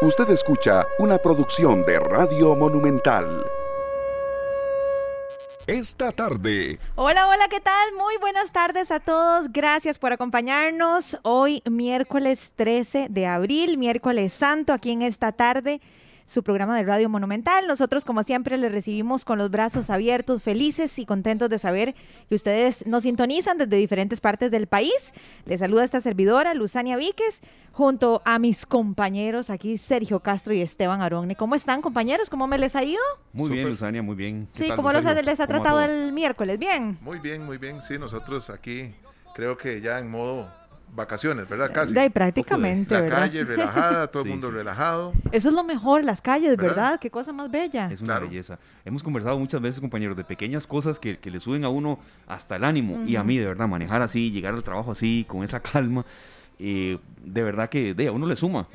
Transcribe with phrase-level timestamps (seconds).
[0.00, 3.44] Usted escucha una producción de Radio Monumental.
[5.66, 6.78] Esta tarde.
[6.94, 7.92] Hola, hola, ¿qué tal?
[7.94, 9.50] Muy buenas tardes a todos.
[9.50, 15.80] Gracias por acompañarnos hoy miércoles 13 de abril, miércoles santo, aquí en esta tarde
[16.28, 17.66] su programa de Radio Monumental.
[17.66, 21.94] Nosotros, como siempre, les recibimos con los brazos abiertos, felices y contentos de saber
[22.28, 25.14] que ustedes nos sintonizan desde diferentes partes del país.
[25.46, 27.40] Les saluda esta servidora, Luzania Víquez,
[27.72, 31.34] junto a mis compañeros aquí, Sergio Castro y Esteban Aronne.
[31.34, 32.28] ¿Cómo están, compañeros?
[32.28, 33.00] ¿Cómo me les ha ido?
[33.32, 34.48] Muy bien, Luzania, muy bien.
[34.52, 36.58] Sí, ¿cómo los, les ha tratado el miércoles?
[36.58, 36.98] ¿Bien?
[37.00, 37.80] Muy bien, muy bien.
[37.80, 38.94] Sí, nosotros aquí
[39.34, 40.57] creo que ya en modo
[40.94, 41.70] vacaciones, ¿verdad?
[41.72, 41.94] Casi.
[41.94, 45.12] De prácticamente, La calle relajada, todo el mundo relajado.
[45.32, 46.98] Eso es lo mejor, las calles, ¿verdad?
[47.00, 47.90] Qué cosa más bella.
[47.90, 48.58] Es una belleza.
[48.84, 52.64] Hemos conversado muchas veces, compañeros, de pequeñas cosas que, le suben a uno hasta el
[52.64, 53.04] ánimo.
[53.06, 56.04] Y a mí, de verdad, manejar así, llegar al trabajo así, con esa calma.
[56.60, 58.66] Eh, de verdad que de, a uno le suma.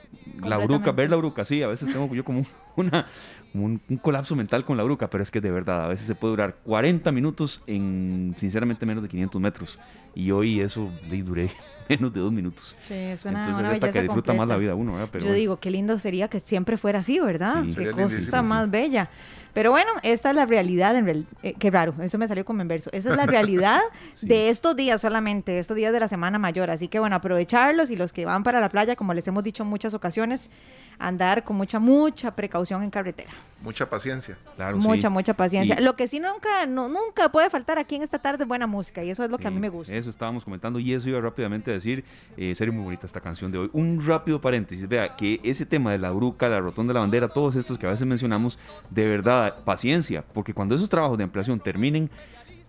[0.43, 3.07] La bruca, ver la bruca, sí, a veces tengo yo como una,
[3.53, 6.31] un, colapso mental con la bruca, pero es que de verdad, a veces se puede
[6.31, 9.79] durar 40 minutos en, sinceramente, menos de 500 metros.
[10.15, 11.51] Y hoy eso le duré
[11.89, 12.75] menos de dos minutos.
[12.79, 15.97] Sí, suena Entonces, una hasta que disfruta más la vida uno, Yo digo, qué lindo
[15.97, 17.63] sería que siempre fuera así, ¿verdad?
[17.75, 19.09] Qué cosa más bella.
[19.53, 22.61] Pero bueno, esta es la realidad, en real, eh, qué raro, eso me salió como
[22.63, 22.89] en verso.
[22.91, 23.81] Esa es la realidad
[24.21, 26.71] de estos días solamente, estos días de la Semana Mayor.
[26.71, 29.61] Así que bueno, aprovecharlos y los que van para la playa, como les hemos dicho
[29.61, 30.49] en muchas ocasiones,
[30.97, 33.31] andar con mucha, mucha precaución en carretera.
[33.61, 34.35] Mucha paciencia.
[34.55, 35.79] Claro, mucha, mucha paciencia.
[35.79, 39.03] Lo que sí nunca, no, nunca puede faltar aquí en esta tarde es buena música
[39.03, 39.93] y eso es lo que a mí me gusta.
[40.03, 42.03] Eso estábamos comentando y eso iba rápidamente a decir,
[42.35, 43.69] eh, sería muy bonita esta canción de hoy.
[43.71, 47.29] Un rápido paréntesis, vea que ese tema de la bruca, la rotón de la bandera,
[47.29, 51.57] todos estos que a veces mencionamos, de verdad, paciencia, porque cuando esos trabajos de ampliación
[51.61, 52.09] terminen,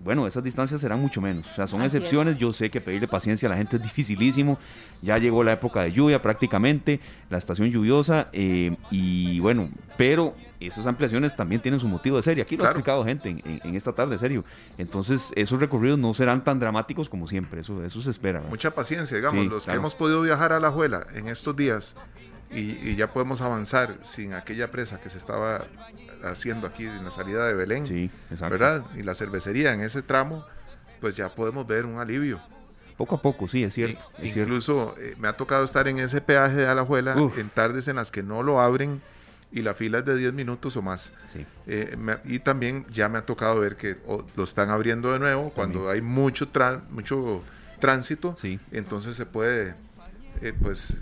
[0.05, 1.51] bueno, esas distancias serán mucho menos.
[1.51, 2.37] O sea, son excepciones.
[2.37, 4.59] Yo sé que pedirle paciencia a la gente es dificilísimo.
[5.03, 8.29] Ya llegó la época de lluvia prácticamente, la estación lluviosa.
[8.33, 10.35] Eh, y bueno, pero
[10.67, 12.43] esas ampliaciones también tienen su motivo de serie.
[12.43, 14.45] Aquí lo ha explicado gente en, esta tarde, serio.
[14.79, 17.61] Entonces, esos recorridos no serán tan dramáticos como siempre.
[17.61, 18.41] Eso, eso se espera.
[18.48, 19.47] Mucha paciencia, digamos.
[19.47, 21.95] los que hemos podido viajar a la Juela en estos días
[22.55, 25.67] y, ya podemos avanzar sin aquella presa que se estaba
[26.23, 28.11] haciendo aquí en la salida de Belén, sí,
[28.41, 28.85] ¿verdad?
[28.96, 30.45] Y la cervecería en ese tramo,
[31.01, 32.41] pues ya podemos ver un alivio.
[32.96, 34.05] Poco a poco, sí, es cierto.
[34.23, 38.13] incluso eh, me ha tocado estar en ese peaje de Alajuela en tardes en las
[38.13, 39.02] que no lo abren
[39.55, 41.13] y la fila es de 10 minutos o más.
[41.33, 41.47] Sí.
[41.69, 43.97] Eh, y también ya me ha tocado ver que
[44.37, 46.48] lo están abriendo de nuevo cuando hay mucho,
[46.91, 47.45] mucho
[47.79, 48.37] tránsito.
[48.37, 48.59] Sí.
[48.73, 49.77] Entonces se puede
[50.43, 50.95] eh, pues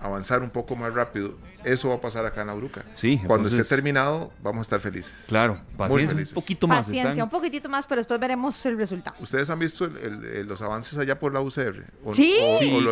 [0.00, 1.34] avanzar un poco más rápido.
[1.64, 2.84] Eso va a pasar acá en la Bruca.
[2.94, 5.12] Sí, Cuando esté terminado, vamos a estar felices.
[5.26, 6.86] Claro, paciencia, un poquito más.
[6.86, 9.16] Paciencia, un poquitito más, pero después veremos el resultado.
[9.20, 11.84] ¿Ustedes han visto los avances allá por la UCR?
[12.12, 12.38] sí,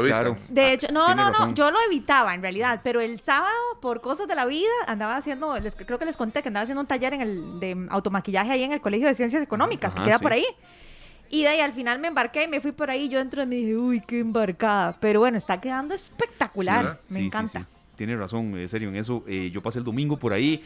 [0.05, 0.37] claro.
[0.49, 4.27] De hecho, no, no, no, yo lo evitaba en realidad, pero el sábado, por cosas
[4.27, 5.55] de la vida, andaba haciendo,
[5.87, 8.73] creo que les conté que andaba haciendo un taller en el de automaquillaje ahí en
[8.73, 10.45] el Colegio de Ciencias Económicas, que queda por ahí.
[11.31, 13.09] Y de ahí al final me embarqué y me fui por ahí.
[13.09, 14.97] Yo dentro de mí dije, uy, qué embarcada.
[15.01, 17.01] Pero bueno, está quedando espectacular.
[17.09, 17.67] me encanta.
[17.97, 19.25] Tiene razón, en serio, en eso.
[19.27, 20.63] Eh, yo pasé el domingo por ahí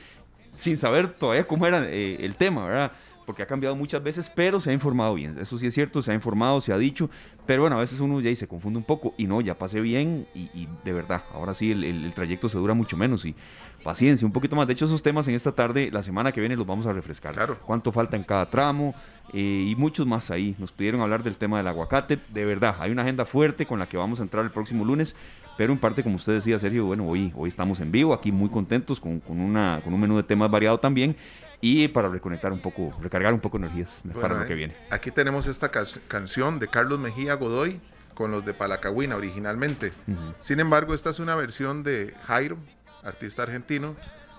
[0.56, 2.92] sin saber todavía cómo era eh, el tema, ¿verdad?
[3.24, 5.38] Porque ha cambiado muchas veces, pero se ha informado bien.
[5.38, 7.08] Eso sí es cierto, se ha informado, se ha dicho.
[7.46, 9.14] Pero bueno, a veces uno ya se confunde un poco.
[9.16, 12.74] Y no, ya pasé bien y, de verdad, ahora sí el, el, trayecto se dura
[12.74, 13.24] mucho menos.
[13.24, 13.36] Y
[13.82, 14.66] paciencia, un poquito más.
[14.66, 17.34] De hecho, esos temas en esta tarde, la semana que viene, los vamos a refrescar.
[17.34, 17.58] Claro.
[17.64, 18.94] Cuánto falta en cada tramo
[19.32, 20.54] eh, y muchos más ahí.
[20.58, 22.18] Nos pidieron hablar del tema del aguacate.
[22.28, 25.16] De verdad, hay una agenda fuerte con la que vamos a entrar el próximo lunes.
[25.56, 28.48] Pero en parte, como usted decía, Sergio, bueno, hoy, hoy estamos en vivo, aquí muy
[28.48, 31.16] contentos, con, con, una, con un menú de temas variado también.
[31.60, 34.74] Y para reconectar un poco, recargar un poco energías para lo que viene.
[34.90, 37.78] Aquí tenemos esta canción de Carlos Mejía Godoy
[38.14, 39.92] con los de Palacagüina originalmente.
[40.40, 42.56] Sin embargo, esta es una versión de Jairo,
[43.04, 43.96] artista argentino,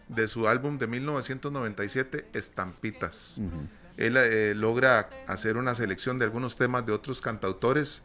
[0.07, 3.39] de su álbum de 1997, Estampitas.
[3.97, 8.01] Él eh, logra hacer una selección de algunos temas de otros cantautores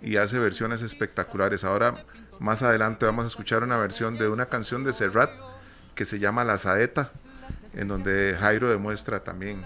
[0.00, 1.64] y hace versiones espectaculares.
[1.64, 2.04] Ahora,
[2.38, 5.30] más adelante, vamos a escuchar una versión de una canción de Serrat
[5.94, 7.10] que se llama La Saeta,
[7.74, 9.64] en donde Jairo demuestra también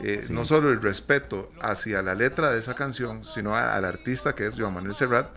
[0.00, 4.46] eh, no solo el respeto hacia la letra de esa canción, sino al artista que
[4.46, 5.28] es Joan Manuel Serrat,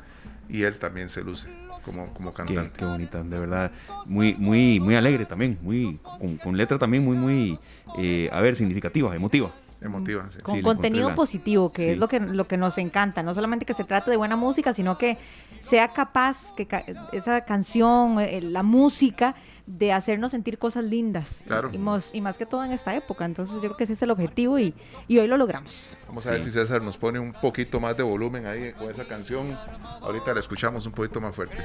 [0.49, 2.71] y él también se luce como, como cantante.
[2.77, 3.71] Qué, bonita, de verdad.
[4.05, 5.99] Muy, muy, muy alegre también, muy,
[6.41, 7.59] con, letra también muy, muy,
[7.97, 9.51] eh, a ver, significativa, emotiva.
[9.81, 13.23] Emotiva, Con contenido positivo, que es lo que, lo que nos encanta.
[13.23, 15.17] No solamente que se trate de buena música, sino que
[15.57, 16.67] sea capaz que
[17.13, 19.35] esa canción, eh, la música,
[19.65, 21.43] de hacernos sentir cosas lindas.
[21.47, 21.71] Claro.
[21.73, 23.25] Y, más, que todo en esta época.
[23.25, 24.75] Entonces yo creo que ese es el objetivo y,
[25.09, 25.97] hoy lo logramos.
[26.07, 29.07] Vamos a ver si César nos pone un poquito más de volumen ahí con esa
[29.07, 29.57] canción.
[30.01, 31.57] Ahorita la escuchamos un poquito más fuerte.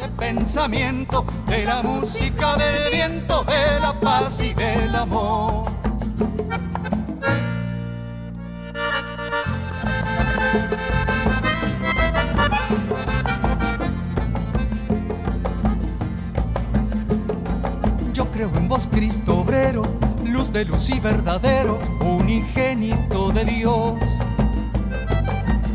[0.00, 5.66] de pensamiento, de la música del viento, de la paz y del amor.
[18.12, 19.82] Yo creo en vos, Cristo obrero,
[20.24, 24.00] luz de luz y verdadero, unigénito de Dios,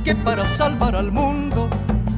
[0.04, 1.70] que para salvar al mundo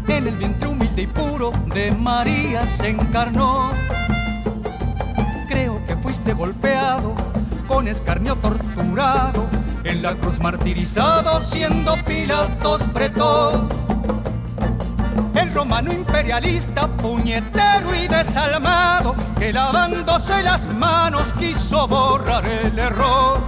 [0.08, 3.72] en el vientre humilde y puro de María se encarnó.
[5.50, 7.14] Creo que fuiste golpeado,
[7.74, 9.48] con escarnio torturado,
[9.84, 13.68] en la cruz martirizado, siendo Pilatos pretó.
[15.34, 23.42] El romano imperialista, puñetero y desalmado, que lavándose las manos quiso borrar el error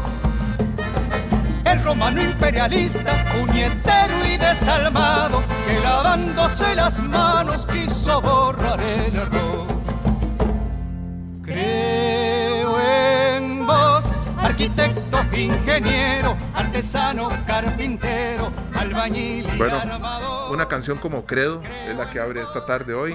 [1.65, 9.44] el romano imperialista, puñetero y desalmado, que lavándose las manos quiso borrar el error.
[14.65, 20.51] Arquitecto, ingeniero, artesano, carpintero, albañil y Bueno, armador.
[20.51, 23.13] una canción como Credo es la que abre esta tarde hoy,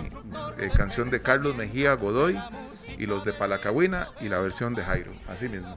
[0.58, 2.38] eh, canción de Carlos Mejía Godoy
[2.98, 5.76] y los de Palacahuina y la versión de Jairo, así mismo.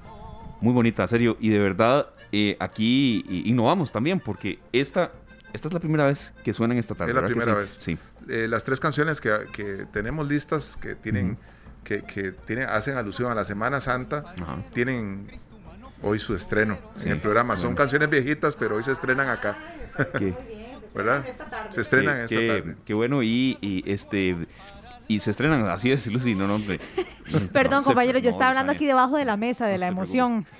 [0.61, 1.37] Muy bonita, serio.
[1.39, 5.11] Y de verdad, eh, aquí innovamos también, porque esta,
[5.53, 7.11] esta es la primera vez que suenan esta tarde.
[7.11, 7.95] Es la ¿verdad que primera sí?
[7.95, 7.99] vez.
[8.27, 8.31] Sí.
[8.31, 11.37] Eh, las tres canciones que, que tenemos listas que tienen
[11.83, 14.55] que, que tiene- hacen alusión a la Semana Santa Ajá.
[14.73, 15.27] tienen
[16.03, 17.55] hoy su estreno Sí, en el programa.
[17.57, 17.77] Son bueno.
[17.77, 19.57] canciones viejitas, pero hoy se estrenan acá,
[20.17, 20.33] Qué,
[20.93, 21.25] ¿verdad?
[21.71, 22.75] Se estrenan qué- esta qué- tarde.
[22.85, 23.23] qué bueno.
[23.23, 24.35] Y, y, este.
[25.05, 26.79] Y se estrenan, así es, Lucy, no, no, hombre.
[27.51, 30.45] Perdón, No compañero, yo estaba hablando aquí debajo de la mesa de No la emoción.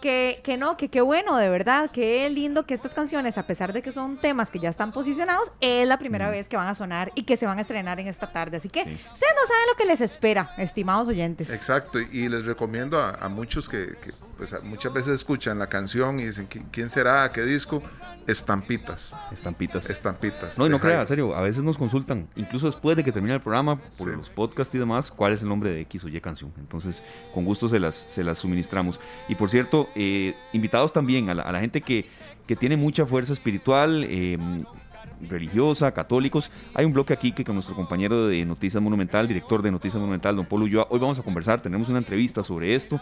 [0.00, 3.72] Que, que no, que qué bueno, de verdad, qué lindo que estas canciones, a pesar
[3.72, 6.74] de que son temas que ya están posicionados, es la primera vez que van a
[6.74, 8.58] sonar y que se van a estrenar en esta tarde.
[8.58, 8.90] Así que Sí.
[8.90, 11.48] ustedes no saben lo que les espera, estimados oyentes.
[11.48, 15.68] Exacto, y- y les recomiendo a, a muchos que, que, pues, muchas veces escuchan la
[15.68, 17.30] canción y dicen, "¿Qui- ¿quién será?
[17.32, 17.82] ¿Qué disco?
[18.26, 19.88] Estampitas, Estampitas.
[19.88, 20.58] estampitas.
[20.58, 21.02] No, y no crea, Jairo.
[21.02, 24.16] en serio, a veces nos consultan, incluso después de que termina el programa, por Sí.
[24.16, 26.52] los podcasts y demás, cuál es el nombre de X o Y canción.
[26.58, 29.00] Entonces, con gusto se las, se las suministramos.
[29.28, 32.08] Y por cierto, eh, invitados también a la, a la gente que,
[32.48, 34.38] que tiene mucha fuerza espiritual, eh,
[35.28, 36.50] religiosa, católicos.
[36.74, 40.36] Hay un bloque aquí que con nuestro compañero de Noticias Monumental, director de Noticias Monumental,
[40.36, 43.00] don Polo Ulloa, hoy vamos a conversar, tenemos una entrevista sobre esto.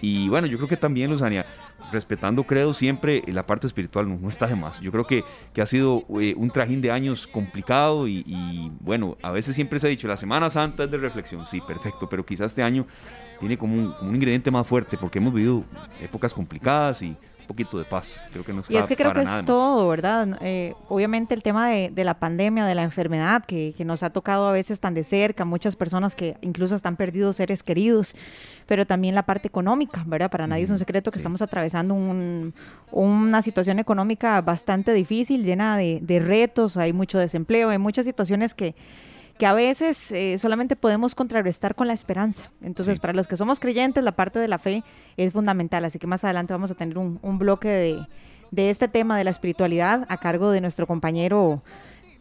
[0.00, 1.46] Y bueno, yo creo que también, Luzania,
[1.90, 4.80] respetando credo siempre, la parte espiritual no, no está de más.
[4.80, 5.24] Yo creo que,
[5.54, 9.78] que ha sido eh, un trajín de años complicado y, y, bueno, a veces siempre
[9.78, 12.86] se ha dicho, la Semana Santa es de reflexión, sí, perfecto, pero quizás este año
[13.40, 15.64] tiene como un, un ingrediente más fuerte porque hemos vivido
[16.00, 18.12] épocas complicadas y poquito de paz.
[18.32, 20.36] Creo que no está Y es que creo que es todo, ¿verdad?
[20.40, 24.10] Eh, obviamente el tema de, de la pandemia, de la enfermedad, que, que nos ha
[24.10, 28.14] tocado a veces tan de cerca, muchas personas que incluso están perdidos seres queridos,
[28.66, 30.30] pero también la parte económica, ¿verdad?
[30.30, 31.20] Para nadie es un secreto que sí.
[31.20, 32.52] estamos atravesando un-
[32.92, 38.54] una situación económica bastante difícil, llena de, de retos, hay mucho desempleo, hay muchas situaciones
[38.54, 38.74] que
[39.38, 42.50] que a veces eh, solamente podemos contrarrestar con la esperanza.
[42.62, 43.00] Entonces, Sí.
[43.00, 44.82] para los que somos creyentes, la parte de la fe
[45.16, 45.84] es fundamental.
[45.84, 48.06] Así que más adelante vamos a tener un, un bloque de,
[48.50, 51.62] de este tema de la espiritualidad a cargo de nuestro compañero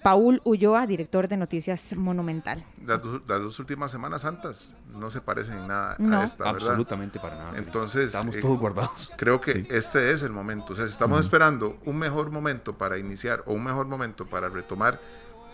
[0.03, 2.63] Paul Ulloa, director de Noticias Monumental.
[2.85, 6.19] Las, dos- las dos últimas Semanas Santas no se parecen en nada No.
[6.19, 6.67] a esta, ¿verdad?
[6.69, 7.57] Absolutamente para nada.
[7.57, 9.11] Entonces, estamos eh, todos guardados.
[9.17, 9.67] Creo que Sí.
[9.71, 10.73] este es el momento.
[10.73, 14.47] O sea, si estamos esperando un mejor momento para iniciar o un mejor momento para
[14.49, 14.99] retomar,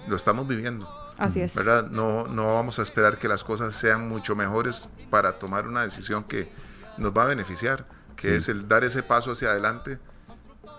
[0.07, 1.55] lo estamos viviendo, Así es.
[1.55, 1.89] ¿verdad?
[1.89, 6.23] No, no vamos a esperar que las cosas sean mucho mejores para tomar una decisión
[6.23, 6.49] que
[6.97, 8.33] nos va a beneficiar, que Sí.
[8.35, 9.99] es el dar ese paso hacia adelante,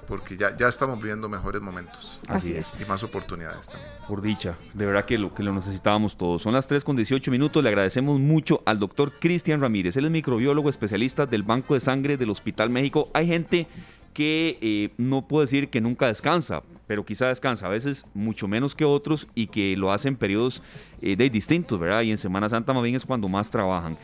[0.08, 2.80] porque ya, ya estamos viviendo mejores momentos Así es.
[2.80, 3.88] y más oportunidades también.
[4.08, 6.42] Por dicha, de verdad que lo, que lo necesitábamos todos.
[6.42, 7.62] Son las 3 con 18 minutos.
[7.62, 9.96] Le agradecemos mucho al doctor Cristian Ramírez.
[9.96, 13.10] Él es microbiólogo especialista del Banco de Sangre del Hospital México.
[13.14, 13.68] Hay gente
[14.12, 18.74] que eh, no puedo decir que nunca descansa, pero quizá descansa a veces mucho menos
[18.74, 20.62] que otros y que lo hacen en periodos
[21.00, 22.02] eh, de distintos, ¿verdad?
[22.02, 23.96] Y en Semana Santa más bien es cuando más trabajan.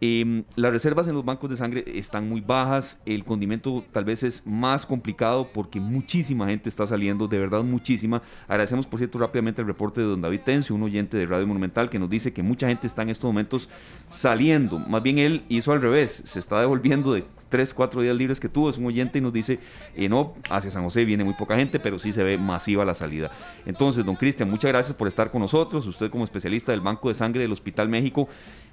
[0.00, 4.22] Em, las reservas en los bancos de sangre están muy bajas, el condimento tal vez
[4.22, 8.22] es más complicado porque muchísima gente está saliendo, de verdad muchísima.
[8.46, 11.88] Agradecemos por cierto rápidamente el reporte de don David Tencio, un oyente de Radio Monumental,
[11.88, 13.70] que nos dice que mucha gente está en estos momentos
[14.10, 14.78] saliendo.
[14.78, 18.48] Más bien él hizo al revés, se está devolviendo de tres, cuatro días libres que
[18.48, 19.58] tuvo, es un oyente y nos dice,
[19.94, 22.94] eh, no, hacia San José viene muy poca gente, pero sí se ve masiva la
[22.94, 23.30] salida.
[23.64, 27.14] Entonces, don Cristian, muchas gracias por estar con nosotros, usted como especialista del Banco de
[27.14, 28.28] Sangre del Hospital México.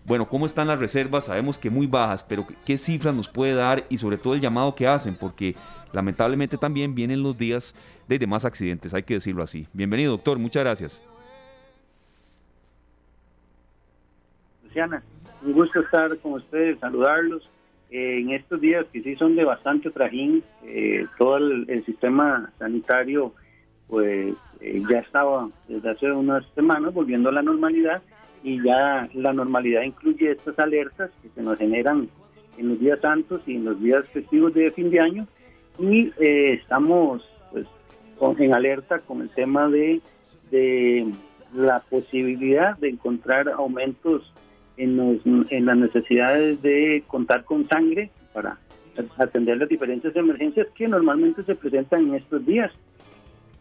[0.06, 1.26] Bueno, ¿cómo están las reservas?
[1.26, 4.76] Sabemos que muy bajas, pero ¿qué cifras nos puede dar y sobre todo el llamado
[4.76, 5.16] que hacen?
[5.16, 5.56] Porque
[5.92, 7.76] lamentablemente también vienen los días
[8.08, 9.68] de demás accidentes, hay que decirlo así.
[9.74, 11.02] Bienvenido, doctor, muchas gracias.
[14.64, 15.04] Luciana.
[15.44, 17.44] Un gusto estar con ustedes, saludarlos.
[17.94, 23.36] Eh, en estos días que sí son de bastante trajín, eh, todo el, sistema sanitario
[23.88, 28.02] pues eh, ya estaba desde hace unas semanas volviendo a la normalidad
[28.42, 32.10] y ya la normalidad incluye estas alertas que se nos generan
[32.58, 35.28] en los días santos y en los días festivos de fin de año.
[35.78, 37.22] Y estamos
[37.52, 37.68] pues
[38.40, 40.02] en alerta con el tema de,
[40.50, 41.14] de
[41.54, 44.34] la posibilidad de encontrar aumentos
[44.78, 48.58] en, los, en las necesidades de contar con sangre para
[49.18, 52.72] atender las diferentes emergencias que normalmente se presentan en estos días.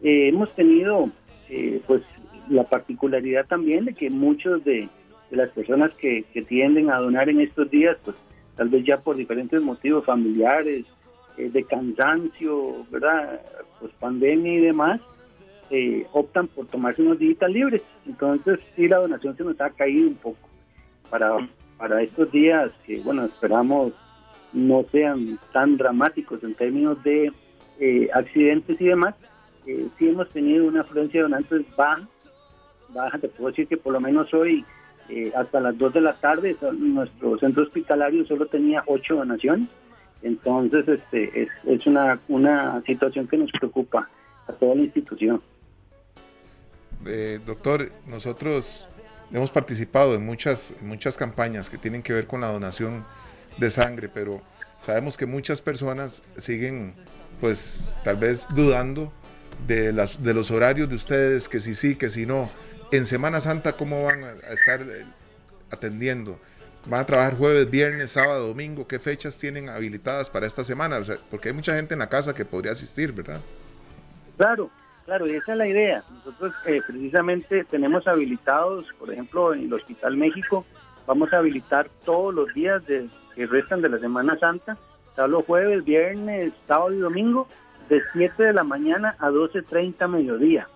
[0.01, 1.09] Eh, hemos tenido
[1.49, 2.01] eh, pues
[2.49, 4.89] la particularidad también de que muchos de,
[5.31, 8.15] las personas que, tienden a donar en estos días, pues
[8.55, 10.85] tal vez ya por diferentes motivos familiares,
[11.37, 13.41] eh, de cansancio, ¿verdad?
[13.79, 15.01] Pues pandemia y demás,
[16.11, 17.81] optan por tomarse unos días libres.
[18.05, 20.52] Entonces sí, la donación se nos ha caído un poco
[21.13, 23.93] para, para estos días que, bueno, esperamos
[24.51, 27.31] no sean tan dramáticos en términos de
[27.79, 29.13] eh, accidentes y demás,
[29.67, 32.07] eh, sí hemos tenido una afluencia de donantes baja,
[32.89, 34.65] baja, te puedo decir que por lo menos hoy,
[35.07, 39.69] eh, hasta las 2 de la tarde, nuestro centro hospitalario solo tenía 8 donaciones,
[40.23, 44.09] entonces este es, es una, una situación que nos preocupa
[44.47, 45.43] a toda la institución.
[47.45, 48.87] doctor, nosotros
[49.33, 53.05] hemos participado en muchas, muchas campañas que tienen que ver con la donación
[53.57, 54.41] de sangre, pero
[54.81, 56.93] sabemos que muchas personas siguen,
[57.41, 59.11] pues, tal vez dudando
[59.67, 62.49] de, las, de los horarios de ustedes, que si sí, que si no.
[62.91, 65.03] En Semana Santa, ¿cómo van a estar eh,
[65.71, 66.39] atendiendo?
[66.85, 68.87] ¿Van a trabajar jueves, viernes, sábado, domingo?
[68.87, 70.99] ¿Qué fechas tienen habilitadas para esta semana?
[71.31, 73.41] porque hay mucha gente en la casa que podría asistir, ¿verdad?
[74.37, 74.69] Claro,
[75.05, 76.03] Claro, y esa es la idea.
[76.09, 80.65] Nosotros eh, precisamente tenemos habilitados, por ejemplo, en el Hospital México,
[81.05, 84.77] vamos a habilitar todos los días de, que restan de la Semana Santa,
[85.27, 87.47] los jueves, viernes, sábado y domingo,
[87.89, 90.67] de 7 de la mañana a 12.30 mediodía.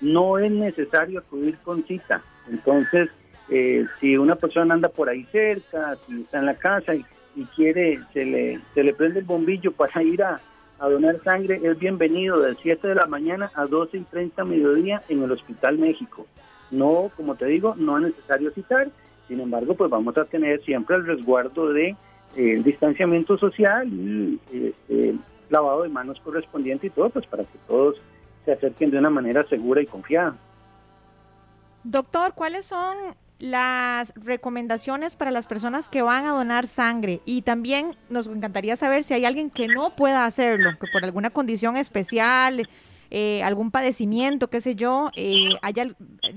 [0.00, 2.22] No es necesario acudir con cita.
[2.48, 3.08] Entonces,
[3.48, 7.04] eh, si una persona anda por ahí cerca, si está en la casa y,
[7.36, 10.40] y quiere, se le, se le prende el bombillo para ir a,
[10.78, 15.02] a donar sangre es bienvenido de 7 de la mañana a 12 y 30 mediodía
[15.08, 16.26] en el Hospital México.
[16.70, 18.88] No, como te digo, no es necesario citar,
[19.26, 21.96] sin embargo, pues vamos a tener siempre el resguardo de
[22.36, 25.16] eh, distanciamiento social y este,
[25.50, 27.96] lavado de manos correspondiente y todo, pues para que todos
[28.44, 30.36] se acerquen de una manera segura y confiada.
[31.82, 32.96] Doctor, ¿cuáles son
[33.38, 39.04] las recomendaciones para las personas que van a donar sangre y también nos encantaría saber
[39.04, 42.68] si hay alguien que no pueda hacerlo, que por alguna condición especial,
[43.10, 45.84] eh, algún padecimiento, qué sé yo, eh, haya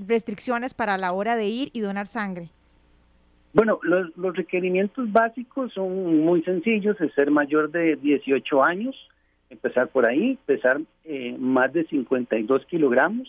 [0.06, 2.50] restricciones para la hora de ir y donar sangre.
[3.52, 8.96] Bueno, los, requerimientos básicos son muy sencillos, es ser mayor de 18 años,
[9.50, 13.28] empezar por ahí, pesar eh, más de 52 kilogramos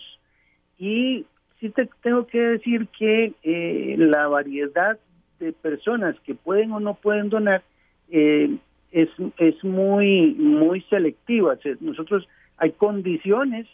[0.78, 1.26] y
[1.60, 4.98] sí te tengo que decir que eh, la variedad
[5.38, 7.62] de personas que pueden o no pueden donar
[8.10, 8.56] eh,
[8.92, 9.08] es,
[9.38, 11.56] es muy muy selectiva.
[11.80, 13.66] Nosotros hay condiciones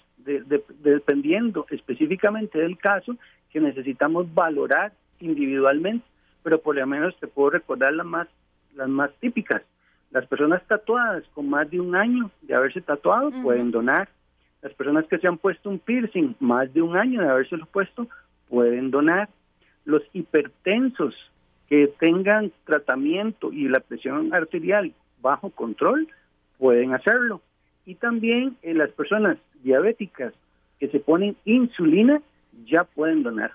[0.82, 3.16] dependiendo específicamente del caso
[3.50, 6.04] que necesitamos valorar individualmente,
[6.42, 8.28] pero por lo menos te puedo recordar las más
[8.74, 9.62] las más típicas.
[10.10, 14.08] Las personas tatuadas con más de un año de haberse tatuado pueden donar
[14.62, 17.66] las personas que se han puesto un piercing más de un año de haberse lo
[17.66, 18.08] puesto
[18.48, 19.28] pueden donar.
[19.84, 21.14] Los hipertensos
[21.68, 26.08] que tengan tratamiento y la presión arterial bajo control
[26.58, 27.40] pueden hacerlo.
[27.86, 30.34] Y también eh, las personas diabéticas
[30.78, 32.20] que se ponen insulina
[32.66, 33.52] ya pueden donar.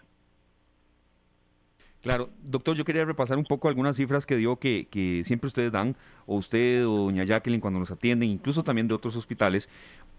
[2.01, 5.71] Claro, doctor, yo quería repasar un poco algunas cifras que dio que, que siempre ustedes
[5.71, 5.95] dan,
[6.27, 9.69] o usted o doña Jacqueline cuando nos atienden, incluso también de otros hospitales.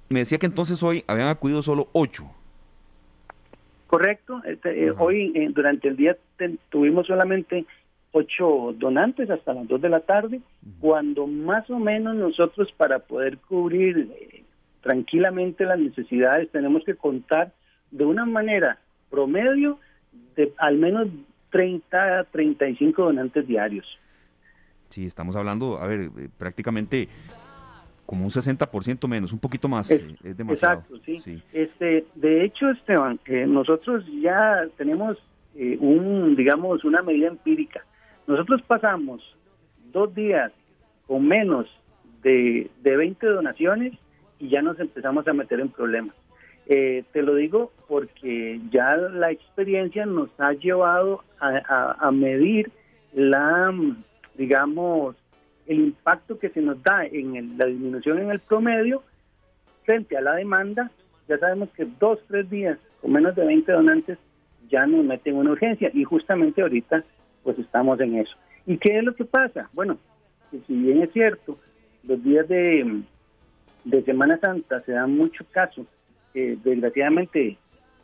[0.08, 2.30] Me decía que entonces hoy habían acudido solo ocho.
[3.86, 4.42] Correcto.
[4.44, 6.16] Este, eh, hoy, eh, durante el día,
[6.70, 7.64] tuvimos solamente
[8.12, 10.40] ocho donantes hasta las dos de la tarde,
[10.80, 14.42] cuando más o menos nosotros para poder cubrir eh,
[14.80, 17.52] tranquilamente las necesidades tenemos que contar
[17.90, 18.78] de una manera
[19.10, 19.78] promedio
[20.34, 21.08] de al menos
[21.50, 23.86] 30 a 35 donantes diarios.
[24.88, 27.08] Sí, estamos hablando, a ver, prácticamente
[28.06, 30.80] como un 60% menos, un poquito más, es, demasiado.
[30.80, 31.42] Exacto, sí.
[31.52, 35.18] Este, de hecho, Esteban, eh, nosotros ya tenemos
[35.56, 37.84] eh, un, digamos, una medida empírica.
[38.26, 39.22] Nosotros pasamos
[39.92, 40.52] dos días
[41.06, 41.66] con menos
[42.22, 43.92] de, de 20 donaciones
[44.38, 46.14] y ya nos empezamos a meter en problemas.
[46.68, 52.72] Eh, te lo digo porque ya la experiencia nos ha llevado a, medir
[53.14, 53.72] la,
[54.34, 55.14] digamos,
[55.66, 59.02] el impacto que se nos da en la disminución en el promedio
[59.84, 60.90] frente a la demanda.
[61.28, 64.18] Ya sabemos que dos, tres días con menos de 20 donantes
[64.68, 67.04] ya nos meten una urgencia y justamente ahorita
[67.42, 68.36] pues estamos en eso.
[68.66, 69.70] ¿Y qué es lo que pasa?
[69.72, 69.98] Bueno,
[70.50, 71.56] que si bien es cierto,
[72.02, 73.02] los días de,
[74.04, 75.86] Semana Santa se dan mucho caso
[76.34, 77.56] desgraciadamente,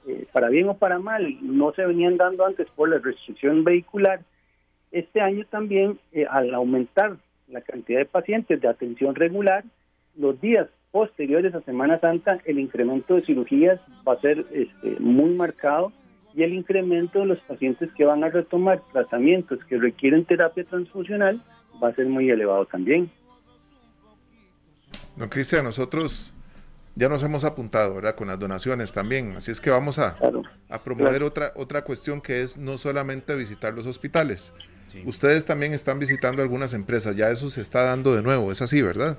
[0.07, 4.21] eh, para bien o para mal, no se venían dando antes por la restricción vehicular.
[4.91, 7.17] Este año también, eh, al aumentar
[7.49, 9.65] la cantidad de pacientes de atención regular,
[10.17, 15.31] los días posteriores a Semana Santa, el incremento de cirugías va a ser este, muy
[15.31, 15.93] marcado
[16.35, 21.41] y el incremento de los pacientes que van a retomar tratamientos que requieren terapia transfusional
[21.83, 23.11] va a ser muy elevado también.
[25.17, 26.33] Don Cristian, nosotros
[26.95, 28.15] ya nos hemos apuntado, ¿verdad?
[28.15, 29.37] Con las donaciones también.
[29.37, 30.17] Así es que vamos a,
[30.69, 34.53] a promover otra, otra cuestión que es no solamente visitar los hospitales.
[35.05, 38.83] Ustedes también están visitando algunas empresas, ya eso se está dando de nuevo, es así,
[38.83, 39.19] ¿verdad?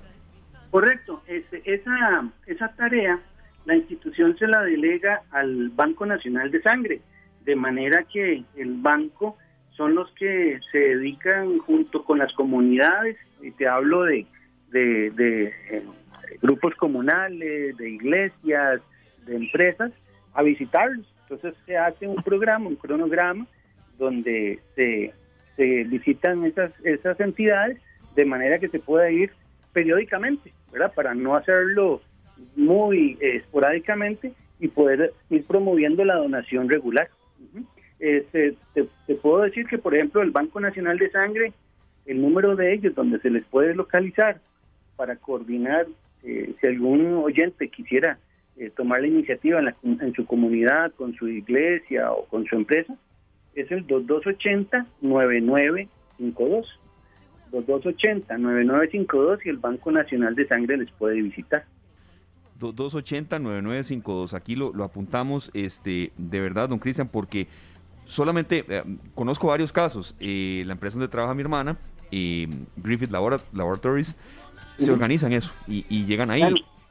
[0.71, 3.19] Correcto, esa, esa tarea
[3.65, 7.01] la institución se la delega al Banco Nacional de Sangre,
[7.45, 9.37] de manera que el banco
[9.71, 14.25] son los que se dedican junto con las comunidades, y te hablo de,
[14.69, 15.83] de, de eh,
[16.41, 18.81] grupos comunales, de iglesias,
[19.25, 19.91] de empresas,
[20.33, 21.07] a visitarlos.
[21.23, 23.47] Entonces se hace un programa, un cronograma,
[23.97, 25.13] donde se,
[25.57, 27.79] visitan esas, esas entidades
[28.15, 29.31] de manera que se pueda ir
[29.73, 30.93] periódicamente, ¿verdad?
[30.93, 32.01] Para no hacerlo
[32.55, 37.09] muy esporádicamente y poder ir promoviendo la donación regular.
[37.99, 41.53] Este, te, puedo decir que, por ejemplo, el Banco Nacional de Sangre,
[42.05, 44.39] el número de ellos donde se les puede localizar
[44.95, 45.87] para coordinar
[46.23, 48.17] eh, si algún oyente quisiera
[48.57, 52.95] eh, tomar la iniciativa en, su comunidad, con su iglesia o con su empresa,
[53.55, 56.65] es el 2280-9952.
[57.51, 61.65] 2280-9952 y el Banco Nacional de Sangre les puede visitar.
[62.59, 67.47] 2280-9952, aquí lo, lo, apuntamos, este, de verdad, don Cristian, porque
[68.05, 68.83] solamente eh,
[69.15, 70.15] conozco varios casos.
[70.19, 71.77] la empresa donde trabaja mi hermana,
[72.77, 74.17] Griffith Laboratories,
[74.77, 76.43] se organizan eso y, llegan ahí.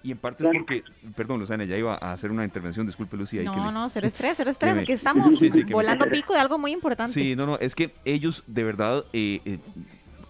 [0.03, 0.83] Y en parte es porque,
[1.15, 3.43] perdón, Luzana, ya iba a hacer una intervención, disculpe Lucía.
[3.43, 7.13] No, no, cero estrés, cero estrés, aquí estamos volando pico de algo muy importante.
[7.13, 9.59] Sí, no, no, es que ellos de verdad, eh, eh,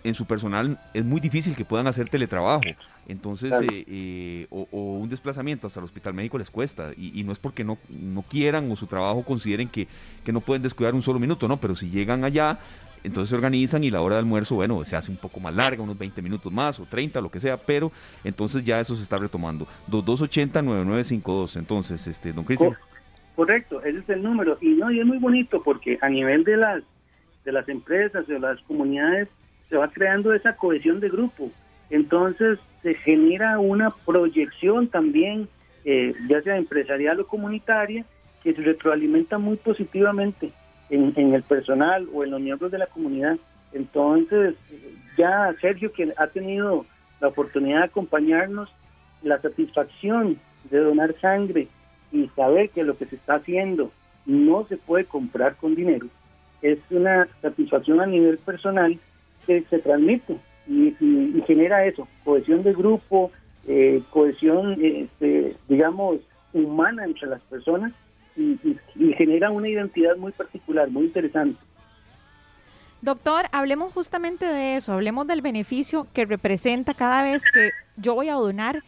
[0.05, 2.63] en su personal, es muy difícil que puedan hacer teletrabajo.
[3.09, 6.91] Entonces, eh, o, un desplazamiento hasta el hospital médico les cuesta.
[6.97, 9.89] Y, no es porque no, no quieran o su trabajo consideren que,
[10.25, 11.59] que no pueden descuidar un solo minuto, ¿no?
[11.59, 12.59] Pero si llegan allá,
[13.05, 15.83] entonces se organizan y la hora de almuerzo, bueno, se hace un poco más larga,
[15.83, 17.91] unos 20 minutos más o 30, lo que sea, pero
[18.25, 19.67] entonces ya eso se está retomando.
[19.91, 22.77] 2280-9952, entonces, este, don Cristian.
[23.35, 24.59] Correcto, ese es el número.
[24.61, 26.83] Y no, y es muy bonito porque a nivel de las,
[27.45, 29.29] de las empresas, de las comunidades,
[29.69, 31.51] se va creando esa cohesión de grupo.
[31.91, 35.49] Entonces se genera una proyección también,
[35.85, 38.05] eh, ya sea empresarial o comunitaria,
[38.43, 40.53] que se retroalimenta muy positivamente
[40.93, 43.39] en, el personal o en los miembros de la comunidad.
[43.73, 44.55] Entonces,
[45.17, 46.85] ya Sergio, que ha tenido
[47.21, 48.69] la oportunidad de acompañarnos,
[49.23, 50.39] la satisfacción
[50.71, 51.69] de donar sangre
[52.11, 53.91] y saber que lo que se está haciendo
[54.27, 56.07] no se puede comprar con dinero,
[56.61, 58.99] es una satisfacción a nivel personal
[59.47, 60.37] que se transmite
[60.69, 60.95] y,
[61.47, 63.33] genera eso, cohesión de grupo,
[63.67, 66.21] eh, cohesión, este, digamos,
[66.53, 67.93] humana entre las personas
[68.37, 68.59] y,
[69.17, 71.59] genera una identidad muy particular, muy interesante.
[73.01, 78.29] Doctor, hablemos justamente de eso, hablemos del beneficio que representa cada vez que yo voy
[78.29, 78.83] a donar,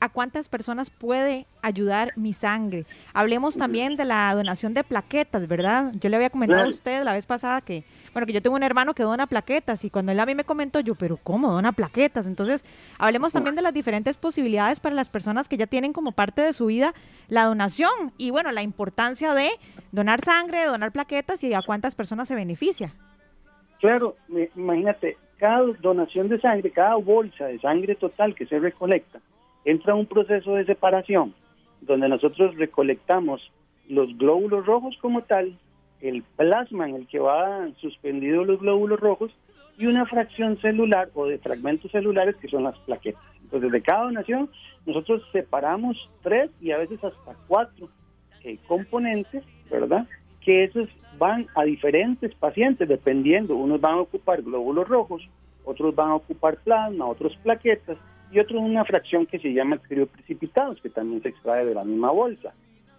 [0.00, 2.84] a cuántas personas puede ayudar mi sangre.
[3.14, 5.92] Hablemos también de la donación de plaquetas, ¿verdad?
[5.94, 7.84] Yo le había comentado a usted la vez pasada que
[8.16, 10.44] bueno, que yo tengo un hermano que dona plaquetas y cuando él a mí me
[10.44, 12.26] comentó, yo, pero ¿cómo dona plaquetas?
[12.26, 12.64] Entonces,
[12.98, 16.54] hablemos también de las diferentes posibilidades para las personas que ya tienen como parte de
[16.54, 16.94] su vida
[17.28, 19.50] la donación y bueno, la importancia de
[19.92, 22.94] donar sangre, donar plaquetas y a cuántas personas se beneficia.
[23.80, 24.16] Claro,
[24.56, 29.20] imagínate, cada donación de sangre, cada bolsa de sangre total que se recolecta,
[29.66, 31.34] entra un proceso de separación
[31.82, 33.42] donde nosotros recolectamos
[33.90, 35.54] los glóbulos rojos como tal
[36.06, 39.32] el plasma en el que van suspendidos los glóbulos rojos
[39.78, 43.22] y una fracción celular o de fragmentos celulares que son las plaquetas.
[43.42, 44.50] Entonces, de cada donación,
[44.86, 47.88] nosotros separamos tres y a veces hasta cuatro
[48.42, 50.06] eh, componentes, ¿verdad?
[50.44, 50.88] Que esos
[51.18, 53.56] van a diferentes pacientes, dependiendo.
[53.56, 55.28] Unos van a ocupar glóbulos rojos,
[55.64, 57.98] otros van a ocupar plasma, otros plaquetas
[58.32, 62.10] y otros una fracción que se llama crioprecipitados, que también se extrae de la misma
[62.10, 62.52] bolsa.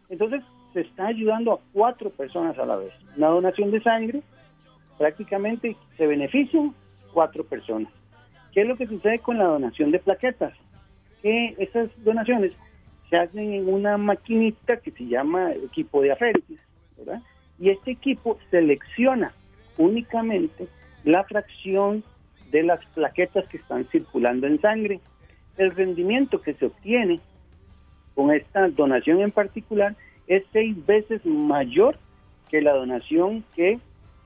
[0.10, 0.42] Entonces,
[0.78, 2.94] se está ayudando a cuatro personas a la vez.
[3.16, 4.22] Una donación de sangre,
[5.00, 6.76] prácticamente se benefician
[7.14, 7.92] cuatro personas.
[8.54, 10.54] ¿Qué es lo que sucede con la donación de plaquetas?
[11.24, 12.54] Que esas donaciones
[13.10, 16.60] se hacen en una maquinita que se llama equipo de aféresis,
[16.96, 17.24] ¿verdad?
[17.58, 19.32] Y este equipo selecciona
[19.80, 20.68] únicamente
[21.06, 22.04] la fracción
[22.52, 25.00] de las plaquetas que están circulando en sangre.
[25.58, 27.20] El rendimiento que se obtiene
[28.14, 29.96] con esta donación en particular
[30.28, 31.98] es seis veces mayor
[32.50, 33.80] que la donación que,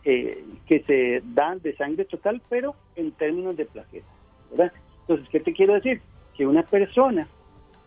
[0.03, 4.09] eh, que se da de sangre total, pero en términos de plaquetas.
[4.49, 4.71] ¿verdad?
[5.01, 6.01] Entonces, ¿qué te quiero decir?
[6.35, 7.27] Que una persona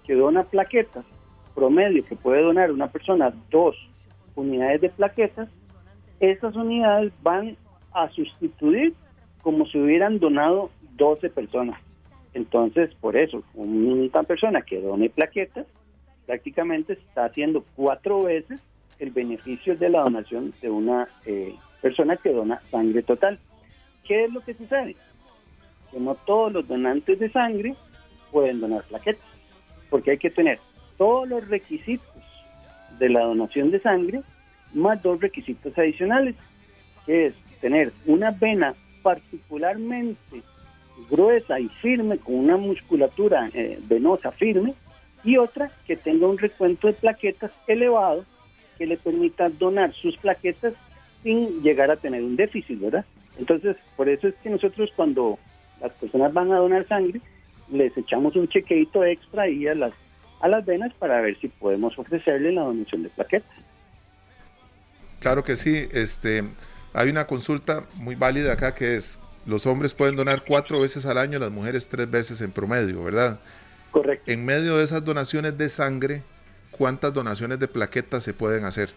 [0.04, 1.04] que dona plaquetas,
[1.54, 3.76] promedio que puede donar una persona dos
[4.34, 5.48] unidades de plaquetas,
[6.20, 7.56] esas unidades van
[7.92, 8.94] a sustituir
[9.42, 11.80] como si hubieran donado 12 personas.
[12.32, 15.66] Entonces, por eso, una persona que done plaquetas
[16.26, 18.60] prácticamente está haciendo cuatro veces
[18.98, 23.38] el beneficio de la donación de una eh, persona que dona sangre total.
[24.04, 24.96] ¿Qué es lo que sucede?
[25.90, 27.74] Que no todos los donantes de sangre
[28.30, 29.26] pueden donar plaquetas,
[29.90, 30.58] porque hay que tener
[30.96, 32.06] todos los requisitos
[32.98, 34.22] de la donación de sangre
[34.74, 36.36] más dos requisitos adicionales,
[37.06, 40.42] que es tener una vena particularmente
[41.10, 44.74] gruesa y firme, con una musculatura eh, venosa firme,
[45.24, 48.24] y otra que tenga un recuento de plaquetas elevado
[48.78, 50.74] que le permita donar sus plaquetas
[51.22, 53.04] sin llegar a tener un déficit, ¿verdad?
[53.38, 55.38] Entonces, por eso es que nosotros cuando
[55.80, 57.20] las personas van a donar sangre,
[57.70, 59.92] les echamos un chequeito extra ahí a las,
[60.40, 63.56] a las venas para ver si podemos ofrecerle la donación de plaquetas.
[65.20, 66.44] Claro que sí, este,
[66.92, 71.16] hay una consulta muy válida acá que es, los hombres pueden donar cuatro veces al
[71.16, 73.40] año, las mujeres tres veces en promedio, ¿verdad?
[73.94, 74.28] Correcto.
[74.28, 76.24] En medio de esas donaciones de sangre,
[76.72, 78.90] ¿cuántas donaciones de plaquetas se pueden hacer?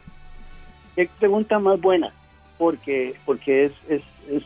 [0.95, 2.11] Qué pregunta más buena,
[2.57, 4.43] porque, porque es, es, es,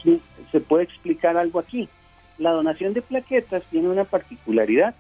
[0.52, 1.88] se puede explicar algo aquí.
[2.38, 4.94] La donación de plaquetas tiene una particularidad,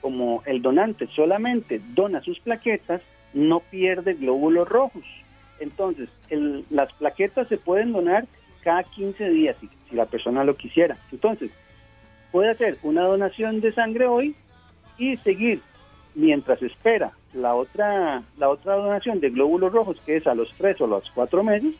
[0.00, 3.00] como el donante solamente dona sus plaquetas,
[3.34, 5.04] no pierde glóbulos rojos.
[5.60, 8.26] Entonces, el, las plaquetas se pueden donar
[8.64, 10.96] cada 15 días, si, si la persona lo quisiera.
[11.12, 11.52] Entonces,
[12.32, 14.34] puede hacer una donación de sangre hoy
[14.98, 15.60] y seguir
[16.14, 20.80] mientras espera la otra la otra donación de glóbulos rojos que es a los tres
[20.80, 21.74] o los cuatro meses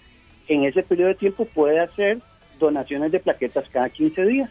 [0.47, 2.21] en ese periodo de tiempo puede hacer
[2.59, 4.51] donaciones de plaquetas cada 15 días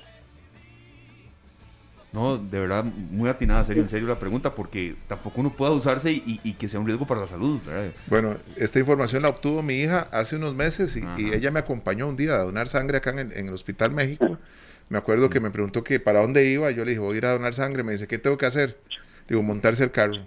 [2.13, 6.12] no, de verdad, muy atinada, serio, en serio la pregunta, porque tampoco uno pueda usarse
[6.12, 7.60] y, y que sea un riesgo para la salud.
[7.63, 7.91] ¿verdad?
[8.08, 12.08] Bueno, esta información la obtuvo mi hija hace unos meses y, y ella me acompañó
[12.08, 14.38] un día a donar sangre acá en, en el Hospital México.
[14.89, 17.26] Me acuerdo que me preguntó que para dónde iba, yo le dije, voy a ir
[17.26, 18.78] a donar sangre, me dice, ¿qué tengo que hacer?
[19.28, 20.26] Digo, montarse el carro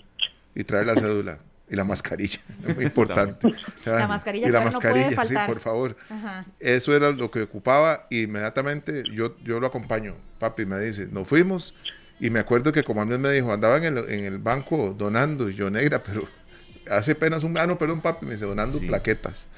[0.55, 1.39] y traer la cédula
[1.71, 2.41] y la mascarilla,
[2.75, 3.49] muy importante.
[3.87, 5.97] La mascarilla, y la mascarilla, no puede sí, por favor.
[6.11, 6.45] Ajá.
[6.59, 10.15] Eso era lo que ocupaba y inmediatamente yo, yo lo acompaño.
[10.39, 11.75] Papi me dice, nos fuimos
[12.19, 15.55] y me acuerdo que como me dijo, andaba en el, en el banco donando y
[15.55, 16.25] yo negra, pero
[16.91, 18.87] hace apenas un, ah, no, perdón, papi, me dice, donando Sí.
[18.87, 19.49] plaquetas.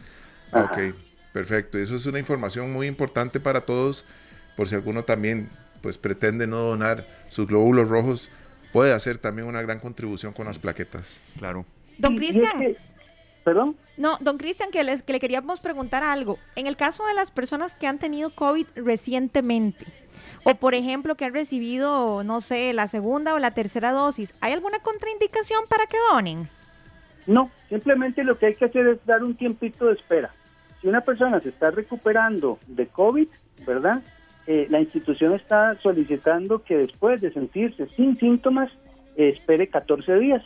[0.53, 0.95] Ok,
[1.33, 1.79] perfecto.
[1.79, 4.05] Eso es una información muy importante para todos,
[4.57, 5.49] por si alguno también
[5.81, 8.31] pues pretende no donar sus glóbulos rojos,
[8.73, 11.21] puede hacer también una gran contribución con las plaquetas.
[11.38, 11.65] Claro.
[11.99, 12.77] Don Cristian,
[13.45, 16.38] perdón no, don Cristian, que, les- que le queríamos preguntar algo.
[16.57, 19.85] En el caso de las personas que han tenido COVID recientemente,
[20.45, 24.53] o por ejemplo que han recibido, no sé, la segunda o la tercera dosis, ¿hay
[24.53, 26.49] alguna contraindicación para que donen?
[27.27, 30.31] No, simplemente lo que hay que hacer es dar un tiempito de espera.
[30.81, 33.29] Si una persona se está recuperando de COVID,
[33.67, 34.03] ¿verdad?
[34.46, 38.70] Eh, la institución está solicitando que después de sentirse sin síntomas,
[39.16, 40.42] eh, espere 14 días.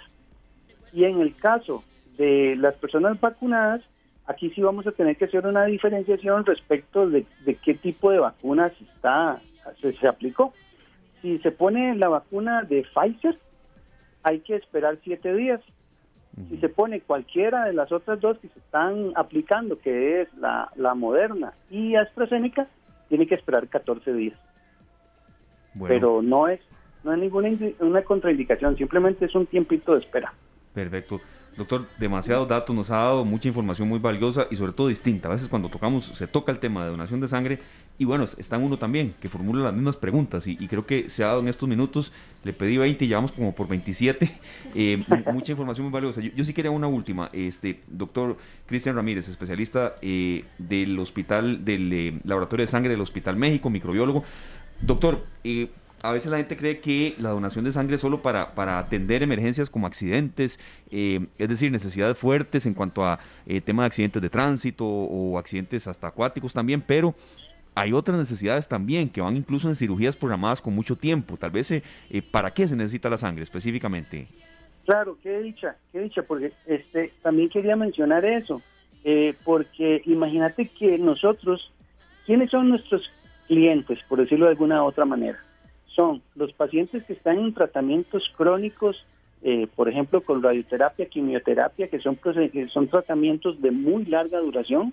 [0.93, 1.83] Y en el caso
[2.19, 3.83] de las personas vacunadas,
[4.27, 8.19] aquí sí vamos a tener que hacer una diferenciación respecto de, de qué tipo de
[8.19, 9.41] vacuna se, está,
[9.81, 10.53] se, se aplicó.
[11.23, 13.39] Si se pone la vacuna de Pfizer,
[14.23, 15.61] hay que esperar siete días.
[16.51, 20.71] Si se pone cualquiera de las otras dos que se están aplicando, que es la,
[20.77, 22.69] la Moderna y AstraZeneca,
[23.09, 24.39] tiene que esperar 14 días.
[25.75, 26.61] Bueno, Pero no es
[27.05, 30.33] no hay ninguna una contraindicación, simplemente es un tiempito de espera.
[30.75, 31.21] perfecto.
[31.57, 35.29] Doctor, demasiados datos nos ha dado, mucha información muy valiosa y sobre todo distinta.
[35.29, 37.59] A veces cuando tocamos, se toca el tema de donación de sangre
[37.99, 41.29] y bueno, está uno también que formula las mismas preguntas y, creo que se ha
[41.29, 42.13] dado en estos minutos.
[42.45, 44.31] Le pedí 20 y llevamos como por 27.
[44.79, 46.21] Eh, mu- mucha información muy valiosa.
[46.21, 47.31] Yo, yo sí quería una última.
[47.33, 53.37] Este, doctor Cristian Ramírez, especialista eh, del hospital, del eh, laboratorio de sangre del Hospital
[53.37, 54.25] México, microbiólogo.
[54.83, 55.71] Doctor, eh,
[56.09, 59.23] a veces la gente cree que la donación de sangre es solo para, para atender
[59.23, 60.59] emergencias como accidentes,
[60.91, 65.39] eh, es decir, necesidades fuertes en cuanto a eh, tema de accidentes de tránsito o
[65.39, 67.15] accidentes hasta acuáticos también, pero
[67.77, 71.37] hay otras necesidades también que van incluso en cirugías programadas con mucho tiempo.
[71.37, 74.27] Tal vez, eh, eh, ¿para qué se necesita la sangre específicamente?
[74.87, 78.63] Claro, qué dicha, qué dicha, porque este, también quería mencionar eso,
[79.05, 81.71] eh, porque imagínate que nosotros,
[82.25, 83.11] ¿quiénes son nuestros
[83.47, 85.39] clientes, por decirlo de alguna otra manera?
[85.97, 89.05] Son los pacientes que están en tratamientos crónicos,
[89.75, 94.93] por ejemplo, con radioterapia, quimioterapia, que son, que son tratamientos de muy larga duración,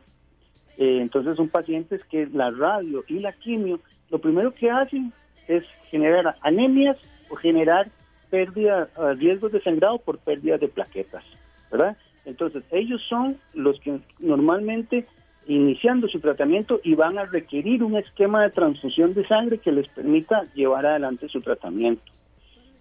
[0.78, 5.14] eh, entonces son pacientes que la radio y la quimio lo primero que hacen
[5.48, 6.98] es generar anemias
[7.30, 7.88] o generar
[8.30, 11.24] pérdida, eh, riesgos de sangrado por pérdida de plaquetas,
[11.72, 11.98] ¿verdad?
[12.26, 15.06] Entonces ellos son los que normalmente
[15.48, 19.88] iniciando su tratamiento y van a requerir un esquema de transfusión de sangre que les
[19.90, 22.04] permita llevar adelante su tratamiento.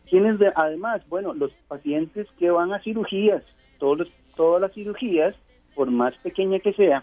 [0.08, 1.02] ¿Quiénes de, además?
[1.08, 3.44] Bueno, los pacientes que van a cirugías,
[3.78, 5.34] todos todas las cirugías,
[5.74, 7.02] por más pequeña que sea,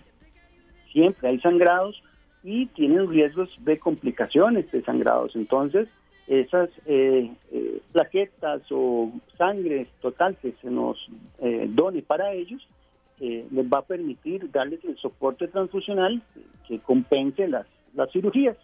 [0.92, 2.02] siempre hay sangrados
[2.44, 5.36] y tienen riesgos de complicaciones de sangrados.
[5.36, 5.90] Entonces,
[6.28, 10.98] esas eh, eh, plaquetas o sangre total que se nos
[11.40, 11.68] eh,
[12.08, 12.66] para ellos
[13.20, 16.22] les va a permitir darles el soporte transfusional
[16.68, 18.58] que compense las, las cirugías.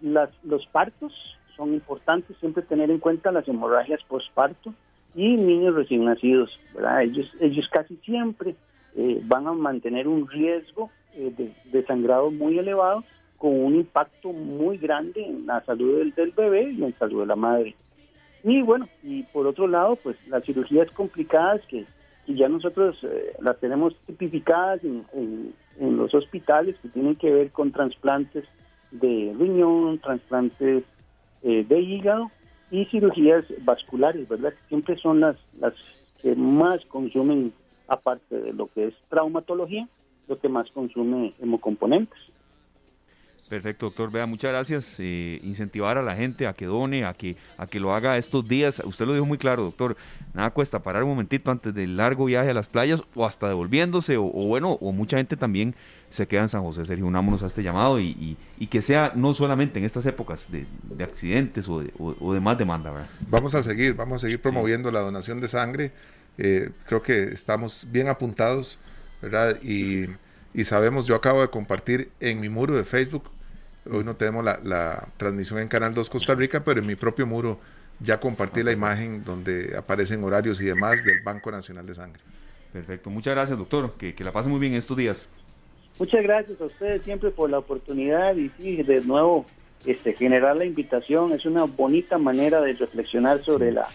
[0.00, 1.12] Las, los partos
[1.56, 4.72] son importantes, siempre tener en cuenta las hemorragias postparto
[5.14, 6.50] y niños recién nacidos.
[6.74, 7.02] ¿verdad?
[7.02, 8.54] Ellos, ellos casi siempre
[8.96, 13.04] eh, van a mantener un riesgo eh, de, sangrado muy elevado
[13.36, 17.26] con un impacto muy grande en la salud del, bebé y en la salud de
[17.26, 17.74] la madre.
[18.42, 21.84] Y bueno, y por otro lado, pues las cirugías complicadas que,
[22.36, 28.44] ya nosotros eh, las tenemos tipificadas en, los hospitales que tienen que ver con trasplantes
[28.90, 30.84] de riñón, trasplantes
[31.42, 32.30] de hígado
[32.70, 34.52] y cirugías vasculares, ¿verdad?
[34.52, 35.72] Que siempre son las, las
[36.20, 37.54] que más consumen
[37.88, 39.88] aparte de lo que es traumatología,
[40.28, 42.18] lo que más consume hemocomponentes.
[43.48, 44.12] Perfecto, doctor.
[44.12, 44.94] Vea, muchas gracias.
[44.98, 48.46] Eh, incentivar a la gente a que done, a que, a que lo haga estos
[48.46, 48.80] días.
[48.84, 49.96] Usted lo dijo muy claro, doctor.
[50.34, 54.16] Nada cuesta parar un momentito antes del largo viaje a las playas o hasta devolviéndose.
[54.16, 55.74] O, bueno, o mucha gente también
[56.10, 56.86] se queda en San José.
[56.86, 60.66] Sergio, unámonos a este llamado y, y, que sea no solamente en estas épocas de,
[60.84, 62.92] de accidentes o de, o, de, más demanda.
[62.92, 63.08] ¿verdad?
[63.28, 65.90] Vamos a seguir, vamos a seguir promoviendo la donación de sangre.
[66.38, 68.78] Eh, creo que estamos bien apuntados,
[69.20, 69.60] ¿verdad?
[69.60, 70.06] Y,
[70.64, 73.24] sabemos, yo acabo de compartir en mi muro de Facebook,
[73.90, 77.58] hoy no tenemos la, transmisión en Canal 2 Costa Rica, pero en mi propio muro
[78.00, 82.20] ya compartí la imagen donde aparecen horarios y demás del Banco Nacional de Sangre.
[82.72, 85.28] Perfecto, muchas gracias doctor, que, la pase muy bien estos días.
[85.98, 89.44] Muchas gracias a ustedes siempre por la oportunidad y sí, de nuevo,
[89.84, 93.86] este, generar la invitación es una bonita manera de reflexionar sobre la,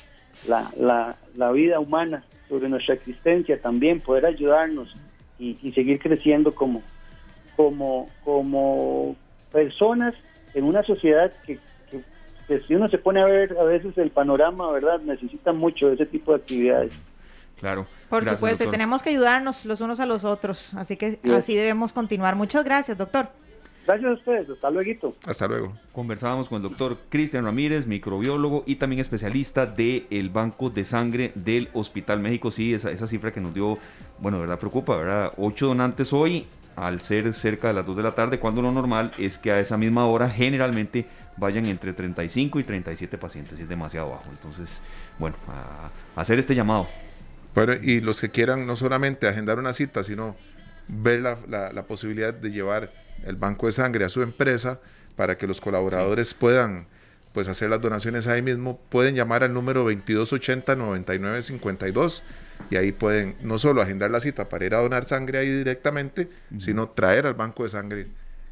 [0.48, 4.96] la, la, la vida humana sobre nuestra existencia también, poder ayudarnos
[5.38, 6.82] y, seguir creciendo como,
[7.56, 9.16] como, como
[9.52, 10.16] personas
[10.54, 11.60] en una sociedad que,
[12.68, 15.00] si uno se pone a ver a veces el panorama, ¿verdad?
[15.02, 16.94] Necesita mucho de ese tipo de actividades.
[17.60, 17.88] Claro.
[18.10, 22.36] Por supuesto, tenemos que ayudarnos los unos a los otros, así que así debemos continuar.
[22.36, 23.30] Muchas gracias, doctor.
[23.86, 25.16] Gracias a ustedes, hasta luego.
[25.26, 25.74] Hasta luego.
[25.92, 31.70] Conversábamos con el doctor Cristian Ramírez, microbiólogo y también especialista del Banco de Sangre del
[31.74, 32.50] Hospital México.
[32.50, 33.78] Sí, esa, esa cifra que nos dio,
[34.20, 35.32] bueno, verdad preocupa, ¿verdad?
[35.38, 39.12] Ocho donantes hoy, al ser cerca de las 2 de la tarde, cuando lo normal
[39.20, 41.06] es que a esa misma hora generalmente
[41.38, 44.30] vayan entre 35 y 37 pacientes, y es demasiado bajo.
[44.32, 44.82] Entonces,
[45.20, 46.88] bueno, a, hacer este llamado.
[47.54, 50.36] Bueno, y los que quieran no solamente agendar una cita, sino
[50.88, 52.92] ver la, la posibilidad de llevar
[53.26, 54.80] el banco de sangre a su empresa
[55.16, 56.88] para que los colaboradores puedan
[57.34, 62.22] pues hacer las donaciones ahí mismo, pueden llamar al número 2280-9952
[62.70, 66.30] y ahí pueden no solo agendar la cita para ir a donar sangre ahí directamente,
[66.60, 68.08] sino traer al banco de sangre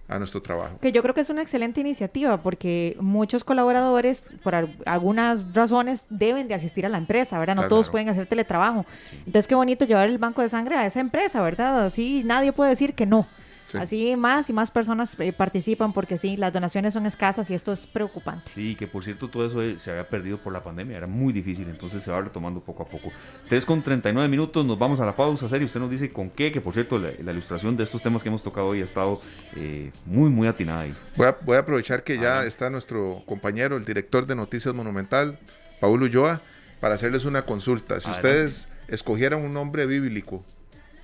[0.07, 0.77] a nuestro trabajo.
[0.81, 6.47] Que yo creo que es una excelente iniciativa porque muchos colaboradores, por algunas razones, deben
[6.47, 7.55] de asistir a la empresa, ¿verdad?
[7.55, 8.85] No todos pueden hacer teletrabajo.
[9.19, 11.85] Entonces, qué bonito llevar el banco de sangre a esa empresa, ¿verdad?
[11.85, 13.27] Así nadie puede decir que no.
[13.73, 17.73] Así más y más personas eh, participan porque sí, las donaciones son escasas y esto
[17.73, 18.49] es preocupante.
[18.49, 21.33] Sí, que por cierto todo eso eh, se había perdido por la pandemia, era muy
[21.33, 23.11] difícil, entonces se va retomando poco a poco.
[23.49, 26.51] 3 con 39 minutos, nos vamos a la pausa, serio, usted nos dice con qué,
[26.51, 29.19] que por cierto la, ilustración de estos temas que hemos tocado hoy ha estado
[29.55, 30.95] eh, muy, muy atinada ahí.
[31.15, 35.37] Voy a, voy a aprovechar que ya está nuestro compañero, el director de Noticias Monumental,
[35.79, 36.41] Paul Ulloa,
[36.79, 37.99] para hacerles una consulta.
[37.99, 40.43] Si ustedes escogieran un nombre bíblico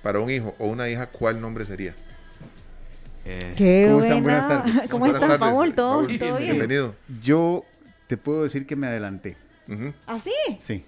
[0.02, 1.94] para un hijo o una hija, ¿cuál nombre sería?
[3.24, 4.22] Eh, Qué ¿Cómo están?
[4.22, 4.40] buena.
[4.46, 4.90] Buenas tardes.
[4.90, 5.74] ¿Cómo estás, Paul?
[5.74, 6.18] ¿Todo, Paul.
[6.18, 6.50] todo bien?
[6.56, 6.94] Bienvenido.
[7.22, 7.64] Yo
[8.06, 9.36] te puedo decir que me adelanté.
[9.68, 9.92] Ujú.
[10.06, 10.32] ¿Ah, sí?
[10.58, 10.84] Sí,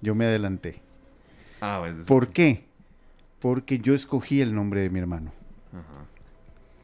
[0.00, 0.80] yo me adelanté.
[1.60, 2.64] ah, bueno, ¿Por qué?
[3.40, 5.32] Porque yo escogí el nombre de mi hermano.
[5.72, 6.04] Ajá.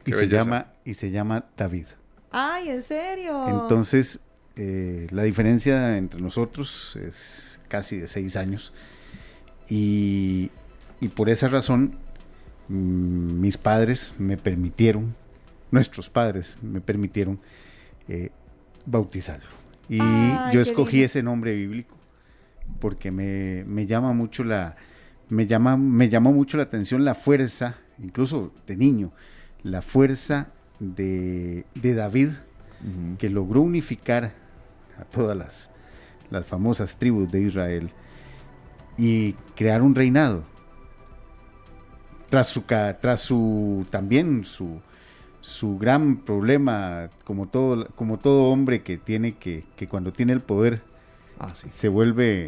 [0.05, 1.87] Y se, llama, y se llama David.
[2.31, 3.45] Ay, ¿en serio?
[3.47, 4.19] Entonces,
[4.55, 8.71] eh, la diferencia entre nosotros es casi de seis años.
[9.69, 10.51] Y,
[11.01, 11.97] y por esa razón,
[12.67, 15.15] mis padres me permitieron,
[15.71, 17.39] nuestros padres me permitieron
[18.07, 18.29] eh,
[18.85, 19.49] bautizarlo.
[19.89, 21.05] Y Ay, yo escogí lindo.
[21.05, 21.95] ese nombre bíblico
[22.79, 24.75] porque me, me llama mucho la
[25.29, 29.11] me llama me llamó mucho la atención la fuerza incluso de niño
[29.61, 30.47] la fuerza
[30.79, 32.29] de, de David
[33.17, 34.33] que logró unificar
[34.99, 35.69] a todas las,
[36.29, 37.89] las famosas tribus de Israel
[38.97, 40.45] y crear un reinado.
[42.29, 44.79] Tras su, ca- tras su también su,
[45.41, 50.41] su gran problema, como todo, como todo hombre que tiene que, que cuando tiene el
[50.41, 50.81] poder
[51.39, 51.67] Ah, sí.
[51.69, 52.45] se vuelve,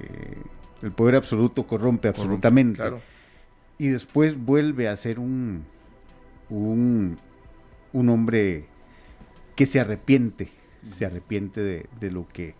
[0.00, 0.42] eh,
[0.82, 3.00] el poder absoluto corrompe absolutamente Claro.
[3.78, 5.64] y después vuelve a ser un,
[6.50, 7.18] un,
[7.92, 8.66] un hombre
[9.54, 10.48] que se arrepiente,
[10.86, 12.54] se arrepiente de, de lo que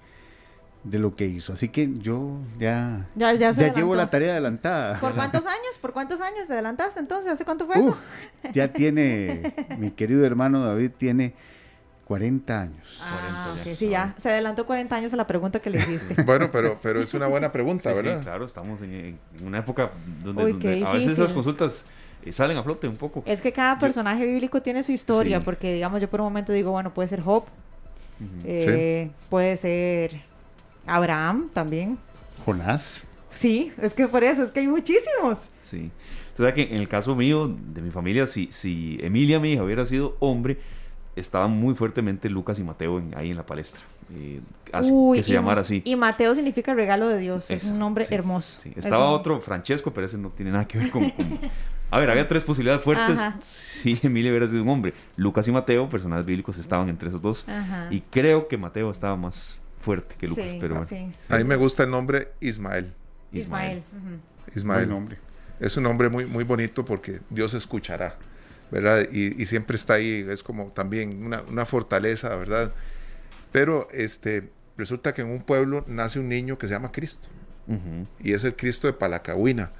[0.84, 1.52] de lo que hizo.
[1.52, 4.98] Así que yo ya, Ya, llevo la tarea adelantada.
[5.00, 5.78] ¿Por cuántos años?
[5.80, 7.32] ¿Por cuántos años te adelantaste entonces?
[7.32, 7.96] ¿Hace cuánto fue Uf,
[8.42, 8.52] eso?
[8.52, 11.34] ya tiene, mi querido hermano David tiene
[12.04, 13.00] 40 años.
[13.00, 13.70] Ah, 40 ya.
[13.72, 14.14] ok, sí, ya.
[14.18, 16.20] Se adelantó 40 años a la pregunta que le hiciste.
[16.26, 18.22] Bueno, pero, pero es una buena pregunta, Sí, sí, ¿verdad?
[18.22, 19.92] claro, estamos en, en una época
[20.24, 21.84] donde, Uy, donde qué a veces esas consultas
[22.24, 23.22] eh, salen a flote un poco.
[23.24, 25.44] Es que cada personaje bíblico tiene su historia, Sí.
[25.44, 27.44] porque digamos, yo por un momento digo, bueno, puede ser Job,
[28.44, 30.20] eh, puede ser
[30.86, 31.98] Abraham también.
[32.44, 33.06] Jonás.
[33.32, 35.50] Sí, es que por eso, es que hay muchísimos.
[35.62, 35.90] Sí.
[36.28, 39.62] Usted sabe que en el caso mío, de mi familia, si, si Emilia, mi hija,
[39.62, 40.58] hubiera sido hombre,
[41.16, 43.82] estaban muy fuertemente Lucas y Mateo en- ahí en la palestra.
[44.14, 44.40] Eh,
[44.72, 45.80] así- Uy, que se y- llamara así.
[45.84, 48.58] Y Mateo significa regalo de Dios, es un nombre sí, hermoso.
[48.62, 48.72] sí.
[48.76, 51.08] Estaba un- otro, Francesco, pero ese no tiene nada que ver con...
[51.10, 51.38] con-
[51.90, 53.18] A ver, había tres posibilidades fuertes.
[53.18, 53.36] Ajá.
[53.42, 54.94] Si Emilia hubiera sido un hombre.
[55.16, 57.44] Lucas y Mateo, personajes bíblicos, estaban entre esos dos.
[57.46, 57.88] Ajá.
[57.90, 60.88] Y creo que Mateo estaba más fuerte que Lucas, Sí, pero bueno.
[60.88, 61.26] sí, sí.
[61.32, 62.92] A mí me gusta el nombre Ismael.
[63.32, 63.82] Ismael.
[64.54, 64.88] Ismael.
[64.88, 65.18] Nombre.
[65.60, 68.16] Es un nombre muy, muy bonito porque Dios escuchará,
[68.70, 69.06] ¿verdad?
[69.12, 72.72] Y, y siempre está ahí, es como también una, una fortaleza, ¿verdad?
[73.52, 77.28] Pero este, resulta que en un pueblo nace un niño que se llama Cristo
[78.18, 79.70] y es el Cristo de Palacahuina.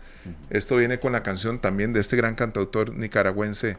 [0.51, 3.77] Esto viene con la canción también de este gran cantautor nicaragüense,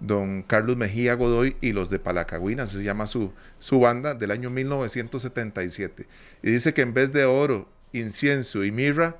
[0.00, 4.50] don Carlos Mejía Godoy y los de Palacahuina, se llama su, su banda del año
[4.50, 6.06] 1977.
[6.42, 9.16] Y dice que en vez de oro, incienso y mirra,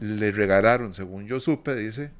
[0.00, 2.10] le regalaron, según yo supe, dice,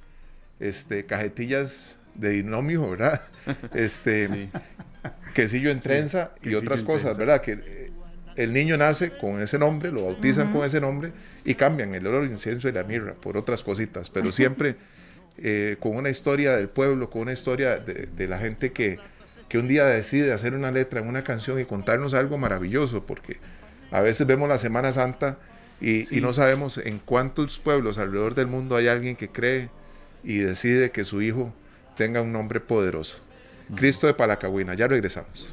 [0.61, 3.20] este, cajetillas de dinomio, ¿verdad?
[3.75, 4.51] Este, Sí.
[5.35, 7.18] quesillo en trenza y otras cosas, trenza.
[7.18, 7.40] ¿verdad?
[7.42, 7.90] Que eh,
[8.37, 11.12] el niño nace con ese nombre, lo bautizan con ese nombre
[11.44, 14.77] y cambian el oro, el incienso y la mirra por otras cositas, pero siempre
[15.38, 18.99] eh, con una historia del pueblo, con una historia de, de la gente que,
[19.49, 23.38] que un día decide hacer una letra en una canción y contarnos algo maravilloso, porque
[23.90, 25.38] a veces vemos la Semana Santa
[25.81, 29.68] y, y no sabemos en cuántos pueblos alrededor del mundo hay alguien que cree
[30.25, 31.53] y decide que su hijo
[31.96, 33.16] tenga un nombre poderoso.
[33.75, 35.53] Cristo de Palacahuina, ya regresamos.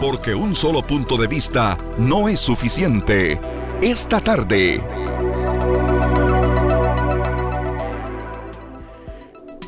[0.00, 3.40] Porque un solo punto de vista no es suficiente.
[3.80, 4.80] Esta tarde,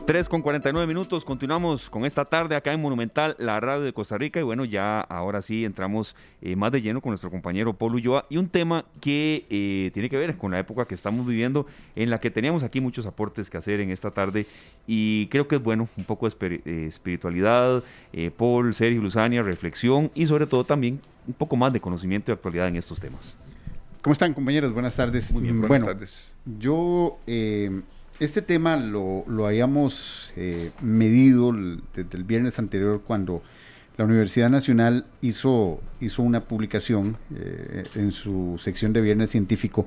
[0.07, 4.19] 3 con 49 minutos, continuamos con esta tarde acá en Monumental, la radio de Costa
[4.19, 4.39] Rica.
[4.39, 8.27] Y bueno, ya ahora sí entramos eh, más de lleno con nuestro compañero Paul Ulloa
[8.29, 12.11] y un tema que eh, tiene que ver con la época que estamos viviendo, en
[12.11, 14.47] la que teníamos aquí muchos aportes que hacer en esta tarde.
[14.87, 20.11] Y creo que es bueno un poco de eh, espiritualidad, eh, Paul, Sergio, Luzania, reflexión
[20.15, 23.37] y sobre todo también un poco más de conocimiento y actualidad en estos temas.
[24.03, 24.75] ¿Cómo están, compañeros?
[24.75, 25.33] Buenas tardes.
[25.33, 26.31] Muy bien, Mm, buenas bueno, tardes.
[26.59, 27.17] Yo,
[28.25, 33.43] este tema lo, habíamos eh, medido desde el viernes anterior cuando
[33.97, 39.87] la Universidad Nacional hizo, hizo una publicación eh, en su sección de Viernes Científico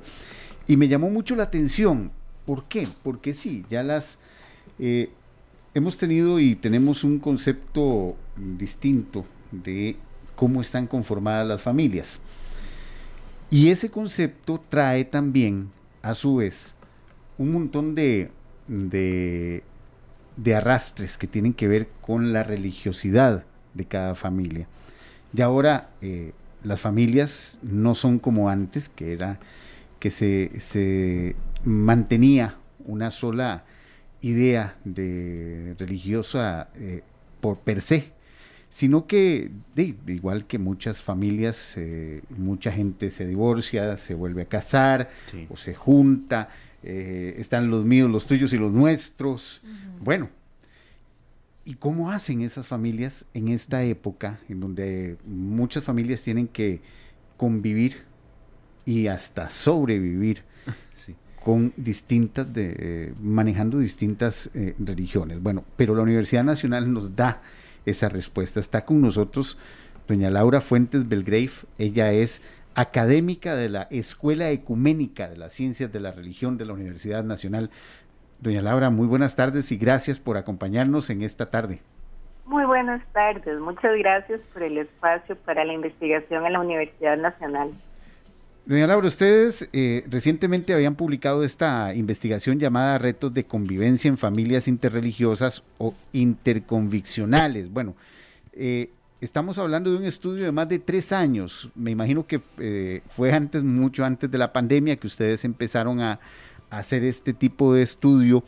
[0.66, 2.10] y me llamó mucho la atención.
[2.46, 2.88] ¿Por qué?
[3.02, 4.18] Porque sí, ya las...
[4.78, 5.10] eh,
[5.74, 9.96] hemos tenido y tenemos un concepto distinto de
[10.34, 12.20] cómo están conformadas las familias.
[13.50, 15.70] Y ese concepto trae también,
[16.02, 16.74] a su vez,
[17.38, 18.30] un montón de,
[18.68, 19.62] de,
[20.36, 23.44] de arrastres que tienen que ver con la religiosidad
[23.74, 24.68] de cada familia.
[25.34, 29.38] Y ahora eh, las familias no son como antes, que era
[29.98, 32.56] que se, se mantenía
[32.86, 33.64] una sola
[34.20, 37.02] idea de religiosa eh,
[37.40, 38.12] por per se,
[38.70, 39.50] sino que
[40.06, 45.10] igual que muchas familias, eh, mucha gente se divorcia, se vuelve a casar
[45.48, 46.48] o se junta,
[46.90, 49.60] eh, están los míos, los tuyos y los nuestros.
[50.00, 50.30] Bueno,
[51.66, 56.80] ¿y cómo hacen esas familias en esta época en donde muchas familias tienen que
[57.36, 57.98] convivir
[58.86, 60.44] y hasta sobrevivir
[61.44, 65.42] con distintas, de, manejando distintas religiones?
[65.42, 67.42] Bueno, pero la Universidad Nacional nos da
[67.84, 68.60] esa respuesta.
[68.60, 69.58] Está con nosotros
[70.08, 71.50] doña Laura Fuentes Belgrave.
[71.76, 72.40] Ella es
[72.78, 77.70] académica de la Escuela Ecuménica de las Ciencias de la Religión de la Universidad Nacional.
[78.38, 81.80] Doña Laura, muy buenas tardes y gracias por acompañarnos en esta tarde.
[82.46, 87.72] Muy buenas tardes, muchas gracias por el espacio para la investigación en la Universidad Nacional.
[88.64, 94.68] Doña Laura, ustedes eh, recientemente habían publicado esta investigación llamada Retos de Convivencia en Familias
[94.68, 97.72] Interreligiosas o Interconviccionales.
[97.72, 97.96] Bueno,
[98.52, 98.90] eh,
[99.20, 101.68] estamos hablando de un estudio de más de tres años.
[101.74, 106.20] Me imagino que eh, fue antes, mucho antes de la pandemia, que ustedes empezaron a,
[106.70, 108.44] hacer este tipo de estudio.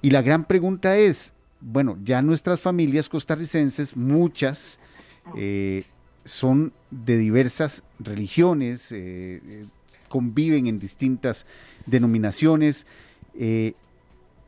[0.00, 4.78] Y la gran pregunta es, bueno, ya nuestras familias costarricenses, muchas,
[6.24, 9.66] son de diversas religiones, eh, eh,
[10.08, 11.46] conviven en distintas
[11.86, 12.86] denominaciones.
[13.38, 13.74] Eh,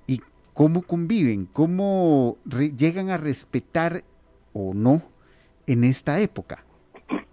[0.07, 0.21] ¿Y
[0.55, 1.47] cómo conviven?
[1.53, 2.39] ¿Cómo
[2.77, 4.05] llegan a respetar
[4.53, 5.03] o no
[5.67, 6.63] en esta época?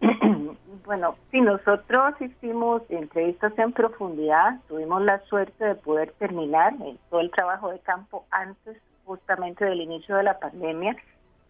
[0.86, 6.74] Bueno, sí, nosotros hicimos entrevistas en profundidad, tuvimos la suerte de poder terminar
[7.10, 10.98] todo el trabajo de campo antes justamente del inicio de la pandemia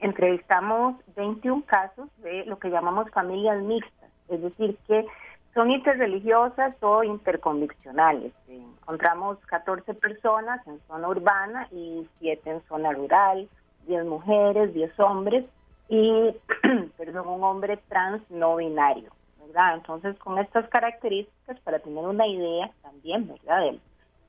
[0.04, 5.06] entrevistamos 21 casos de lo que llamamos familias mixtas, es decir, que
[5.54, 8.34] son interreligiosas o interconviccionales.
[8.50, 13.48] Encontramos 14 personas en zona urbana y 7 en zona rural,
[13.88, 15.46] 10 mujeres, 10 hombres
[15.94, 16.36] y,
[16.98, 19.12] perdón, un hombre trans no binario,
[19.46, 19.76] ¿verdad?
[19.76, 23.80] Entonces, con estas características, para tener una idea también, ¿verdad?, de la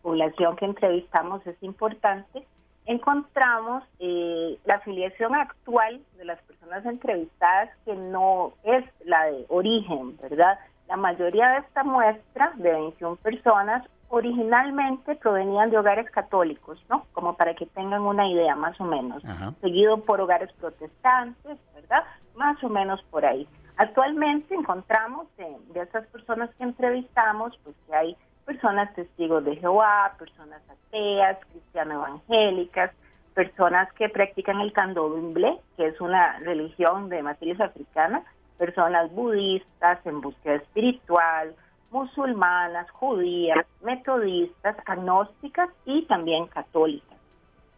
[0.03, 2.45] población que entrevistamos es importante
[2.87, 10.19] encontramos eh, la afiliación actual de las personas entrevistadas que no es la de origen,
[10.21, 10.59] ¿verdad?
[10.89, 17.05] La mayoría de esta muestra de 21 personas originalmente provenían de hogares católicos, ¿no?
[17.13, 19.23] Como para que tengan una idea más o menos.
[19.61, 22.05] Seguido por hogares protestantes, ¿verdad?
[22.37, 23.49] Más o menos por ahí.
[23.77, 30.15] Actualmente encontramos de, de esas personas que entrevistamos, pues que hay personas testigos de Jehová,
[30.17, 32.93] personas ateas, cristiano evangélicas,
[33.35, 38.23] personas que practican el candomblé, que es una religión de matriz africana,
[38.59, 41.57] personas budistas en búsqueda espiritual,
[41.95, 47.17] musulmanas, judías, metodistas, agnósticas y también católicas.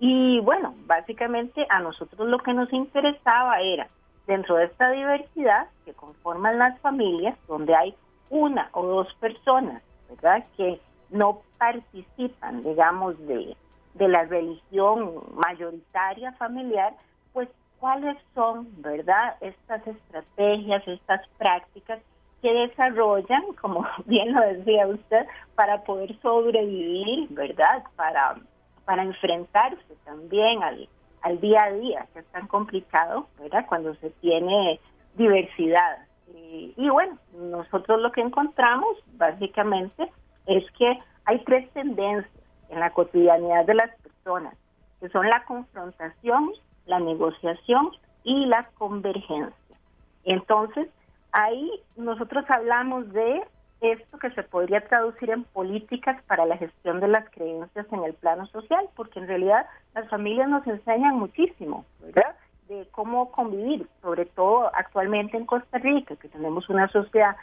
[0.00, 3.88] Y bueno, básicamente a nosotros lo que nos interesaba era,
[4.26, 7.94] dentro de esta diversidad que conforman las familias, donde hay
[8.30, 10.44] una o dos personas ¿verdad?
[10.56, 13.56] Que no participan, digamos, de,
[13.94, 16.94] de la religión mayoritaria familiar,
[17.32, 17.48] pues
[17.78, 19.36] cuáles son, ¿verdad?
[19.40, 22.00] Estas estrategias, estas prácticas
[22.46, 25.26] que desarrollan, como bien lo decía usted,
[25.56, 27.82] para poder sobrevivir, ¿verdad?
[27.96, 28.36] Para,
[28.84, 30.88] para enfrentarse también al,
[31.22, 33.66] al día a día, que es tan complicado, ¿verdad?
[33.68, 34.78] Cuando se tiene
[35.14, 35.98] diversidad.
[36.76, 40.12] Y, bueno, nosotros lo que encontramos básicamente
[40.46, 42.30] es que hay tres tendencias
[42.68, 44.54] en la cotidianidad de las personas,
[45.00, 46.52] que son la confrontación,
[46.84, 47.90] la negociación
[48.22, 49.76] y la convergencia.
[50.24, 50.88] Entonces,
[51.32, 53.42] ahí nosotros hablamos de
[53.80, 58.14] esto que se podría traducir en políticas para la gestión de las creencias en el
[58.14, 62.34] plano social, porque en realidad las familias nos enseñan muchísimo, ¿verdad?
[62.68, 67.36] de cómo convivir, sobre todo actualmente en Costa Rica, que tenemos una sociedad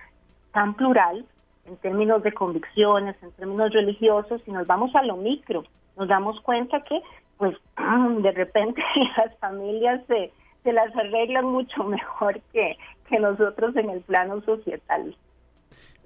[0.52, 1.26] tan plural
[1.66, 5.64] en términos de convicciones, en términos religiosos, y nos vamos a lo micro,
[5.98, 7.02] nos damos cuenta que,
[7.38, 7.56] pues,
[8.22, 8.84] de repente
[9.18, 10.32] las familias se,
[10.64, 12.78] se las arreglan mucho mejor que,
[13.10, 15.16] que nosotros en el plano societal.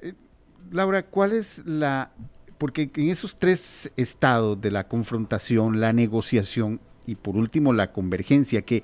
[0.02, 0.14] Eh,
[0.72, 2.12] Laura, ¿cuál es la
[2.58, 8.64] porque en esos tres estados de la confrontación, la negociación y por último la convergencia,
[8.64, 8.84] que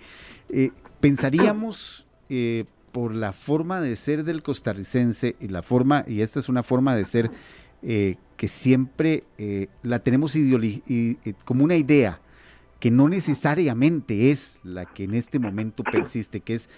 [0.50, 6.40] eh, pensaríamos eh, por la forma de ser del costarricense y la forma, y esta
[6.40, 7.32] es una forma de ser
[7.82, 9.24] eh, que siempre
[9.84, 10.36] la tenemos
[11.46, 12.20] como una idea
[12.84, 16.70] que no necesariamente es la que en este momento persiste, que es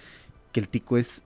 [0.52, 1.24] que el tico es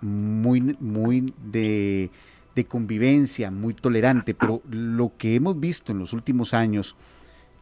[0.00, 2.12] muy, muy de
[2.58, 6.96] de convivencia, muy tolerante, pero lo que hemos visto en los últimos años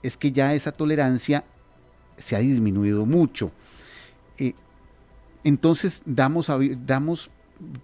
[0.03, 1.45] es que ya esa tolerancia
[2.17, 3.53] se ha disminuido mucho.
[4.39, 4.55] Eh,
[5.45, 6.51] entonces damos,
[6.87, 7.31] damos,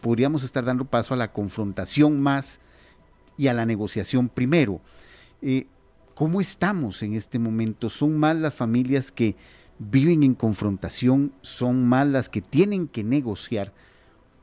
[0.01, 2.61] podríamos estar dando paso a la confrontación más
[3.37, 4.81] y a la negociación primero.
[5.43, 5.67] Eh,
[6.23, 7.89] ¿Cómo estamos en este momento?
[7.89, 9.35] ¿Son más las familias que
[9.81, 11.33] viven en confrontación?
[11.41, 13.73] ¿Son más las que tienen que negociar?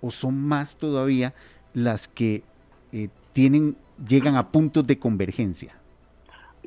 [0.02, 1.34] ¿O son más todavía
[1.74, 2.44] las que
[2.92, 5.74] eh, tienen, llegan a puntos de convergencia?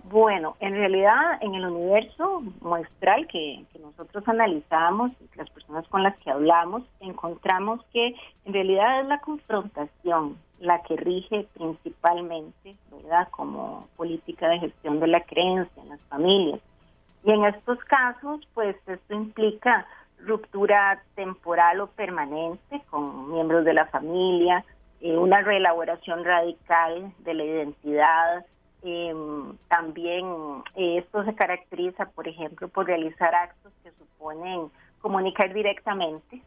[0.04, 6.30] Bueno, en realidad en el universo muestral que, nosotros analizamos, las personas con las que
[6.30, 8.14] hablamos, encontramos que
[8.46, 15.08] en realidad es la confrontación la que rige principalmente, ¿verdad?, como política de gestión de
[15.08, 16.60] la creencia en las familias.
[17.24, 19.86] Y en estos casos, pues esto implica
[20.20, 24.64] ruptura temporal o permanente con miembros de la familia,
[25.00, 28.46] eh, una reelaboración radical de la identidad.
[28.84, 30.26] Em, también
[30.76, 36.40] eh, esto se caracteriza, por ejemplo, por realizar actos que suponen comunicar directamente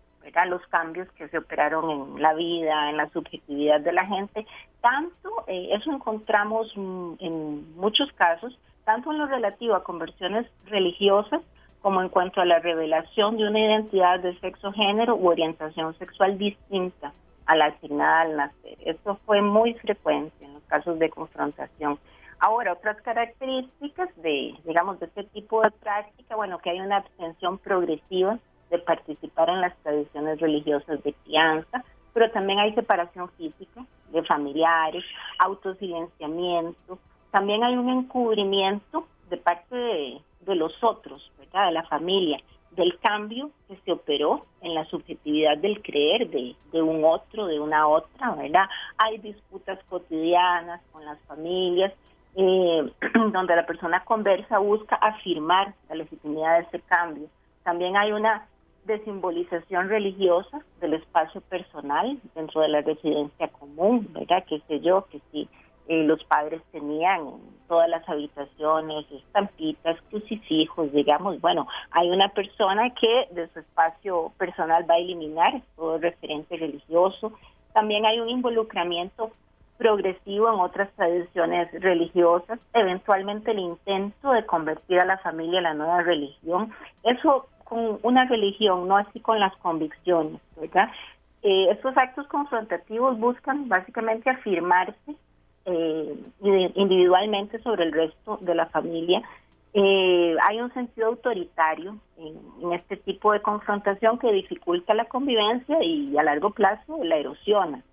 [0.47, 4.45] los cambios que se operaron en la vida, en la subjetividad de la gente.
[4.81, 11.41] Tanto, eh, eso encontramos mm, en muchos casos, tanto en lo relativo a conversiones religiosas
[11.81, 16.37] como en cuanto a la revelación de una identidad de sexo, género u orientación sexual
[16.37, 17.13] distinta
[17.45, 18.77] a la asignada al nacer.
[18.83, 21.99] Esto fue muy frecuente en los casos de confrontación.
[22.39, 27.59] Ahora, otras características de, digamos, de este tipo de práctica, bueno, que hay una abstención
[27.59, 28.39] progresiva
[28.69, 35.03] de participar en las tradiciones religiosas de crianza, pero también hay separación física de familiares,
[35.39, 36.97] autosilenciamiento,
[37.31, 42.39] también hay un encubrimiento de parte de, los otros, de la familia,
[42.71, 47.59] del cambio que se operó en la subjetividad del creer de, de, un otro, de
[47.59, 48.65] una otra, ¿verdad?
[48.97, 51.93] Hay disputas cotidianas con las familias,
[52.35, 52.91] eh,
[53.31, 57.27] donde la persona conversa, busca afirmar la legitimidad de ese cambio.
[57.63, 58.45] También hay una
[58.85, 64.45] de simbolización religiosa del espacio personal dentro de la residencia común, ¿verdad?
[64.45, 65.49] Que sé yo, que si
[65.87, 72.91] eh, los padres tenían en todas las habitaciones estampitas, crucifijos, digamos, bueno, hay una persona
[72.91, 77.33] que de su espacio personal va a eliminar todo referente religioso.
[77.73, 79.31] También hay un involucramiento
[79.77, 85.73] progresivo en otras tradiciones religiosas, eventualmente el intento de convertir a la familia a la
[85.73, 86.71] nueva religión.
[87.03, 90.89] Eso con una religión, no así con las convicciones, ¿verdad?
[91.43, 95.15] Eh, estos actos confrontativos buscan básicamente afirmarse
[95.65, 96.15] eh,
[96.75, 99.21] individualmente sobre el resto de la familia.
[99.73, 106.17] Eh, hay un sentido autoritario en, este tipo de confrontación que dificulta la convivencia y
[106.17, 107.83] a largo plazo la erosiona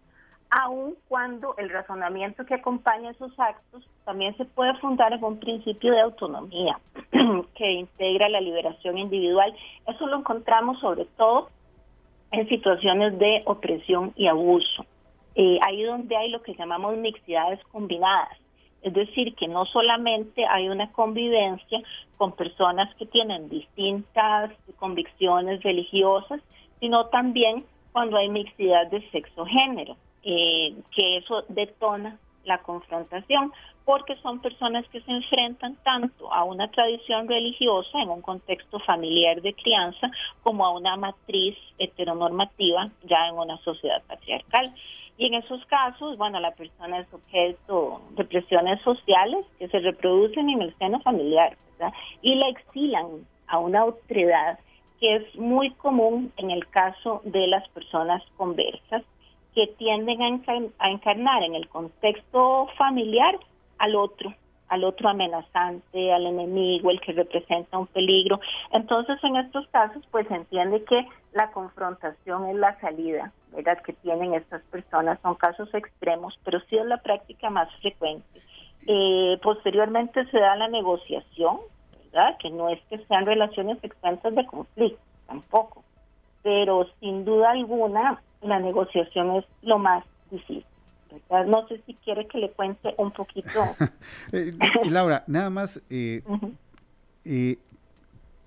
[0.52, 5.92] aun cuando el razonamiento que acompaña esos actos también se puede fundar en un principio
[5.92, 6.78] de autonomía
[7.54, 9.54] que integra la liberación individual.
[9.86, 11.48] Eso lo encontramos sobre todo
[12.32, 14.84] en situaciones de opresión y abuso.
[15.34, 18.36] Eh, ahí donde hay lo que llamamos mixidades combinadas,
[18.82, 21.80] es decir, que no solamente hay una convivencia
[22.18, 26.40] con personas que tienen distintas convicciones religiosas,
[26.80, 29.96] sino también cuando hay mixidad de sexo-género.
[30.24, 33.52] Eh, que eso detona la confrontación,
[33.84, 39.42] porque son personas que se enfrentan tanto a una tradición religiosa en un contexto familiar
[39.42, 40.10] de crianza
[40.42, 44.72] como a una matriz heteronormativa ya en una sociedad patriarcal.
[45.18, 50.48] Y en esos casos, bueno, la persona es objeto de presiones sociales que se reproducen
[50.48, 51.56] en el seno familiar
[52.22, 54.58] y la exilan a una otredad
[55.00, 59.02] que es muy común en el caso de las personas conversas
[59.54, 60.22] que tienden
[60.78, 63.38] a, encarnar en el contexto familiar
[63.78, 64.34] al otro,
[64.68, 68.40] al otro amenazante, al enemigo, el que representa un peligro.
[68.72, 73.82] Entonces, en estos casos, pues se entiende que la confrontación es la salida, ¿verdad?
[73.82, 75.18] Que tienen estas personas.
[75.20, 78.40] Son casos extremos, pero sí es la práctica más frecuente.
[78.86, 81.58] Eh, posteriormente se da la negociación,
[82.06, 82.36] ¿verdad?
[82.38, 85.84] Que no es que sean relaciones extensas de conflicto, tampoco.
[86.42, 90.64] Pero sin duda alguna, la negociación es lo más difícil.
[91.46, 93.50] No sé si quiere que le cuente un poquito.
[94.32, 94.52] Eh,
[94.88, 96.22] Laura, nada más, eh,
[97.24, 97.58] eh,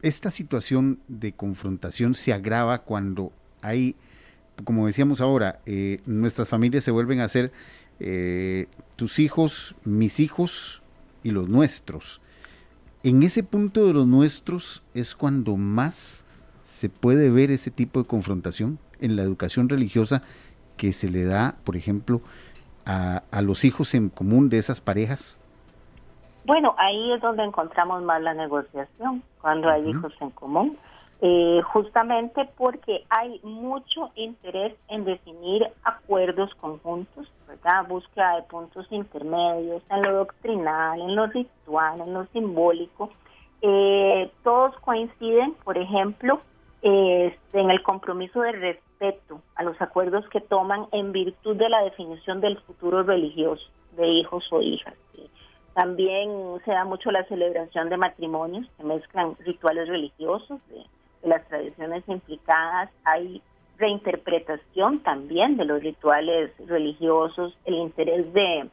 [0.02, 3.32] esta situación de confrontación se agrava cuando
[3.62, 3.96] hay,
[4.64, 5.60] como decíamos ahora,
[6.06, 7.52] nuestras familias se vuelven a ser
[8.96, 10.82] tus hijos, mis hijos
[11.24, 12.22] y los nuestros.
[13.04, 16.26] En ese punto de los nuestros es cuando más
[16.64, 20.22] se puede ver ese tipo de confrontación en la educación religiosa
[20.78, 22.22] que se le da, por ejemplo,
[22.86, 25.40] a, a los hijos en común de esas parejas?
[26.46, 30.78] Bueno, ahí es donde encontramos más la negociación, cuando hay hijos en común.
[31.22, 37.88] Eh, justamente porque hay mucho interés en definir acuerdos conjuntos, ¿verdad?
[37.88, 43.10] Búsqueda de puntos intermedios en lo doctrinal, en lo ritual, en lo simbólico.
[43.62, 46.42] Eh, todos coinciden, por ejemplo,
[46.86, 51.82] este, en el compromiso de respeto a los acuerdos que toman en virtud de la
[51.82, 53.66] definición del futuro religioso
[53.98, 54.94] de hijos o hijas.
[55.74, 56.30] También
[56.64, 60.84] se da mucho la celebración de matrimonios, se mezclan rituales religiosos de,
[61.28, 63.42] las tradiciones implicadas, hay
[63.80, 68.70] reinterpretación también de los rituales religiosos, el interés de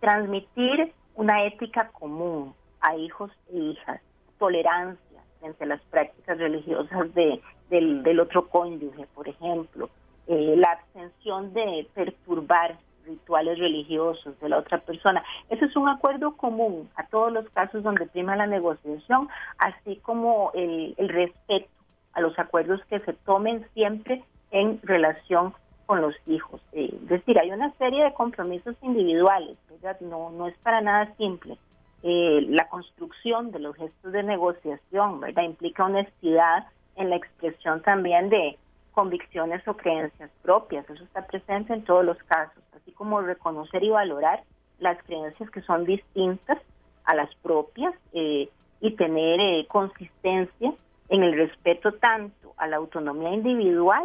[0.00, 4.00] transmitir una ética común a hijos e hijas,
[4.38, 5.09] tolerancia
[5.42, 9.88] entre las prácticas religiosas de, del, otro cónyuge, por ejemplo,
[10.26, 15.24] eh, la abstención de perturbar rituales religiosos de la otra persona.
[15.48, 19.28] Ese es un acuerdo común a todos los casos donde prima la negociación,
[19.58, 21.68] así como el, respeto
[22.12, 25.54] a los acuerdos que se tomen siempre en relación
[25.86, 26.60] con los hijos.
[26.72, 29.56] Eh, es decir, hay una serie de compromisos individuales,
[30.00, 31.56] No, no es para nada simple.
[32.02, 35.42] Eh, la construcción de los gestos de negociación, ¿verdad?
[35.42, 38.56] Implica honestidad en la expresión también de
[38.92, 40.88] convicciones o creencias propias.
[40.88, 44.42] Eso está presente en todos los casos, así como reconocer y valorar
[44.78, 46.58] las creencias que son distintas
[47.04, 48.48] a las propias eh,
[48.80, 50.72] y tener eh, consistencia
[51.08, 54.04] en el respeto tanto a la autonomía individual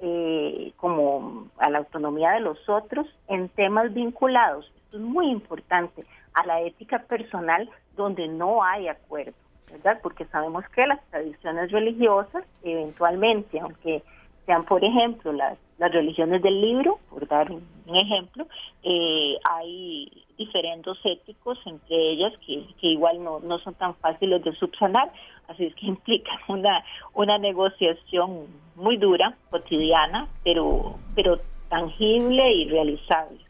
[0.00, 6.04] eh, como a la autonomía de los otros en temas vinculados, esto es muy importante,
[6.40, 9.34] a la ética personal donde no hay acuerdo,
[9.70, 9.98] ¿verdad?
[10.02, 14.02] Porque sabemos que las tradiciones religiosas eventualmente, aunque
[14.46, 17.62] sean, por ejemplo, las, las religiones del libro, por dar un,
[17.94, 18.46] ejemplo,
[18.82, 24.52] eh, hay diferentes éticos entre ellas que, que igual no, no son tan fáciles de
[24.52, 25.12] subsanar,
[25.48, 26.82] así es que implica una,
[27.14, 31.38] una negociación muy dura, cotidiana, pero, pero
[31.68, 33.49] tangible y realizable.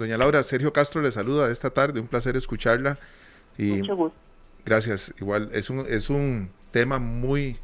[0.00, 2.98] Doña Laura, Sergio Castro le saluda esta tarde, un placer escucharla.
[3.58, 4.18] Y Mucho gusto.
[4.64, 7.58] Gracias, igual es un, es un tema muy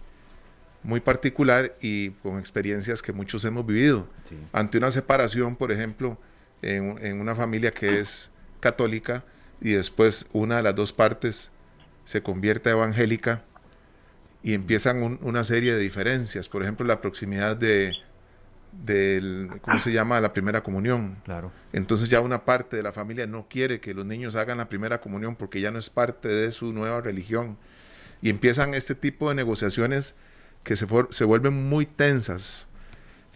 [0.82, 4.06] muy particular y con experiencias que muchos hemos vivido.
[4.52, 6.16] Ante una separación, por ejemplo,
[6.62, 8.30] en, una familia que es
[8.60, 9.24] católica
[9.60, 11.50] y después una de las dos partes
[12.04, 13.42] se convierte a evangélica
[14.44, 17.92] y empiezan una serie de diferencias, por ejemplo, la proximidad de
[18.84, 20.20] del ¿cómo se llama?
[20.20, 21.16] la primera comunión.
[21.24, 21.52] Claro.
[21.72, 25.00] Entonces ya una parte de la familia no quiere que los niños hagan la primera
[25.00, 27.56] comunión porque ya no es parte de su nueva religión
[28.22, 30.14] y empiezan este tipo de negociaciones
[30.62, 32.66] que se, se vuelven muy tensas.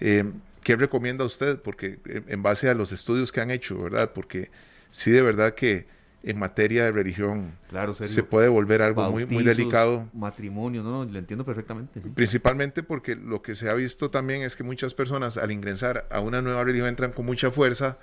[0.00, 0.24] Eh,
[0.62, 1.60] ¿Qué recomienda usted?
[1.60, 4.12] Porque eh, en base a los estudios que han hecho, ¿verdad?
[4.14, 4.50] Porque
[4.90, 5.86] sí, de verdad que
[6.22, 10.08] en materia de religión claro, se puede volver algo muy, muy delicado.
[10.12, 12.00] Matrimonio, no, no, lo entiendo perfectamente.
[12.00, 16.20] Principalmente porque lo que se ha visto también es que muchas personas al ingresar a
[16.20, 17.98] una nueva religión entran con mucha fuerza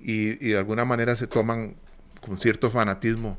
[0.00, 1.76] y, y, de alguna manera se toman
[2.20, 3.38] con cierto fanatismo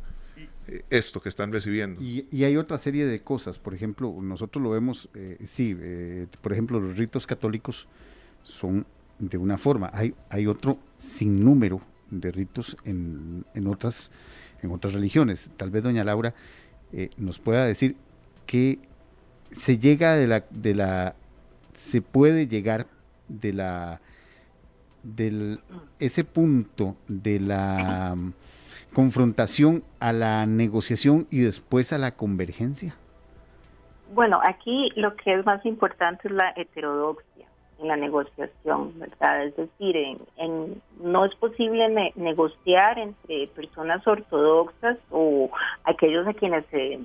[0.89, 2.01] esto que están recibiendo.
[2.01, 6.53] Y, hay otra serie de cosas, por ejemplo, nosotros lo vemos, eh, sí, eh, por
[6.53, 7.87] ejemplo, los ritos católicos
[8.43, 8.85] son
[9.19, 11.81] de una forma, hay, hay otro sinnúmero
[12.19, 14.11] de ritos en, en, otras,
[14.61, 15.51] en otras religiones.
[15.57, 16.33] Tal vez doña Laura
[16.91, 17.95] eh, nos pueda decir
[18.45, 18.79] que
[19.51, 21.15] se llega de la, de la,
[21.73, 22.87] se puede llegar
[23.27, 24.01] de la,
[25.03, 25.59] del,
[25.99, 28.15] ese punto de la
[28.93, 32.95] confrontación a la negociación y después a la convergencia?
[34.13, 37.32] Bueno, aquí lo que es más importante es la heterodoxia
[37.83, 39.45] la negociación, ¿verdad?
[39.45, 39.95] Es decir,
[40.37, 45.49] en, no es posible negociar entre personas ortodoxas o
[45.83, 46.99] aquellos a quienes se,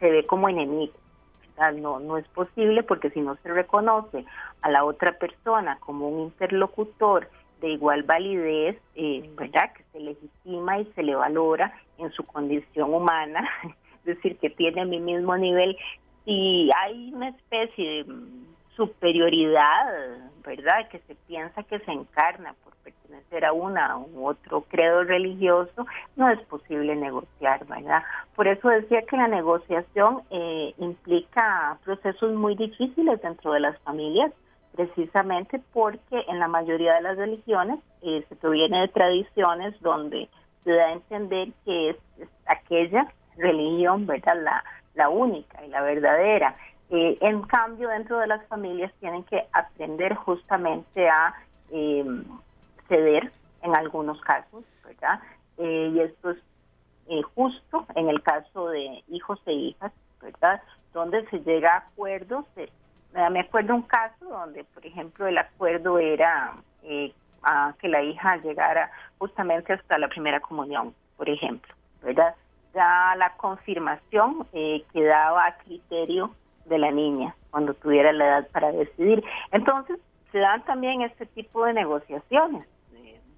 [0.00, 0.96] se ve como enemigos.
[1.76, 4.26] No, no es posible porque si no se reconoce
[4.60, 9.72] a la otra persona como un interlocutor de igual validez, eh, ¿verdad?
[9.72, 13.48] Que se legitima y se le valora en su condición humana,
[14.00, 15.76] es decir, que tiene mi mismo nivel.
[16.26, 18.14] Y hay una especie de
[18.76, 20.88] superioridad, ¿verdad?
[20.90, 26.30] Que se piensa que se encarna por pertenecer a una u otro credo religioso, no
[26.30, 28.02] es posible negociar, ¿verdad?
[28.34, 34.32] Por eso decía que la negociación eh, implica procesos muy difíciles dentro de las familias,
[34.74, 40.28] precisamente porque en la mayoría de las religiones eh, se proviene de tradiciones donde
[40.64, 41.96] se da a entender que es,
[42.46, 43.06] aquella
[43.36, 44.36] religión, ¿verdad?
[44.42, 44.64] La,
[44.94, 46.56] la única y la verdadera.
[46.90, 51.34] Eh, en cambio, dentro de las familias tienen que aprender justamente a
[51.70, 52.24] em,
[52.88, 53.32] ceder
[53.62, 55.20] en algunos casos, ¿verdad?
[55.58, 56.38] Eh, y esto es
[57.08, 60.60] eh, justo en el caso de hijos e hijas, ¿verdad?
[60.92, 62.44] Donde se llega a acuerdos.
[63.30, 67.12] me acuerdo un caso donde, por ejemplo, el acuerdo era eh,
[67.42, 72.34] a que la hija llegara justamente hasta la primera comunión, por ejemplo, ¿verdad?
[72.74, 76.32] Ya la confirmación eh, quedaba a criterio
[76.68, 79.24] de la niña cuando tuviera la edad para decidir.
[79.52, 79.98] Entonces,
[80.32, 82.66] se dan también este tipo de negociaciones,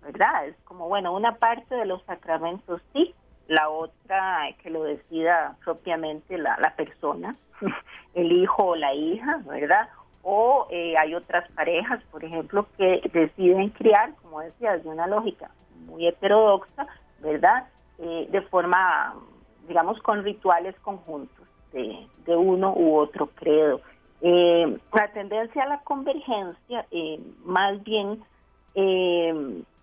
[0.03, 0.47] ¿verdad?
[0.47, 3.15] Es como, bueno, una parte de los sacramentos sí,
[3.47, 7.37] la otra que lo decida propiamente la, la persona,
[8.15, 9.89] el hijo o la hija, ¿verdad?
[10.23, 15.51] O eh, hay otras parejas, por ejemplo, que deciden criar, como decía, de una lógica
[15.87, 16.87] muy heterodoxa,
[17.21, 17.69] ¿verdad?
[17.99, 19.15] Eh, de forma,
[19.67, 21.38] digamos, con rituales conjuntos
[21.73, 23.81] de, uno u otro credo.
[24.21, 26.87] Eh, la tendencia a la convergencia,
[27.45, 28.23] más bien,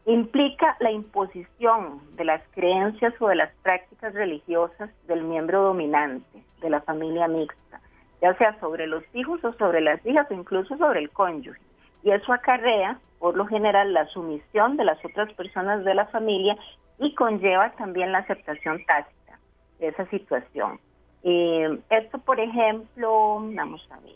[0.05, 6.69] implica la imposición de las creencias o de las prácticas religiosas del miembro dominante de
[6.69, 7.81] la familia mixta,
[8.21, 11.59] ya sea sobre los hijos o sobre las hijas o incluso sobre el cónyuge.
[12.03, 16.55] Y eso acarrea, por lo general, la sumisión de las otras personas de la familia
[16.99, 19.39] y conlleva también la aceptación tácita
[19.79, 20.79] de esa situación.
[21.27, 24.13] Eh, esto, por ejemplo, vamos a ver,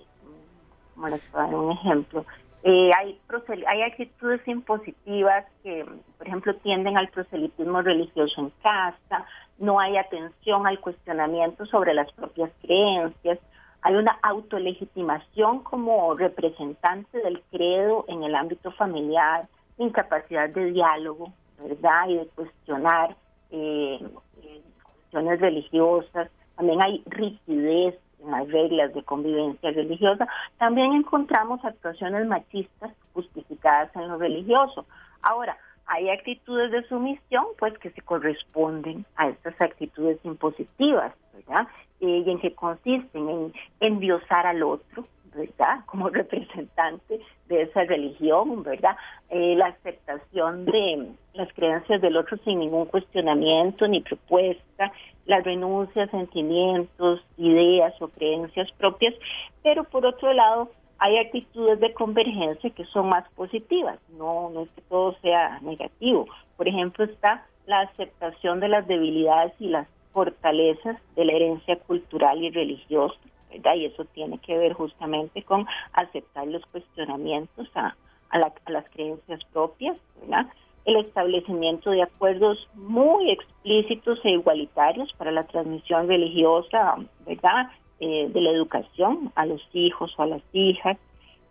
[0.95, 2.24] vamos a dar un ejemplo.
[2.62, 3.20] Eh, hay,
[3.68, 5.86] hay actitudes impositivas que,
[6.20, 9.26] por ejemplo, tienden al proselitismo religioso en casa,
[9.57, 13.39] no hay atención al cuestionamiento sobre las propias creencias,
[13.82, 19.47] hay una autolegitimación como representante del credo en el ámbito familiar,
[19.80, 22.07] incapacidad de diálogo, ¿verdad?
[22.07, 23.16] Y de cuestionar
[23.49, 23.99] eh,
[24.43, 26.30] eh cuestiones religiosas,
[26.60, 34.10] también hay rigidez en las reglas de convivencia religiosa, también encontramos actuaciones machistas justificadas en
[34.10, 34.86] lo religioso.
[35.22, 41.66] Ahora, hay actitudes de sumisión, pues que se corresponden a estas actitudes impositivas, ¿verdad?
[42.01, 45.86] Eh, y en que consisten en endiosar al otro, ¿verdad?
[45.86, 48.95] Como representante de esa religión, ¿verdad?
[49.30, 54.91] Eh, la aceptación de las creencias del otro sin ningún cuestionamiento ni propuesta,
[55.25, 59.13] la renuncia a sentimientos, ideas o creencias propias,
[59.63, 64.69] pero por otro lado hay actitudes de convergencia que son más positivas, no, no es
[64.71, 66.27] que todo sea negativo.
[66.57, 72.43] Por ejemplo, está la aceptación de las debilidades y las fortalezas de la herencia cultural
[72.43, 73.15] y religiosa,
[73.49, 73.75] ¿verdad?
[73.75, 77.95] Y eso tiene que ver justamente con aceptar los cuestionamientos a,
[78.29, 78.39] a
[78.69, 80.47] las creencias propias, ¿verdad?
[80.85, 86.95] el establecimiento de acuerdos muy explícitos e igualitarios para la transmisión religiosa,
[87.25, 87.69] ¿verdad?,
[87.99, 90.97] eh, de la educación a los hijos o a las hijas.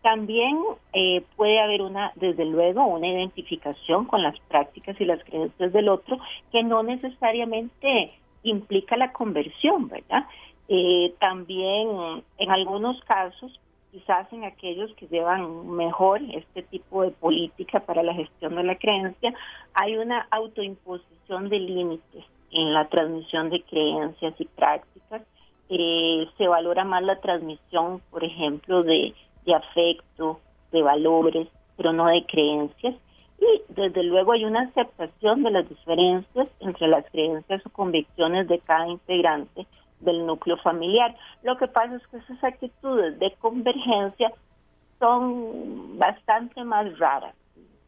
[0.03, 0.59] También
[0.93, 5.89] eh, puede haber una, desde luego, una identificación con las prácticas y las creencias del
[5.89, 6.19] otro
[6.51, 10.25] que no necesariamente implica la conversión, ¿verdad?
[10.69, 13.59] Eh, también en algunos casos
[13.91, 18.77] quizás en aquellos que llevan mejor este tipo de política para la gestión de la
[18.77, 19.35] creencia,
[19.75, 25.23] hay una autoimposición de límites en la transmisión de creencias y prácticas.
[25.71, 29.15] Eh, se valora más la transmisión, por ejemplo, de,
[29.45, 30.41] de afecto,
[30.73, 32.95] de valores, pero no de creencias.
[33.41, 38.59] Y desde luego hay una aceptación de las diferencias entre las creencias o convicciones de
[38.59, 39.67] cada integrante
[40.01, 41.17] del núcleo familiar.
[41.43, 44.33] Lo que pasa es que esas actitudes de convergencia
[44.99, 47.35] son bastante más raras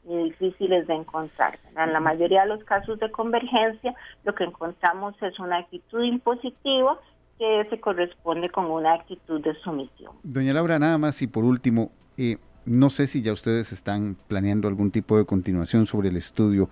[0.08, 1.58] y difíciles de encontrar.
[1.76, 3.94] En la mayoría de los casos de convergencia,
[4.24, 6.98] lo que encontramos es una actitud impositiva
[7.38, 10.12] que se corresponde con una actitud de sumisión.
[10.22, 12.36] Doña Laura, nada más y por último, eh,
[12.66, 16.68] no sé si ya ustedes están planeando algún tipo de continuación sobre el estudio,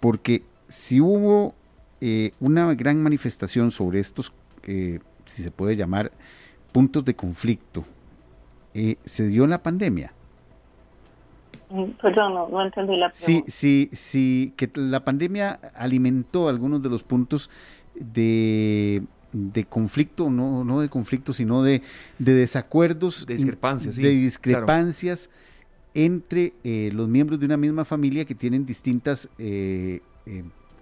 [0.00, 1.54] porque si hubo
[2.00, 4.32] eh, una gran manifestación sobre estos
[4.68, 6.12] eh, si se puede llamar,
[6.72, 7.84] puntos de conflicto,
[8.74, 10.12] eh, se dio en la pandemia.
[11.70, 13.14] Mm, perdón, no, entendí la pregunta.
[13.14, 17.48] Sí, sí, sí, que la pandemia alimentó algunos de los puntos
[17.94, 19.02] de,
[19.32, 21.80] de conflicto, no, no de conflicto, sino de,
[22.18, 23.24] de desacuerdos.
[23.24, 25.30] De discrepancias, De discrepancias
[25.94, 29.30] entre eh, los miembros de una misma familia que tienen distintas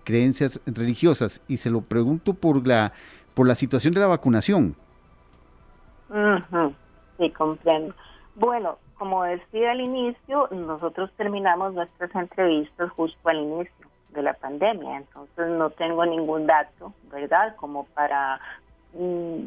[0.03, 1.41] creencias religiosas.
[1.47, 2.93] Y se lo pregunto por la
[3.37, 4.75] por la situación de la vacunación.
[7.19, 7.95] Sí, comprendo.
[8.35, 14.97] Bueno, como decía al inicio, nosotros terminamos nuestras entrevistas justo al inicio de la pandemia,
[14.97, 17.55] entonces no tengo ningún dato, ¿verdad?
[17.57, 18.41] Como para
[18.95, 19.41] mm,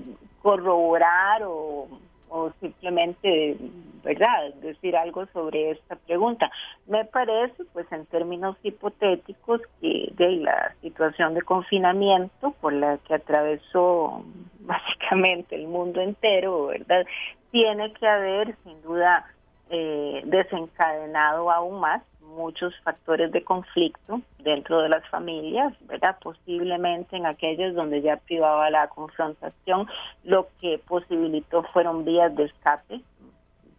[0.44, 1.88] corroborar o
[2.30, 3.58] o simplemente,
[4.04, 6.52] ¿verdad?, decir algo sobre esta pregunta.
[6.88, 13.16] Me parece, pues en términos hipotéticos, que de la situación de confinamiento por la que
[13.16, 14.24] atravesó
[14.62, 17.06] básicamente el mundo entero, ¿verdad?,
[17.52, 19.26] tiene que haber sin duda
[19.72, 26.18] eh, desencadenado aún más muchos factores de conflicto dentro de las familias, ¿verdad?
[26.22, 29.88] Posiblemente en aquellos donde ya privaba la confrontación,
[30.24, 33.02] lo que posibilitó fueron vías de escape,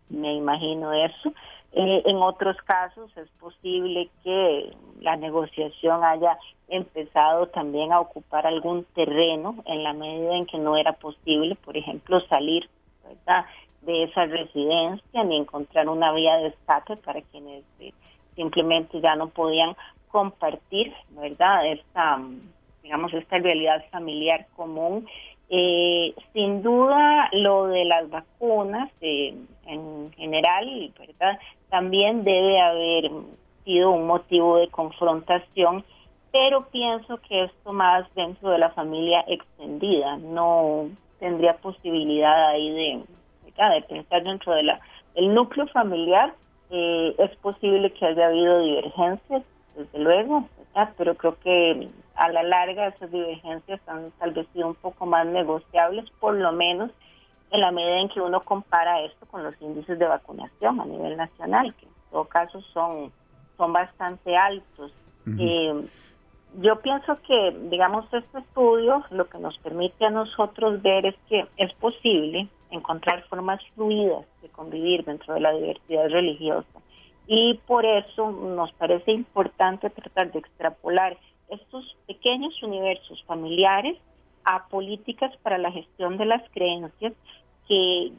[0.09, 1.33] me imagino eso.
[1.73, 6.37] Eh, en otros casos es posible que la negociación haya
[6.69, 11.77] empezado también a ocupar algún terreno en la medida en que no era posible, por
[11.77, 12.69] ejemplo, salir
[13.05, 13.47] ¿verdad?
[13.83, 17.93] de esa residencia ni encontrar una vía de escape para quienes eh,
[18.41, 19.77] simplemente ya no podían
[20.09, 21.67] compartir, ¿verdad?
[21.67, 22.19] Esta,
[22.83, 25.07] digamos, esta realidad familiar común.
[25.51, 29.35] Eh, sin duda, lo de las vacunas eh,
[29.67, 31.39] en general, ¿verdad?
[31.69, 33.11] También debe haber
[33.65, 35.85] sido un motivo de confrontación,
[36.33, 40.89] pero pienso que esto más dentro de la familia extendida, no
[41.19, 43.03] tendría posibilidad ahí de,
[43.45, 44.81] de pensar dentro de la,
[45.15, 46.33] del núcleo familiar
[46.71, 49.43] eh, es posible que haya habido divergencias,
[49.77, 50.49] desde luego,
[50.97, 55.27] pero creo que a la larga esas divergencias han tal vez sido un poco más
[55.27, 56.91] negociables, por lo menos
[57.51, 61.17] en la medida en que uno compara esto con los índices de vacunación a nivel
[61.17, 63.13] nacional, que en todo caso son,
[63.57, 64.93] son bastante altos.
[65.39, 65.89] Eh,
[66.61, 71.47] yo pienso que, digamos, este estudio lo que nos permite a nosotros ver es que
[71.57, 76.81] es posible encontrar formas fluidas de convivir dentro de la diversidad religiosa.
[77.27, 81.17] Y por eso nos parece importante tratar de extrapolar
[81.49, 83.97] estos pequeños universos familiares
[84.45, 87.13] a políticas para la gestión de las creencias.
[87.69, 88.13] Que,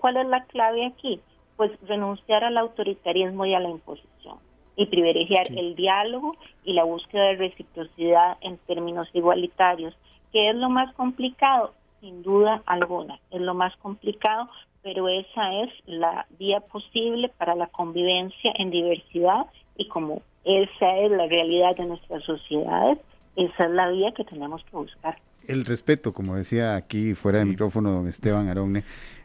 [0.00, 1.20] ¿Cuál es la clave aquí?
[1.56, 4.38] Pues renunciar al autoritarismo y a la imposición
[4.76, 9.94] y privilegiar el diálogo y la búsqueda de reciprocidad en términos igualitarios,
[10.32, 13.18] que es lo más complicado sin duda alguna.
[13.30, 14.50] Es lo más complicado,
[14.82, 19.46] pero esa es la vía posible para la convivencia en diversidad
[19.76, 22.98] y como esa es la realidad de nuestras sociedades,
[23.36, 25.16] esa es la vía que tenemos que buscar.
[25.46, 28.84] El respeto, como decía aquí fuera de micrófono don Esteban Aronne,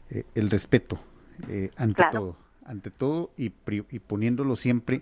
[0.09, 0.99] eh, el respeto
[1.49, 5.01] eh, ante todo, ante todo y, y poniéndolo siempre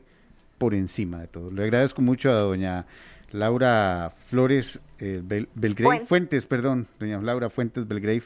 [0.58, 1.52] por encima de todo.
[1.52, 2.86] Le agradezco mucho a doña
[3.32, 5.22] Laura Flores eh,
[5.56, 8.24] Belgrave, Fuentes, perdón, doña Laura Fuentes Belgrave,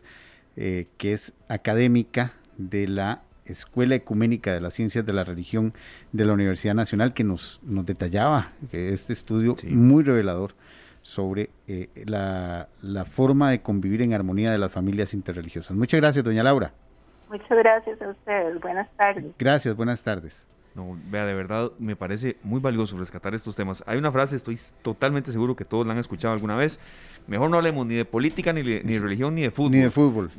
[0.55, 5.73] eh, que es académica de la Escuela Ecuménica de las Ciencias de la Religión
[6.11, 10.53] de la Universidad Nacional, que nos, nos detallaba este estudio muy revelador
[11.01, 15.75] sobre eh, la, la forma de convivir en armonía de las familias interreligiosas.
[15.75, 16.73] Muchas gracias, doña Laura.
[17.29, 18.59] Muchas gracias a ustedes.
[18.59, 19.25] Buenas tardes.
[19.37, 20.45] Gracias, buenas tardes.
[20.79, 23.83] No, vea, de verdad me parece muy valioso rescatar estos temas.
[23.85, 26.79] Hay una frase, estoy totalmente seguro que todos la han escuchado alguna vez.
[27.27, 29.71] Mejor no hablemos ni de política, ni de, ni de religión, ni de fútbol.
[29.73, 30.31] Ni de fútbol.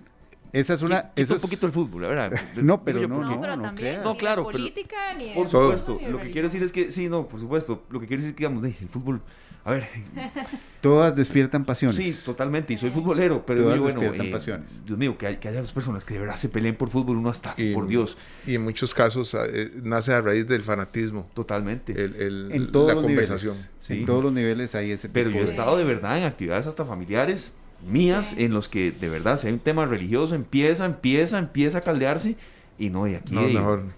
[0.54, 1.10] Esa es una.
[1.14, 2.40] es un poquito el fútbol, la verdad.
[2.56, 4.02] no, pero no, no, pero también.
[4.02, 4.44] No, claro.
[4.44, 6.00] Ni de política, ni de Por supuesto.
[6.08, 7.82] lo que quiero decir es que, sí, no, por supuesto.
[7.90, 9.20] Lo que quiero decir es que, digamos, el fútbol
[9.64, 9.88] a ver.
[10.80, 11.96] Todas despiertan pasiones.
[11.96, 12.72] Sí, totalmente.
[12.72, 14.82] Y soy futbolero, pero Todas bueno, despiertan eh, pasiones.
[14.86, 17.18] Dios mío, que, hay, que haya dos personas que de verdad se peleen por fútbol,
[17.18, 18.16] uno hasta, por Dios.
[18.46, 21.28] Y en muchos casos eh, nace a raíz del fanatismo.
[21.34, 21.92] Totalmente.
[21.92, 23.52] El, en todos la los conversación.
[23.52, 23.90] Niveles.
[23.90, 26.66] En todos los niveles hay ese tipo Pero yo he estado de verdad en actividades
[26.66, 27.52] hasta familiares
[27.86, 31.80] mías en los que de verdad si hay un tema religioso empieza, empieza, empieza a
[31.80, 32.36] caldearse
[32.80, 33.36] y no, y aquí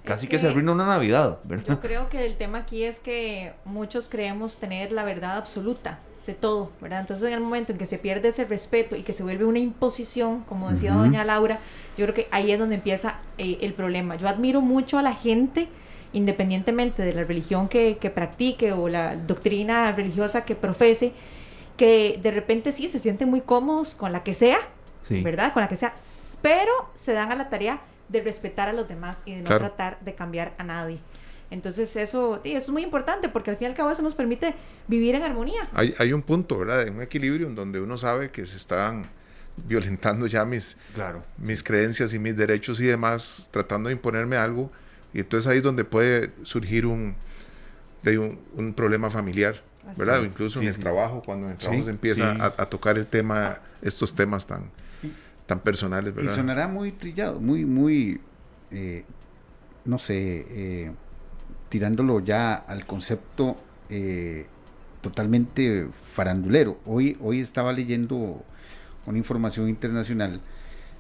[0.03, 1.69] casi que, se arruina una Navidad, ¿verdad?
[1.69, 6.35] Yo creo que el tema aquí es que muchos creemos tener la verdad absoluta de
[6.35, 6.99] todo, ¿verdad?
[6.99, 9.61] Entonces en el momento en que se pierde ese respeto y que se vuelve una
[9.61, 11.61] imposición, como decía doña Laura,
[11.97, 14.17] yo creo que ahí es donde empieza eh, el problema.
[14.17, 15.69] Yo admiro mucho a la gente,
[16.13, 21.13] independientemente de la religión que, que practique o la doctrina religiosa que profese,
[21.77, 24.59] que de repente sí se sienten muy cómodos con la que sea,
[25.09, 25.53] ¿verdad?
[25.53, 25.95] Con la que sea,
[26.41, 27.81] pero se dan a la tarea
[28.13, 31.01] de respetar a los demás y de no tratar de cambiar a nadie.
[31.51, 34.55] Entonces eso, es muy importante porque al fin y al cabo eso nos permite
[34.89, 35.69] vivir en armonía.
[35.75, 36.89] Hay, hay un punto, ¿verdad?
[36.89, 39.07] Un equilibrio en donde uno sabe que se están
[39.57, 41.23] violentando ya mis, claro.
[41.37, 44.71] mis creencias y mis derechos y demás, tratando de imponerme algo.
[45.13, 47.15] Y entonces ahí es donde puede surgir un,
[48.07, 49.63] un, un problema familiar,
[49.97, 50.23] ¿verdad?
[50.23, 53.59] incluso en el trabajo, cuando en el trabajo se empieza a, a, tocar el tema,
[53.83, 54.71] estos temas tan,
[55.57, 56.33] tan personales, ¿verdad?
[56.33, 58.21] Y sonará muy trillado, muy, muy,
[58.71, 59.05] eh,
[59.85, 60.93] no sé, eh,
[61.69, 63.57] tirándolo ya al concepto
[63.91, 64.47] eh,
[65.03, 66.79] totalmente farandulero.
[66.87, 68.43] Hoy, hoy estaba leyendo
[69.07, 70.41] una información internacional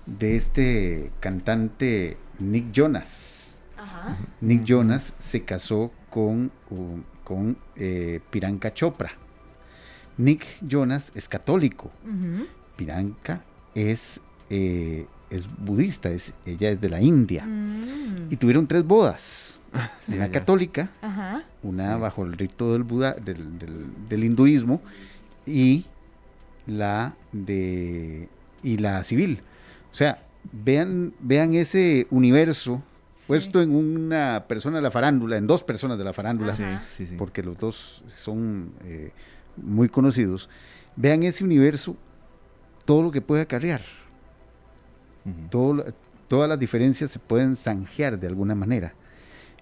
[0.06, 3.50] de este cantante Nick Jonas.
[3.78, 4.18] Ajá.
[4.40, 9.12] Nick Jonas se casó con, un- con eh, Piranka Chopra.
[10.18, 11.90] Nick Jonas es católico.
[12.04, 12.46] Ujú.
[12.76, 13.42] Piranka
[13.74, 14.20] es,
[14.52, 17.44] eh, es budista, es, ella es de la India.
[17.46, 18.26] Mm.
[18.30, 19.58] Y tuvieron tres bodas.
[20.06, 21.44] Sí, una católica, Ajá.
[21.62, 22.00] una Sí.
[22.00, 24.82] bajo el rito del, Buda, del, del- del hinduismo
[25.46, 25.86] y
[26.66, 28.28] la de
[28.62, 29.40] y la civil.
[29.90, 30.22] O sea,
[30.52, 32.82] vean, vean ese universo
[33.26, 36.84] puesto en una persona de la farándula, en dos personas de la farándula, Sí, Ajá.
[36.96, 37.14] sí, sí.
[37.16, 39.10] porque los dos son eh,
[39.56, 40.50] muy conocidos.
[40.96, 41.96] Vean ese universo,
[42.84, 43.80] todo lo que puede acarrear,
[45.50, 45.84] Todo
[46.28, 48.94] todas las diferencias se pueden zanjear de alguna manera.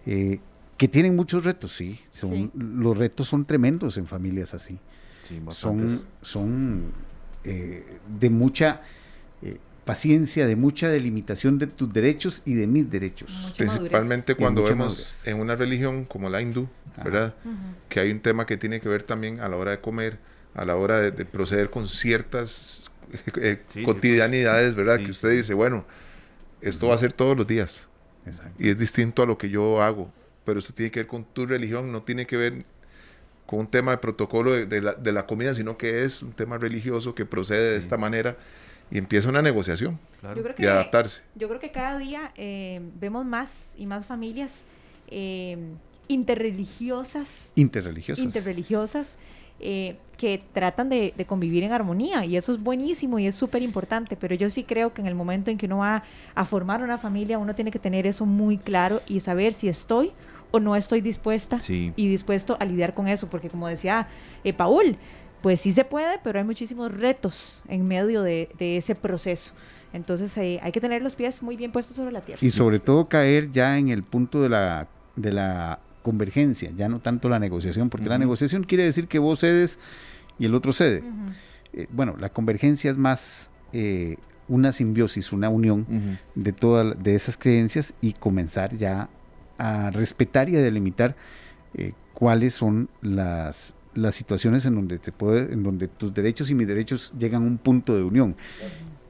[0.07, 0.39] Eh,
[0.77, 1.99] que tienen muchos retos, sí.
[2.13, 2.51] Son, Sí.
[2.55, 4.79] Los retos son tremendos en familias así.
[5.25, 5.91] Sí, bastantes.
[5.91, 6.93] Son, son
[7.43, 7.85] eh,
[8.21, 8.83] de mucha
[9.43, 13.31] eh, paciencia, de mucha delimitación de tus derechos y de mis derechos.
[13.43, 15.27] Mucha Principalmente cuando vemos madurez.
[15.27, 17.03] en una religión como la hindú, Ajá.
[17.03, 17.35] ¿verdad?
[17.89, 20.19] Que hay un tema que tiene que ver también a la hora de comer,
[20.55, 22.90] a la hora de, de proceder con ciertas
[23.41, 23.83] eh, Sí, sí.
[23.83, 24.99] cotidianidades, ¿verdad?
[24.99, 25.85] Sí, que usted dice, bueno,
[26.61, 27.89] esto va a ser todos los días
[28.27, 28.53] Exacto.
[28.59, 30.13] y es distinto a lo que yo hago,
[30.45, 32.65] pero esto tiene que ver con tu religión, no tiene que ver
[33.47, 36.33] con un tema de protocolo de, de la, de la comida, sino que es un
[36.33, 38.37] tema religioso que procede de esta manera
[38.91, 40.37] y empieza una negociación Claro.
[40.37, 41.23] Yo creo y que adaptarse.
[41.35, 44.65] Yo creo que cada día eh, vemos más y más familias
[45.09, 45.57] eh,
[46.09, 48.25] interreligiosas, Interreligiosas.
[48.25, 49.17] interreligiosas
[49.61, 53.63] eh, que tratan de, de convivir en armonía y eso es buenísimo y es súper
[53.63, 56.03] importante, pero yo sí creo que en el momento en que uno va
[56.35, 60.13] a formar una familia, uno tiene que tener eso muy claro y saber si estoy
[60.51, 61.93] o no estoy dispuesta Sí.
[61.97, 64.09] y dispuesto a lidiar con eso, porque como decía
[64.45, 64.97] eh, Paul,
[65.41, 69.55] pues sí se puede, pero hay muchísimos retos en medio de, de ese proceso.
[69.95, 72.41] Entonces eh, hay que tener los pies muy bien puestos sobre la tierra.
[72.45, 74.87] Y sobre todo caer ya en el punto de la,
[75.17, 79.41] de la convergencia, ya no tanto la negociación, porque la negociación quiere decir que vos
[79.41, 79.79] cedes
[80.39, 81.03] y el otro cede.
[81.73, 84.17] Eh, bueno, la convergencia es más eh,
[84.49, 89.09] una simbiosis, una unión de todas de esas creencias y comenzar ya
[89.59, 91.15] a respetar y a delimitar
[91.75, 96.55] eh, cuáles son las, las situaciones en donde te puede, en donde tus derechos y
[96.55, 98.37] mis derechos llegan a un punto de unión.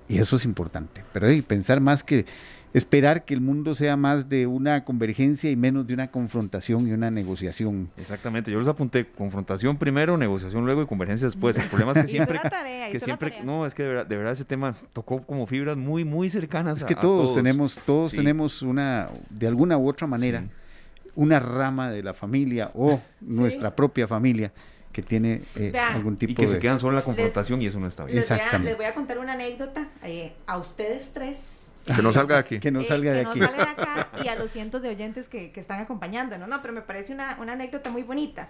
[0.08, 1.04] Y eso es importante.
[1.12, 2.26] Pero hey, pensar más que
[2.72, 6.92] esperar que el mundo sea más de una convergencia y menos de una confrontación y
[6.92, 7.90] una negociación.
[7.96, 11.56] Exactamente, yo los apunté, confrontación primero, negociación luego y convergencia después.
[11.58, 13.44] El problema es que siempre, la tarea, que la siempre, tarea.
[13.44, 16.78] no, es que de verdad, de verdad ese tema tocó como fibras muy, muy cercanas
[16.78, 18.16] Es a- que a todos, tenemos, todos Sí.
[18.18, 21.10] tenemos una, de alguna u otra manera, Sí.
[21.16, 24.52] una rama de la familia o nuestra propia familia
[24.92, 26.48] que tiene eh, algún tipo Y que de...
[26.48, 28.16] se quedan solo en la confrontación y eso no está bien.
[28.16, 28.70] Les voy, a, Exactamente.
[28.70, 31.59] les voy a contar una anécdota eh, a ustedes tres.
[31.96, 32.60] Que no salga de aquí.
[32.60, 33.38] Que no eh, salga que de no aquí.
[33.40, 36.46] salga de acá y a los cientos de oyentes que, que están acompañándonos.
[36.48, 38.48] No, pero me parece una, una anécdota muy bonita.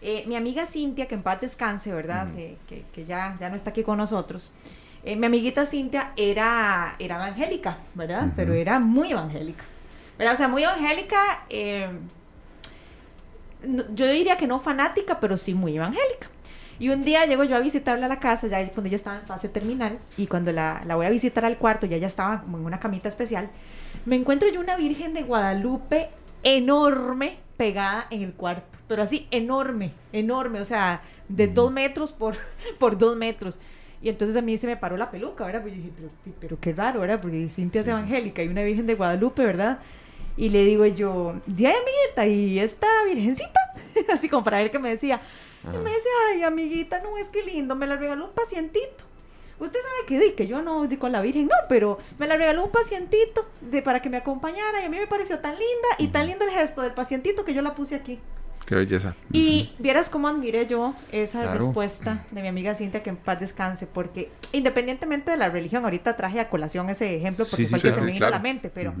[0.00, 2.28] Eh, mi amiga Cintia, que en paz descanse, ¿verdad?
[2.36, 4.50] Eh, que, que ya, ya no está aquí con nosotros.
[5.04, 8.28] Eh, mi amiguita Cintia era, era evangélica, ¿verdad?
[8.36, 9.64] Pero era muy evangélica.
[10.16, 10.34] ¿verdad?
[10.34, 11.16] O sea, muy evangélica.
[11.50, 11.88] eh,
[13.66, 16.28] no- yo diría que no fanática, pero sí muy evangélica.
[16.78, 19.24] Y un día llego yo a visitarla a la casa, ya cuando ella estaba en
[19.24, 22.58] fase terminal, y cuando la, la voy a visitar al cuarto, ya ella estaba como
[22.58, 23.50] en una camita especial,
[24.04, 26.08] me encuentro yo una Virgen de Guadalupe
[26.42, 32.36] enorme pegada en el cuarto, pero así enorme, enorme, o sea, de dos metros por,
[32.78, 33.58] por dos metros.
[34.00, 35.62] Y entonces a mí se me paró la peluca, ¿verdad?
[35.62, 37.20] Pues yo dije, pero, pero qué raro, ¿verdad?
[37.20, 39.80] Porque Cintia es evangélica y una Virgen de Guadalupe, ¿verdad?
[40.36, 43.60] Y le digo yo, di amiguita, ¿y esta virgencita?
[44.12, 45.20] Así como para ver qué me decía.
[45.74, 49.04] Y me dice, ay, amiguita, no es que lindo, me la regaló un pacientito.
[49.60, 52.36] Usted sabe que di que yo no di con la Virgen, no, pero me la
[52.36, 55.88] regaló un pacientito de, para que me acompañara y a mí me pareció tan linda
[55.98, 58.20] y tan lindo el gesto del pacientito que yo la puse aquí.
[58.66, 59.16] Qué belleza.
[59.32, 61.58] Y vieras cómo admiré yo esa Claro.
[61.58, 66.16] respuesta de mi amiga Cintia, que en paz descanse, porque independientemente de la religión, ahorita
[66.18, 68.26] traje a colación ese ejemplo porque Sí, fue sí, el que sí, se me vino
[68.26, 68.92] a la mente, pero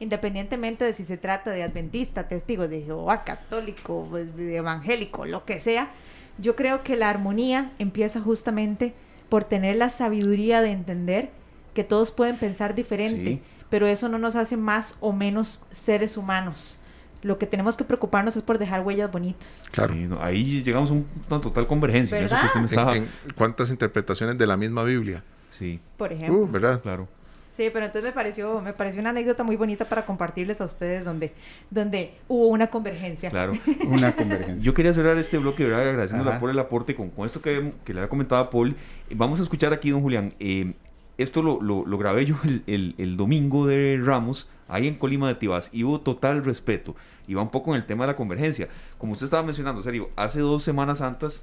[0.00, 5.58] independientemente de si se trata de adventista, testigo de Jehová, católico, pues, evangélico, lo que
[5.60, 5.90] sea,
[6.38, 8.94] yo creo que la armonía empieza justamente
[9.28, 11.30] por tener la sabiduría de entender
[11.74, 13.40] que todos pueden pensar diferente, Sí.
[13.70, 16.78] pero eso no nos hace más o menos seres humanos.
[17.22, 19.64] Lo que tenemos que preocuparnos es por dejar huellas bonitas.
[19.72, 19.94] Claro.
[19.94, 22.16] Sí, no, ahí llegamos a un- una total convergencia.
[22.18, 22.96] en Eso que usted me En- estaba...
[22.96, 26.40] en cuántas interpretaciones de la misma Biblia, Sí, Por ejemplo.
[26.42, 26.82] Uh, ¿verdad?
[26.82, 27.08] claro.
[27.56, 31.06] Sí, pero entonces me pareció, me pareció una anécdota muy bonita para compartirles a ustedes
[31.06, 31.32] donde,
[31.70, 33.30] donde hubo una convergencia.
[33.30, 33.54] Claro.
[33.88, 34.62] Una convergencia.
[34.62, 35.88] Yo quería cerrar este bloque, ¿verdad?
[35.88, 38.76] Agradeciéndole por el aporte con, con esto que, que le había comentado a Paul.
[39.14, 40.74] Vamos a escuchar aquí, don Julián, eh,
[41.16, 45.70] esto lo, lo, grabé yo el, el, domingo de Ramos, ahí en Colima de Tibás,
[45.72, 46.94] y hubo total respeto.
[47.26, 48.68] Y va un poco en el tema de la convergencia.
[48.98, 51.42] Como usted estaba mencionando, serio, hace dos semanas antes,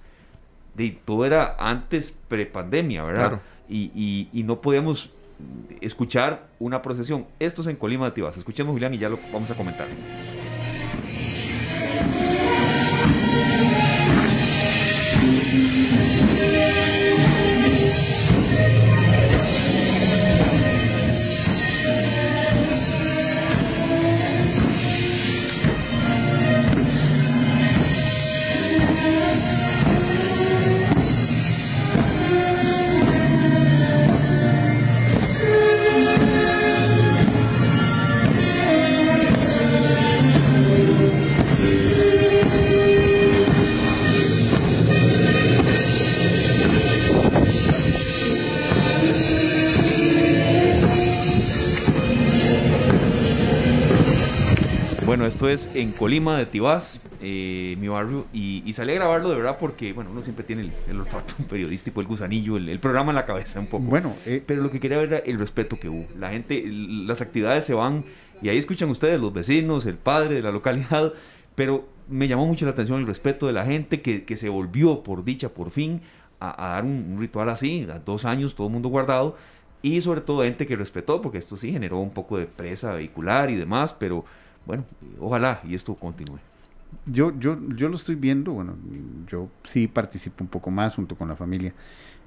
[0.75, 3.41] de, todo era antes prepandemia, ¿verdad?
[3.67, 5.11] Y, y, y, no podíamos
[5.81, 7.27] escuchar una procesión.
[7.39, 8.37] Esto es en Colima de Tibás.
[8.37, 9.87] Escuchemos, Julián, y ya lo vamos a comentar.
[55.53, 59.93] Es en Colima de Tibás, eh, mi barrio, y, salí a grabarlo de verdad porque,
[59.93, 63.67] bueno, uno siempre tiene el, olfato periodístico, el gusanillo, el, programa en la cabeza un
[63.67, 63.85] poco.
[63.85, 66.07] Bueno, eh, pero lo que quería ver era el respeto que hubo.
[66.17, 68.03] La gente, las actividades se van,
[68.41, 71.13] y ahí escuchan ustedes, los vecinos, el padre de la localidad,
[71.55, 75.03] pero me llamó mucho la atención el respeto de la gente que, que se volvió,
[75.03, 76.01] por dicha, por fin,
[76.39, 79.37] a, dar un, ritual así, a dos años, todo el mundo guardado,
[79.81, 83.49] y sobre todo gente que respetó, porque esto sí generó un poco de presa vehicular
[83.49, 84.25] y demás, pero
[84.65, 84.85] bueno,
[85.19, 86.39] ojalá y esto continúe.
[87.05, 88.75] Yo, yo, yo lo estoy viendo, bueno,
[89.27, 91.73] yo sí participo un poco más junto con la familia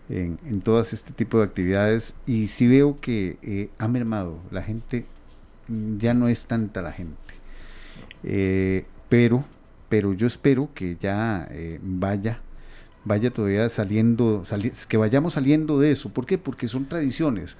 [0.08, 4.62] en, en todas este tipo de actividades y sí veo que eh, ha mermado, la
[4.62, 5.06] gente
[5.98, 7.16] ya no es tanta la gente,
[8.24, 9.44] eh, pero,
[9.88, 12.40] pero yo espero que ya eh, vaya
[13.04, 14.42] vaya todavía saliendo,
[14.88, 16.08] que vayamos saliendo de eso.
[16.08, 16.38] ¿Por qué?
[16.38, 17.56] Porque son tradiciones.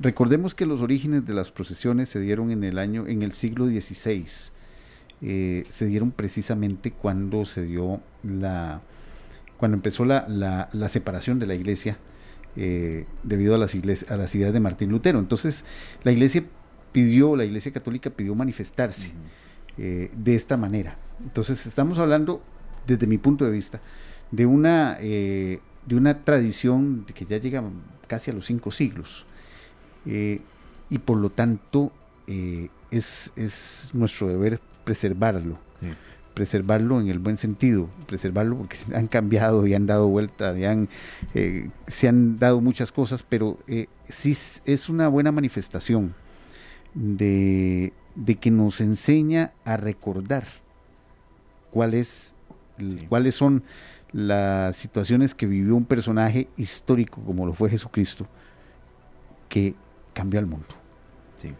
[0.00, 3.66] Recordemos que los orígenes de las procesiones se dieron en el año, en el siglo
[3.66, 4.24] XVI.
[5.22, 8.82] Eh, se dieron precisamente cuando se dio la,
[9.56, 11.96] cuando empezó la, la, separación de la iglesia
[12.56, 13.74] eh, debido a las,
[14.08, 15.20] a las ideas de Martín Lutero.
[15.20, 15.64] Entonces,
[16.02, 16.44] la iglesia
[16.90, 19.12] pidió, la iglesia católica pidió manifestarse
[19.78, 20.98] eh, de esta manera.
[21.22, 22.42] Entonces, estamos hablando,
[22.86, 23.80] desde mi punto de vista,
[24.32, 25.60] de una, de
[25.92, 27.62] una tradición que ya llega
[28.08, 29.24] casi a los cinco siglos.
[30.06, 30.40] Eh,
[30.90, 31.92] y por lo tanto
[32.26, 35.58] eh, es, es, nuestro deber preservarlo.
[36.34, 40.88] Preservarlo en el buen sentido, preservarlo porque han cambiado y han dado vuelta, y han,
[41.34, 43.58] eh, se han dado muchas cosas, pero
[44.08, 46.14] sí es una buena manifestación
[46.94, 50.44] de, de, que nos enseña a recordar
[51.70, 52.34] cuáles
[53.30, 53.62] son
[54.12, 58.26] las situaciones que vivió un personaje histórico como lo fue Jesucristo,
[59.48, 59.74] que
[60.14, 60.68] cambió el mundo.
[61.38, 61.52] Sí.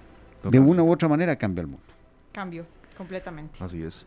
[0.48, 1.84] De una u otra manera cambia el mundo.
[2.32, 2.64] Cambio,
[2.96, 3.62] completamente.
[3.62, 4.06] Así es.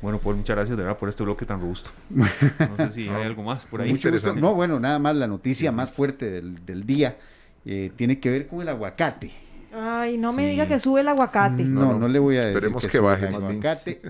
[0.00, 1.90] Bueno, pues muchas gracias de verdad por este bloque tan robusto.
[2.10, 3.90] No sé si hay algo más por ahí.
[3.90, 7.16] Mucho No, bueno, nada más la noticia más fuerte del, del día
[7.64, 9.30] eh, tiene que ver con el aguacate.
[9.72, 11.64] Ay, no me diga que sube el aguacate.
[11.64, 12.56] No, no, le voy a decir.
[12.56, 14.00] Esperemos que, baje el aguacate.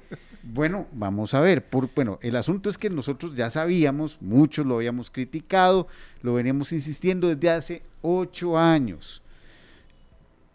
[0.43, 1.65] Bueno, vamos a ver.
[1.65, 5.89] Por, bueno, el asunto es que nosotros ya sabíamos, muchos lo habíamos criticado,
[6.23, 9.23] lo veníamos insistiendo desde hace ocho años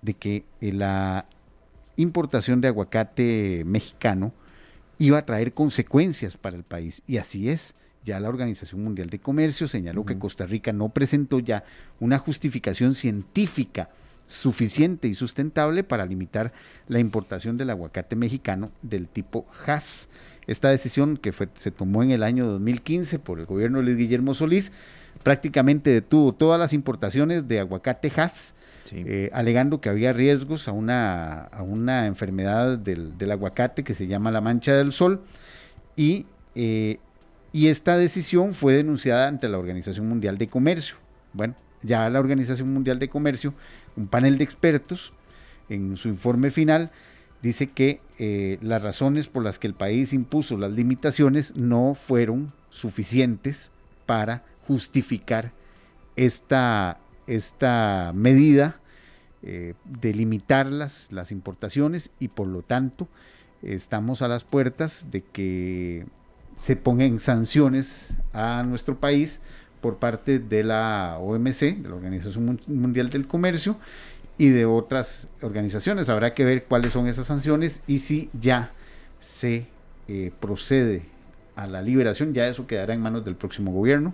[0.04, 1.26] de que eh, la
[1.96, 4.34] importación de aguacate mexicano
[5.00, 7.02] iba a traer consecuencias para el país.
[7.08, 7.74] Y así es.
[8.06, 11.64] Ya la Organización Mundial de Comercio señaló que Costa Rica no presentó ya
[12.02, 13.90] una justificación científica
[14.28, 16.52] suficiente y sustentable para limitar
[16.88, 20.10] la importación del aguacate mexicano del tipo Hass.
[20.48, 23.98] Esta decisión que fue, se tomó en el año 2015 por el gobierno de Luis
[23.98, 24.74] Guillermo Solís
[25.24, 28.54] prácticamente detuvo todas las importaciones de aguacate Hass
[28.92, 34.32] eh, alegando que había riesgos a una, a una enfermedad del, aguacate que se llama
[34.32, 35.22] la mancha del sol
[35.96, 37.00] y, eh,
[37.52, 40.96] y esta decisión fue denunciada ante la Organización Mundial de Comercio.
[41.34, 43.54] Bueno, ya la Organización Mundial de Comercio,
[43.96, 45.14] un panel de expertos,
[45.70, 46.92] en su informe final,
[47.42, 52.54] dice que eh, las razones por las que el país impuso las limitaciones no fueron
[52.70, 53.72] suficientes
[54.06, 55.52] para justificar
[56.16, 58.80] esta, esta medida
[59.42, 63.08] eh, de limitar las, las importaciones y por lo tanto
[63.62, 66.06] estamos a las puertas de que
[66.62, 69.42] se pongan sanciones a nuestro país
[69.82, 73.78] por parte de la OMC, de la Organización Mundial del Comercio,
[74.38, 76.10] y de otras organizaciones.
[76.10, 78.72] Habrá que ver cuáles son esas sanciones y si ya
[79.20, 79.68] se
[80.08, 81.04] eh, procede
[81.56, 84.14] a la liberación, ya eso quedará en manos del próximo gobierno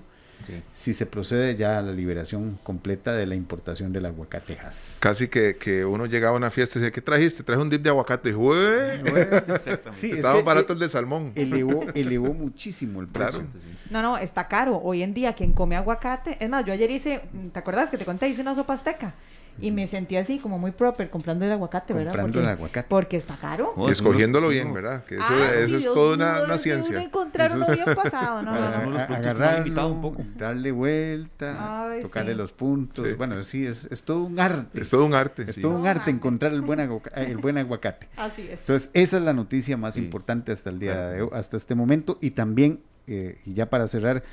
[0.73, 4.97] si se procede ya a la liberación completa de la importación del aguacatejas.
[4.99, 7.43] Casi que, que uno llegaba a una fiesta y decía, ¿qué trajiste?
[7.43, 8.29] Traje un dip de aguacate.
[8.29, 8.33] Y
[9.97, 11.31] sí, Estaba barato e el de salmón.
[11.35, 13.43] Elevó, elevó muchísimo el precio.
[13.89, 14.79] No, no, está caro.
[14.83, 17.21] Hoy en día, quien come aguacate, es más, yo ayer hice,
[17.51, 18.29] ¿te acuerdas que te conté?
[18.29, 19.13] Hice una sopa azteca
[19.61, 22.09] y me sentí así como muy proper comprando el aguacate, ¿verdad?
[22.11, 22.87] Comprando porque, el aguacate.
[22.89, 23.73] Porque está caro.
[23.87, 25.03] y escogiéndolo bien, ¿verdad?
[25.05, 26.91] Que eso, Ah, eso sí, es toda una, una ciencia.
[26.95, 28.51] uno encontrar uno bien pasado, ¿no?
[28.83, 30.23] Bueno, agarrarlo, limitado un poco.
[30.37, 32.37] darle vuelta, Ay, tocarle sí.
[32.37, 33.07] los puntos.
[33.07, 33.13] Sí.
[33.15, 34.81] Bueno, sí, es, es todo un arte.
[34.81, 35.43] Es todo un arte.
[35.47, 35.61] Es sí.
[35.61, 38.07] todo un arte encontrar el buen, aguaca- el buen aguacate.
[38.17, 38.61] Así es.
[38.61, 40.01] Entonces, esa es la noticia más Sí.
[40.01, 41.11] importante hasta el día Claro.
[41.11, 42.17] de hoy, hasta este momento.
[42.21, 44.23] Y también, eh, y ya para cerrar,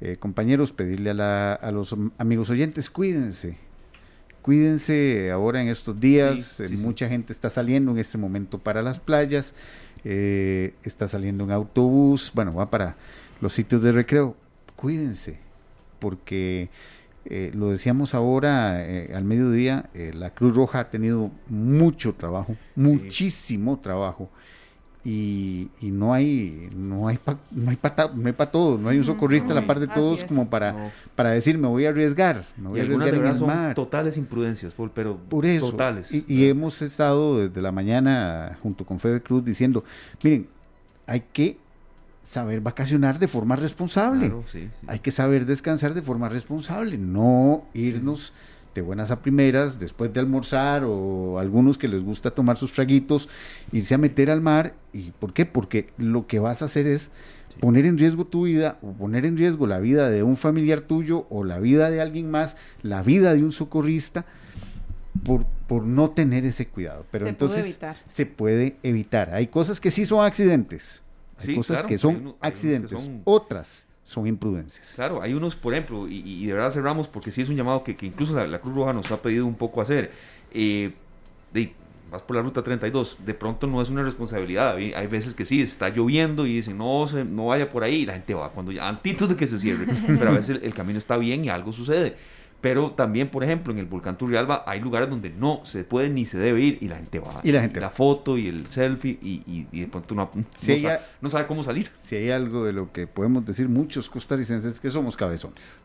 [0.00, 3.56] eh, compañeros, pedirle a, la- a los amigos oyentes, cuídense.
[4.44, 6.56] Cuídense ahora en estos días.
[6.58, 6.76] Sí, eh, sí.
[6.76, 9.54] mucha gente está saliendo en este momento para las playas.
[10.04, 12.30] eh, está saliendo en autobús.
[12.34, 12.94] Bueno, va para
[13.40, 14.36] los sitios de recreo.
[14.76, 15.38] Cuídense,
[15.98, 16.68] porque
[17.24, 23.78] eh, lo decíamos ahora eh, al mediodía, la Cruz Roja ha tenido mucho trabajo, muchísimo
[23.78, 24.28] trabajo.
[25.06, 28.88] Y, y no hay no hay pa- no hay para no hay pa todo, no
[28.88, 30.90] hay un socorrista a la par de todos como para, No.
[31.14, 33.74] para decir me voy a arriesgar, me voy Y a algunas de arriesgar en son
[33.74, 35.70] totales imprudencias, Paul, pero Por eso.
[35.72, 36.10] totales.
[36.10, 39.84] Y, y hemos estado desde la mañana junto con Fede Cruz diciendo,
[40.22, 40.46] miren,
[41.06, 41.58] hay que
[42.22, 44.20] saber vacacionar de forma responsable.
[44.28, 44.86] Claro, sí, sí.
[44.86, 48.32] Hay que saber descansar de forma responsable, no irnos
[48.74, 53.28] de buenas a primeras después de almorzar o algunos que les gusta tomar sus traguitos,
[53.72, 54.74] irse a meter al mar.
[54.92, 55.46] ¿Y por qué?
[55.46, 57.10] Porque lo que vas a hacer es
[57.60, 61.26] poner en riesgo tu vida o poner en riesgo la vida de un familiar tuyo
[61.30, 64.24] o la vida de alguien más, la vida de un socorrista
[65.24, 67.06] por, por no tener ese cuidado.
[67.12, 69.34] Pero Se entonces se puede evitar.
[69.34, 71.00] Hay cosas que sí son accidentes.
[71.38, 73.00] Hay Sí, cosas claro, que hay son uno- hay unos que accidentes.
[73.00, 74.92] son- Otras son imprudencias.
[74.96, 77.82] Claro, hay unos, por ejemplo, y, y de verdad cerramos porque sí es un llamado
[77.82, 80.12] que, que incluso la, la Cruz Roja nos ha pedido un poco hacer.
[80.52, 80.92] Eh,
[81.52, 81.72] de-
[82.12, 84.76] vas por la ruta 32, de pronto no es una responsabilidad.
[84.76, 88.02] Hay, hay veces que sí, está lloviendo y dicen, no, se, no vaya por ahí,
[88.02, 89.86] y la gente va cuando ya, antes de que se cierre.
[90.06, 92.16] Pero a veces el, el camino está bien y algo sucede.
[92.64, 96.24] Pero también, por ejemplo, en el volcán Turrialba hay lugares donde no se puede ni
[96.24, 97.40] se debe ir y la gente va.
[97.42, 100.30] Y la gente La foto y el selfie y, y- y de pronto no,
[101.20, 101.90] no sabe cómo salir.
[101.96, 105.82] Si hay algo de lo que podemos decir muchos costarricenses que somos cabezones.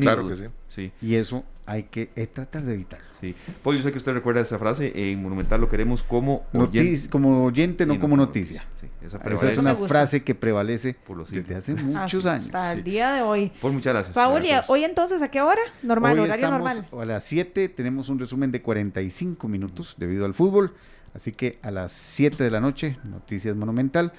[0.00, 0.34] Claro duda.
[0.34, 0.48] que sí.
[0.74, 0.90] Sí.
[1.00, 3.06] Y eso hay que eh, tratar de evitarlo.
[3.20, 3.34] Sí.
[3.62, 7.44] Paul, yo sé que usted recuerda esa frase, en Monumental lo queremos como Notici- como
[7.44, 8.64] oyente, no y como noticia.
[8.80, 12.46] Sí, esa Esa es una frase que prevalece Por los desde hace muchos Así, años.
[12.46, 13.50] Hasta el día de hoy.
[13.62, 14.14] Paul, muchas gracias.
[14.14, 14.68] Paul, ¿y Gracias.
[14.68, 15.60] hoy entonces a qué hora?
[15.82, 17.02] Normal, Hoy horario estamos normal.
[17.02, 20.74] a las 7, tenemos un resumen de 45 minutos debido al fútbol.
[21.14, 24.12] Así que a las 7 de la noche, Noticias Monumental.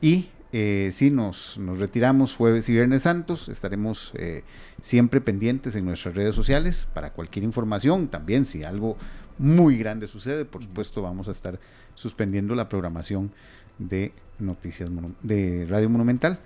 [0.00, 0.28] Y
[0.58, 3.50] eh, sí, nos, nos retiramos jueves y viernes santos.
[3.50, 4.42] Estaremos eh,
[4.80, 8.08] siempre pendientes en nuestras redes sociales para cualquier información.
[8.08, 8.96] También si algo
[9.36, 11.60] muy grande sucede, por supuesto vamos a estar
[11.94, 13.32] suspendiendo la programación
[13.76, 14.88] de Noticias
[15.20, 16.38] de Radio Monumental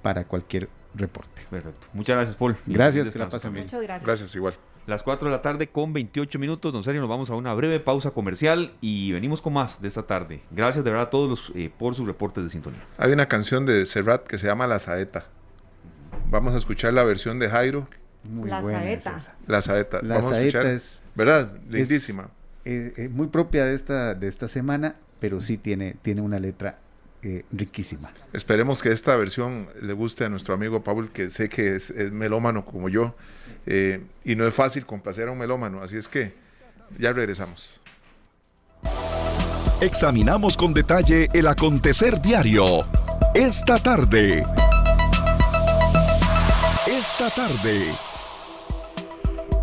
[0.00, 1.42] para cualquier reporte.
[1.50, 1.88] Perfecto.
[1.92, 2.56] Muchas gracias, Paul.
[2.64, 3.66] Gracias, que la pasen bien.
[3.66, 4.06] Muchas gracias.
[4.06, 4.54] Gracias, igual.
[4.88, 7.78] Las 4 de la tarde con 28 minutos, don Sergio, nos vamos a una breve
[7.78, 10.40] pausa comercial y venimos con más de esta tarde.
[10.50, 12.80] Gracias de verdad a todos los, eh, por sus reportes de sintonía.
[12.96, 15.26] Hay una canción de Serrat que se llama La Saeta.
[16.30, 17.86] Vamos a escuchar la versión de Jairo,
[18.30, 19.18] Muy La buena es saeta.
[19.18, 19.36] esa.
[19.46, 20.00] La Saeta.
[20.02, 20.66] La Vamos a saeta escuchar.
[20.74, 21.52] es, ¿Verdad?
[21.68, 22.30] Lindísima.
[22.64, 26.78] eh, eh, muy propia de esta, de esta semana, pero sí tiene, tiene una letra
[27.22, 28.12] eh, riquísima.
[28.32, 32.12] Esperemos que esta versión le guste a nuestro amigo Paul, que sé que es, es
[32.12, 33.14] melómano como yo.
[33.66, 35.82] eh, y no es fácil complacer a un melómano.
[35.82, 36.32] Así es que
[36.98, 37.80] ya regresamos.
[39.80, 42.84] Examinamos con detalle el acontecer diario.
[43.34, 44.44] Esta tarde.
[46.86, 48.07] Esta tarde.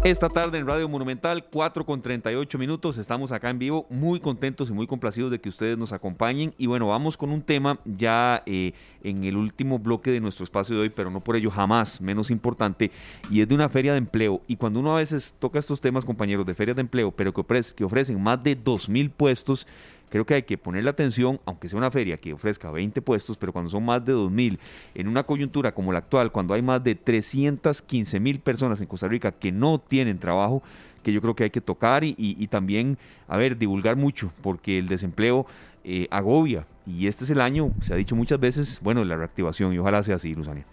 [0.03, 4.69] Esta tarde en Radio Monumental, 4 con 38 minutos, estamos acá en vivo, muy contentos
[4.69, 6.53] y muy complacidos de que ustedes nos acompañen.
[6.59, 8.73] Y bueno, vamos con un tema ya eh,
[9.03, 12.30] en el último bloque de nuestro espacio de hoy, pero no por ello jamás menos
[12.30, 12.91] importante,
[13.31, 14.41] y es de una feria de empleo.
[14.47, 17.41] Y cuando uno a veces toca estos temas, compañeros, de ferias de empleo, pero que,
[17.41, 19.65] ofrece- que ofrecen más de 2.000 puestos,
[20.10, 23.52] creo que hay que ponerle atención, aunque sea una feria que ofrezca 20 puestos, pero
[23.53, 24.60] cuando son más de 2.000,
[24.94, 29.07] en una coyuntura como la actual, cuando hay más de 315 mil personas en Costa
[29.07, 30.64] Rica que no tienen trabajo,
[31.03, 34.77] que yo creo que hay que tocar y, y- también, a ver, divulgar mucho, porque
[34.80, 35.45] el desempleo
[35.84, 36.65] eh, agobia.
[36.88, 40.02] Y este es el año, se ha dicho muchas veces, bueno, la reactivación, y ojalá
[40.03, 40.65] sea así, Luzania.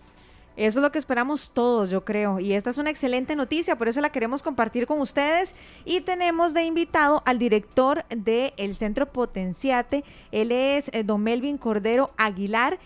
[0.57, 2.39] Eso es lo que esperamos todos, yo creo.
[2.39, 5.57] Y esta es una excelente noticia, por eso la queremos compartir con ustedes.
[5.85, 10.05] Y tenemos de invitado al director del Centro Potenciate.
[10.31, 12.79] Él es eh, don Melvin Cordero Aguilar.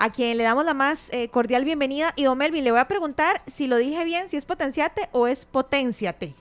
[0.00, 2.12] a quien le damos la más eh, cordial bienvenida.
[2.14, 5.26] Y don Melvin, le voy a preguntar si lo dije bien, si es potenciate o
[5.26, 6.34] es potenciate.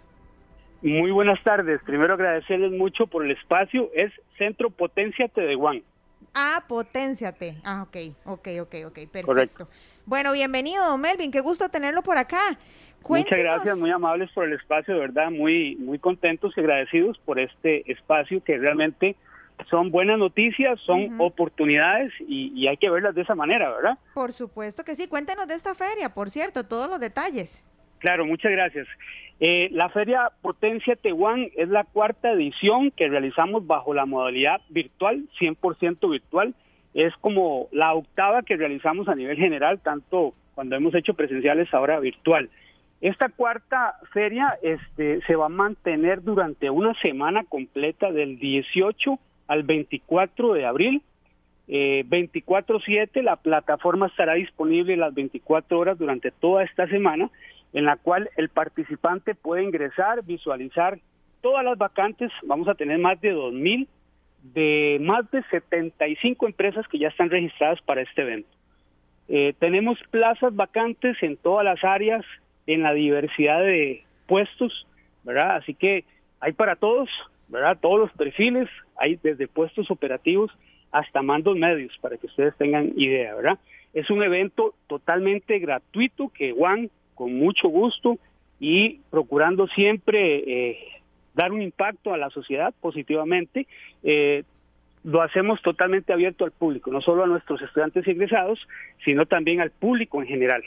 [0.84, 1.82] Muy buenas tardes.
[1.84, 3.90] Primero agradecerles mucho por el espacio.
[3.95, 5.82] Es Centro Potenciate de Juan.
[6.40, 7.56] Ah, potenciate.
[7.64, 9.68] Ah, ok, ok, ok, ok, perfecto.
[10.06, 12.60] Bueno, bienvenido, don Melvin, qué gusto tenerlo por acá.
[13.10, 17.40] Muchas gracias, muy amables por el espacio, de verdad, muy, muy contentos y agradecidos por
[17.40, 19.16] este espacio que realmente
[19.68, 23.98] son buenas noticias, son oportunidades y, hay que verlas de esa manera, ¿verdad?
[24.14, 25.08] Por supuesto que sí.
[25.08, 27.66] Cuéntenos de esta feria, por cierto, todos los detalles.
[27.98, 28.88] Claro, muchas gracias.
[29.40, 35.24] Eh, la Feria Potencia Tehuán es la cuarta edición que realizamos bajo la modalidad virtual,
[35.40, 36.56] 100% virtual.
[36.94, 42.00] Es como la octava que realizamos a nivel general, tanto cuando hemos hecho presenciales, ahora
[42.00, 42.50] virtual.
[43.00, 49.62] Esta cuarta feria este, se va a mantener durante una semana completa del 18 al
[49.62, 51.02] 24 de abril.
[51.68, 57.30] Eh, 24/7 la plataforma estará disponible las 24 horas durante toda esta semana,
[57.78, 60.98] en la cual el participante puede ingresar, visualizar
[61.41, 62.32] todas las vacantes.
[62.41, 63.88] Vamos a tener más de 2.000
[64.41, 68.49] de más de 75 empresas que ya están registradas para este evento.
[69.28, 72.26] Eh, tenemos plazas vacantes en todas las áreas,
[72.66, 74.88] en la diversidad de puestos,
[75.24, 75.58] ¿verdad?
[75.58, 76.04] Así que
[76.40, 77.12] hay para todos,
[77.48, 77.78] ¿verdad?
[77.80, 80.52] Todos los perfiles, hay desde puestos operativos
[80.91, 83.60] hasta mandos medios, para que ustedes tengan idea, ¿verdad?
[83.94, 88.18] Es un evento totalmente gratuito que Juan, con mucho gusto
[88.60, 90.77] y procurando siempre eh,
[91.34, 93.68] dar un impacto a la sociedad positivamente,
[94.03, 94.44] eh,
[95.03, 98.60] lo hacemos totalmente abierto al público, no solo a nuestros estudiantes ingresados,
[99.03, 100.64] sino también al público en general.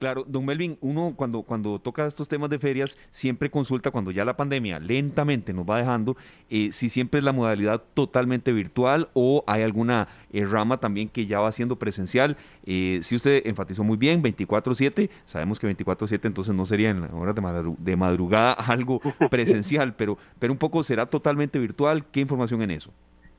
[0.00, 4.24] Claro, don Melvin, uno cuando, cuando toca estos temas de ferias siempre consulta cuando ya
[4.24, 6.16] la pandemia lentamente nos va dejando
[6.48, 11.26] eh, si siempre es la modalidad totalmente virtual o hay alguna eh, rama también que
[11.26, 12.38] ya va siendo presencial.
[12.64, 17.34] Eh, si usted enfatizó muy bien, 24/7, sabemos que 24/7 entonces no sería en horas
[17.34, 22.06] de, de madrugada algo presencial, pero, pero un poco será totalmente virtual.
[22.10, 22.90] ¿Qué información en eso?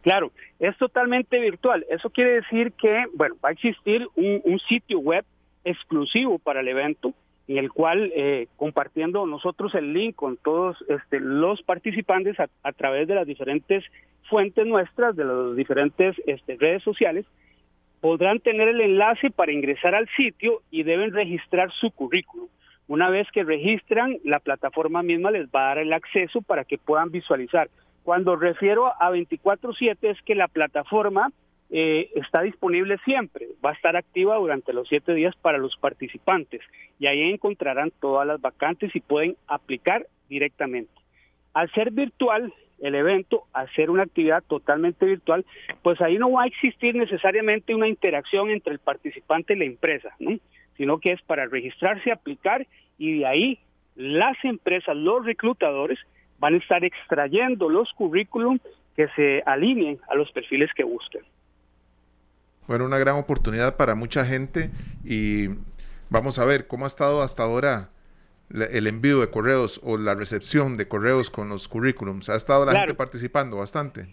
[0.04, 1.88] Claro, es totalmente virtual.
[1.90, 5.26] Eso quiere decir que, bueno, va a existir un sitio web
[5.64, 7.14] exclusivo para el evento
[7.48, 13.08] en el cual eh, compartiendo nosotros el link con todos este, los participantes a, través
[13.08, 13.84] de las diferentes
[14.30, 17.26] fuentes nuestras, de las diferentes este, redes sociales,
[18.00, 22.48] podrán tener el enlace para ingresar al sitio y deben registrar su currículum.
[22.88, 26.78] Una vez que registran, la plataforma misma les va a dar el acceso para que
[26.78, 27.70] puedan visualizar.
[28.04, 31.32] Cuando refiero a 24/7 es que la plataforma
[31.74, 36.60] eh, está disponible siempre, va a estar activa durante los siete días para los participantes
[37.00, 40.92] y ahí encontrarán todas las vacantes y pueden aplicar directamente.
[41.54, 45.46] Al ser virtual el evento, al ser una actividad totalmente virtual,
[45.82, 50.10] pues ahí no va a existir necesariamente una interacción entre el participante y la empresa,
[50.76, 52.68] sino que es para registrarse, aplicar
[52.98, 53.60] y de ahí
[53.96, 56.00] las empresas, los reclutadores
[56.40, 58.60] van a estar extrayendo los currículum
[58.96, 61.22] que se alineen a los perfiles que busquen.
[62.68, 64.70] Bueno, una gran oportunidad para mucha gente
[65.04, 65.48] y
[66.10, 67.90] vamos a ver cómo ha estado hasta ahora
[68.50, 72.30] el envío de correos o la recepción de correos con los currículums.
[72.30, 74.08] ¿Ha estado la gente participando bastante?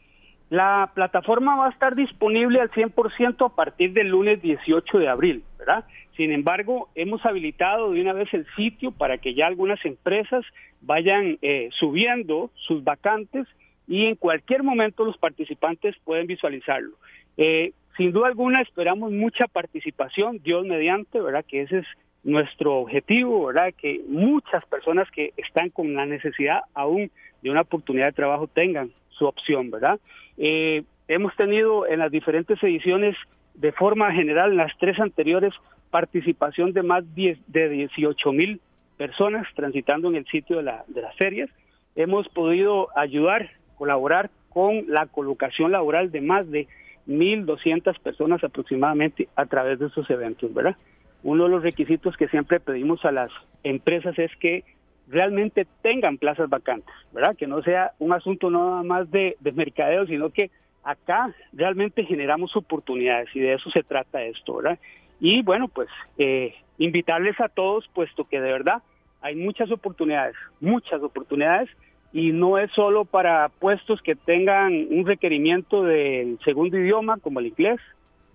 [0.50, 5.42] La plataforma va a estar disponible al 100% a partir del lunes 18 de abril,
[5.58, 5.84] ¿verdad?
[6.16, 10.44] Sin embargo, hemos habilitado de una vez el sitio para que ya algunas empresas
[10.80, 13.46] vayan eh, subiendo sus vacantes
[13.86, 16.96] y en cualquier momento los participantes pueden visualizarlo.
[17.36, 21.44] Eh, sin duda alguna esperamos mucha participación, Dios mediante, ¿verdad?
[21.44, 21.86] Que ese es
[22.22, 23.74] nuestro objetivo, ¿verdad?
[23.76, 27.10] Que muchas personas que están con la necesidad aún
[27.42, 29.98] de una oportunidad de trabajo tengan su opción, ¿verdad?
[30.36, 33.16] Eh, hemos tenido en las diferentes ediciones,
[33.54, 35.52] de forma general, en las tres anteriores,
[35.90, 38.60] participación de más de 18 mil
[38.96, 41.50] personas transitando en el sitio de, la, de las ferias.
[41.96, 46.68] Hemos podido ayudar, colaborar con la colocación laboral de más de
[47.08, 50.76] 1.200 personas aproximadamente a través de esos eventos, ¿verdad?
[51.22, 53.30] Uno de los requisitos que siempre pedimos a las
[53.64, 54.64] empresas es que
[55.08, 57.34] realmente tengan plazas vacantes, ¿verdad?
[57.36, 60.50] Que no sea un asunto nada más de, mercadeo, sino que
[60.84, 64.78] acá realmente generamos oportunidades y de eso se trata esto, ¿verdad?
[65.18, 68.82] Y bueno, pues eh, invitarles a todos, puesto que de verdad
[69.20, 71.68] hay muchas oportunidades, muchas oportunidades
[72.12, 77.46] y no es solo para puestos que tengan un requerimiento del segundo idioma como el
[77.46, 77.80] inglés,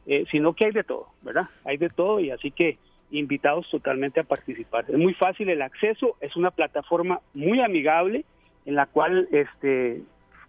[0.06, 1.50] eh, sino que hay de todo, ¿verdad?
[1.66, 2.78] Hay de todo y así que
[3.12, 4.86] invitados totalmente a participar.
[4.88, 8.26] Es muy fácil el acceso, es una plataforma muy amigable
[8.66, 10.02] en la cual este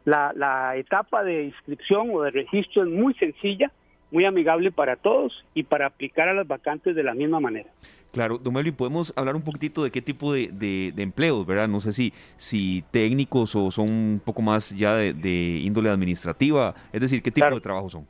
[0.04, 3.70] la, la etapa de inscripción o de registro es muy sencilla,
[4.10, 7.70] muy amigable para todos y para aplicar a las vacantes de la misma manera.
[8.14, 11.66] Claro, don Melvin, podemos hablar un poquitito de qué tipo de, de, empleos, ¿verdad?
[11.66, 17.00] No sé si, si técnicos o son un poco más ya de, índole administrativa, es
[17.00, 18.06] decir, qué tipo de trabajo son.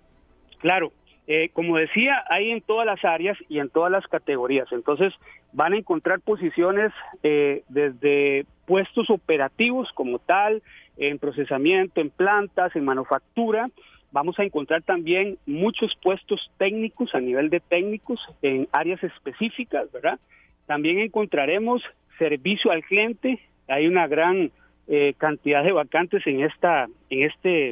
[0.58, 0.92] Claro,
[1.26, 4.70] eh, como decía, hay en todas las áreas y en todas las categorías.
[4.72, 5.14] Entonces,
[5.54, 10.62] van a encontrar posiciones eh, desde puestos operativos como tal,
[10.98, 13.70] en procesamiento, en plantas, en manufactura.
[14.14, 20.20] Vamos a encontrar también muchos puestos técnicos a nivel de técnicos en áreas específicas, ¿verdad?
[20.66, 21.82] También encontraremos
[22.16, 23.40] servicio al cliente.
[23.66, 24.52] Hay una gran
[24.86, 27.70] eh, cantidad de vacantes en esta, en este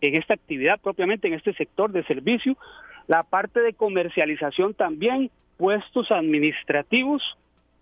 [0.00, 2.56] en esta actividad propiamente, en este sector de servicio,
[3.06, 7.22] la parte de comercialización también, puestos administrativos,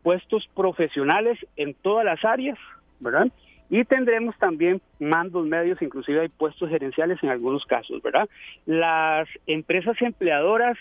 [0.03, 2.59] puestos profesionales en todas las áreas,
[2.99, 3.29] ¿verdad?
[3.69, 8.29] Y tendremos también mandos medios, inclusive hay puestos gerenciales en algunos casos, ¿verdad?
[8.65, 10.77] Las empresas empleadoras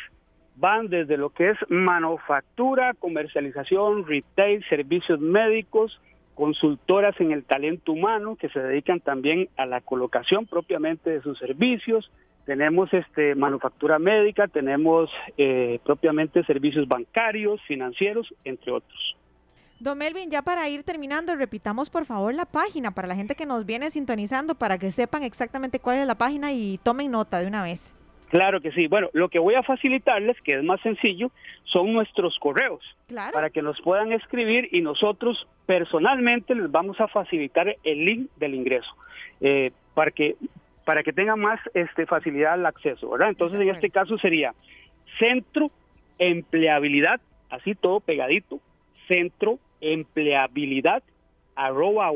[0.56, 6.00] van desde lo que es manufactura, comercialización, retail, servicios médicos,
[6.36, 11.40] consultoras en el talento humano que se dedican también a la colocación propiamente de sus
[11.40, 12.12] servicios.
[12.46, 19.16] Tenemos este manufactura médica, tenemos eh, propiamente servicios bancarios, financieros, entre otros.
[19.80, 23.46] Don Melvin, ya para ir terminando, repitamos por favor la página para la gente que
[23.46, 27.48] nos viene sintonizando para que sepan exactamente cuál es la página y tomen nota de
[27.48, 27.94] una vez.
[28.30, 28.88] Claro que sí.
[28.88, 31.30] Bueno, lo que voy a facilitarles, que es más sencillo,
[31.66, 32.84] son nuestros correos
[33.34, 38.56] para que nos puedan escribir y nosotros personalmente les vamos a facilitar el link del
[38.56, 38.90] ingreso
[39.42, 40.36] eh, para que
[40.86, 43.30] para que tengan más este facilidad al acceso, ¿verdad?
[43.30, 44.54] Entonces en este caso sería
[45.18, 45.72] centro
[46.20, 47.20] empleabilidad,
[47.50, 48.60] así todo pegadito,
[49.08, 51.04] centro empleabilidad
[51.56, 52.12] arroba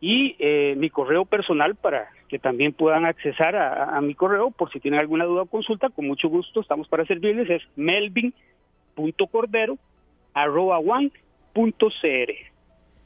[0.00, 4.80] y eh, mi correo personal para que también puedan accesar a, mi correo por si
[4.80, 9.78] tienen alguna duda o consulta, con mucho gusto estamos para servirles, es melvin.cordero
[10.32, 10.78] arroba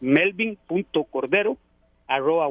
[0.00, 1.56] melvin.cordero
[2.06, 2.48] arroba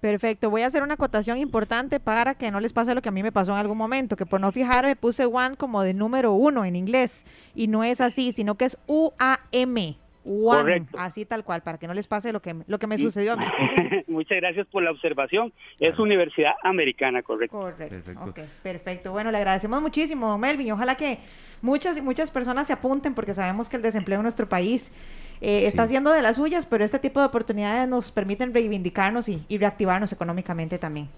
[0.00, 3.12] Perfecto, voy a hacer una acotación importante para que no les pase lo que a
[3.12, 6.32] mí me pasó en algún momento, que por no fijarme puse one como de número
[6.32, 9.96] uno en inglés y no es así, sino que es U-A-M.
[10.24, 10.96] Correcto.
[10.98, 13.36] Así tal cual, para que no les pase lo que, lo que me sucedió a
[13.36, 13.44] mí.
[14.08, 15.52] Muchas gracias por la observación.
[15.78, 17.58] Es Universidad Americana, correcto.
[17.58, 18.14] Correcto.
[18.14, 18.52] Perfecto.
[18.62, 19.12] perfecto.
[19.12, 20.72] Bueno, le agradecemos muchísimo, don Melvin.
[20.72, 21.18] Ojalá que
[21.60, 24.92] muchas, muchas personas se apunten porque sabemos que el desempleo en nuestro país
[25.44, 29.44] eh, está haciendo de las suyas, pero este tipo de oportunidades nos permiten reivindicarnos y,
[29.48, 31.08] y reactivarnos económicamente también.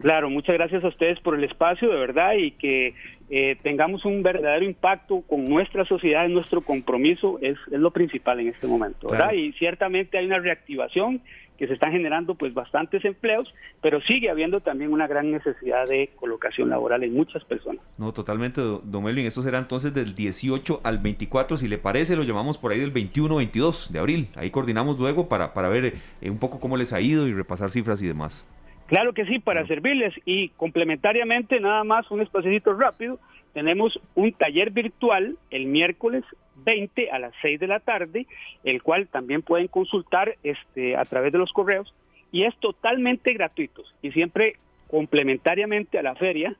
[0.00, 2.94] Claro, muchas gracias a ustedes por el espacio, de verdad, y que
[3.28, 8.48] eh, tengamos un verdadero impacto con nuestra sociedad, nuestro compromiso es, es lo principal en
[8.48, 9.32] este momento, ¿verdad?
[9.32, 11.22] Y ciertamente hay una reactivación
[11.56, 16.10] que se están generando pues bastantes empleos, pero sigue habiendo también una gran necesidad de
[16.16, 17.82] colocación laboral en muchas personas.
[17.98, 22.22] No, totalmente, don Melvin, esto será entonces del 18 al 24, si le parece, lo
[22.22, 26.38] llamamos por ahí del 21-22 de abril, ahí coordinamos luego para, para ver eh, un
[26.38, 28.44] poco cómo les ha ido y repasar cifras y demás.
[28.86, 30.14] Claro que sí, para servirles.
[30.24, 33.18] Y complementariamente nada más un espacito rápido,
[33.52, 36.24] tenemos un taller virtual el miércoles
[36.64, 38.26] 20 a las 6 de la tarde,
[38.64, 41.92] el cual también pueden consultar este a través de los correos
[42.32, 43.82] y es totalmente gratuito.
[44.02, 44.56] Y siempre
[44.88, 46.54] complementariamente a la feria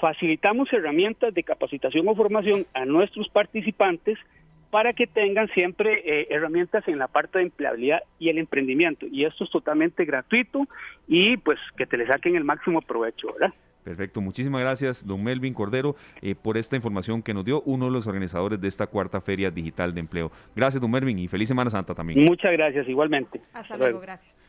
[0.00, 4.18] facilitamos herramientas de capacitación o formación a nuestros participantes
[4.70, 9.06] para que tengan siempre eh, herramientas en la parte de empleabilidad y el emprendimiento.
[9.10, 10.66] Y esto es totalmente gratuito
[11.08, 13.54] y pues que te le saquen el máximo provecho, ¿verdad?
[13.84, 17.92] Perfecto, muchísimas gracias, don Melvin Cordero, eh, por esta información que nos dio uno de
[17.92, 20.30] los organizadores de esta cuarta Feria Digital de Empleo.
[20.54, 22.22] Gracias, don Melvin, y feliz Semana Santa también.
[22.24, 23.40] Muchas gracias, igualmente.
[23.54, 24.39] Hasta, luego, gracias.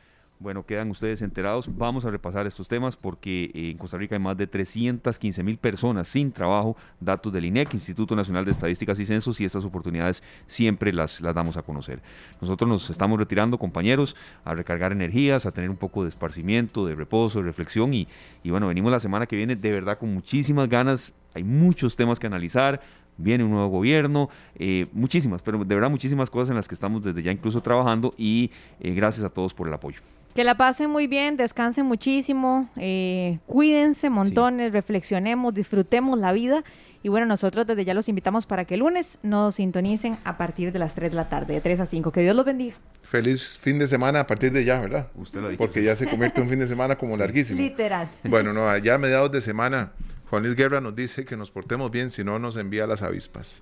[0.42, 1.70] Bueno, quedan ustedes enterados.
[1.78, 6.08] Vamos a repasar estos temas porque en Costa Rica hay más de 315 mil personas
[6.08, 6.76] sin trabajo.
[7.00, 11.36] Datos del INEC, Instituto Nacional de Estadísticas y Censos, y estas oportunidades siempre las, las
[11.36, 12.02] damos a conocer.
[12.42, 16.96] Nosotros nos estamos retirando, compañeros, a recargar energías, a tener un poco de esparcimiento, de
[16.96, 17.94] reposo, de reflexión.
[17.94, 18.08] Y,
[18.42, 21.14] y bueno, venimos la semana que viene de verdad con muchísimas ganas.
[21.36, 22.82] Hay muchos temas que analizar,
[23.16, 27.04] viene un nuevo gobierno, eh, muchísimas, pero de verdad muchísimas cosas en las que estamos
[27.04, 28.50] desde ya incluso trabajando y
[28.80, 30.02] eh, gracias a todos por el apoyo.
[30.34, 36.64] Que la pasen muy bien, descansen muchísimo, eh, cuídense montones, reflexionemos, disfrutemos la vida.
[37.04, 40.72] Y bueno, nosotros desde ya los invitamos para que el lunes nos sintonicen a partir
[40.72, 42.12] de las 3 de la tarde, de 3 a 5.
[42.12, 42.76] Que Dios los bendiga.
[43.02, 45.08] Feliz fin de semana a partir de ya, ¿verdad?
[45.16, 45.58] Usted lo dijo.
[45.58, 47.60] Porque ya se convierte en un fin de semana como larguísimo.
[47.60, 48.10] Literal.
[48.24, 49.92] Bueno, no, ya a mediados de semana,
[50.30, 53.62] Juan Luis Guerra nos dice que nos portemos bien, si no nos envía las avispas.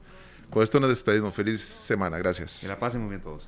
[0.50, 1.34] Con esto nos despedimos.
[1.34, 2.18] Feliz semana.
[2.18, 2.60] Gracias.
[2.60, 3.48] Que la pasen muy bien todos.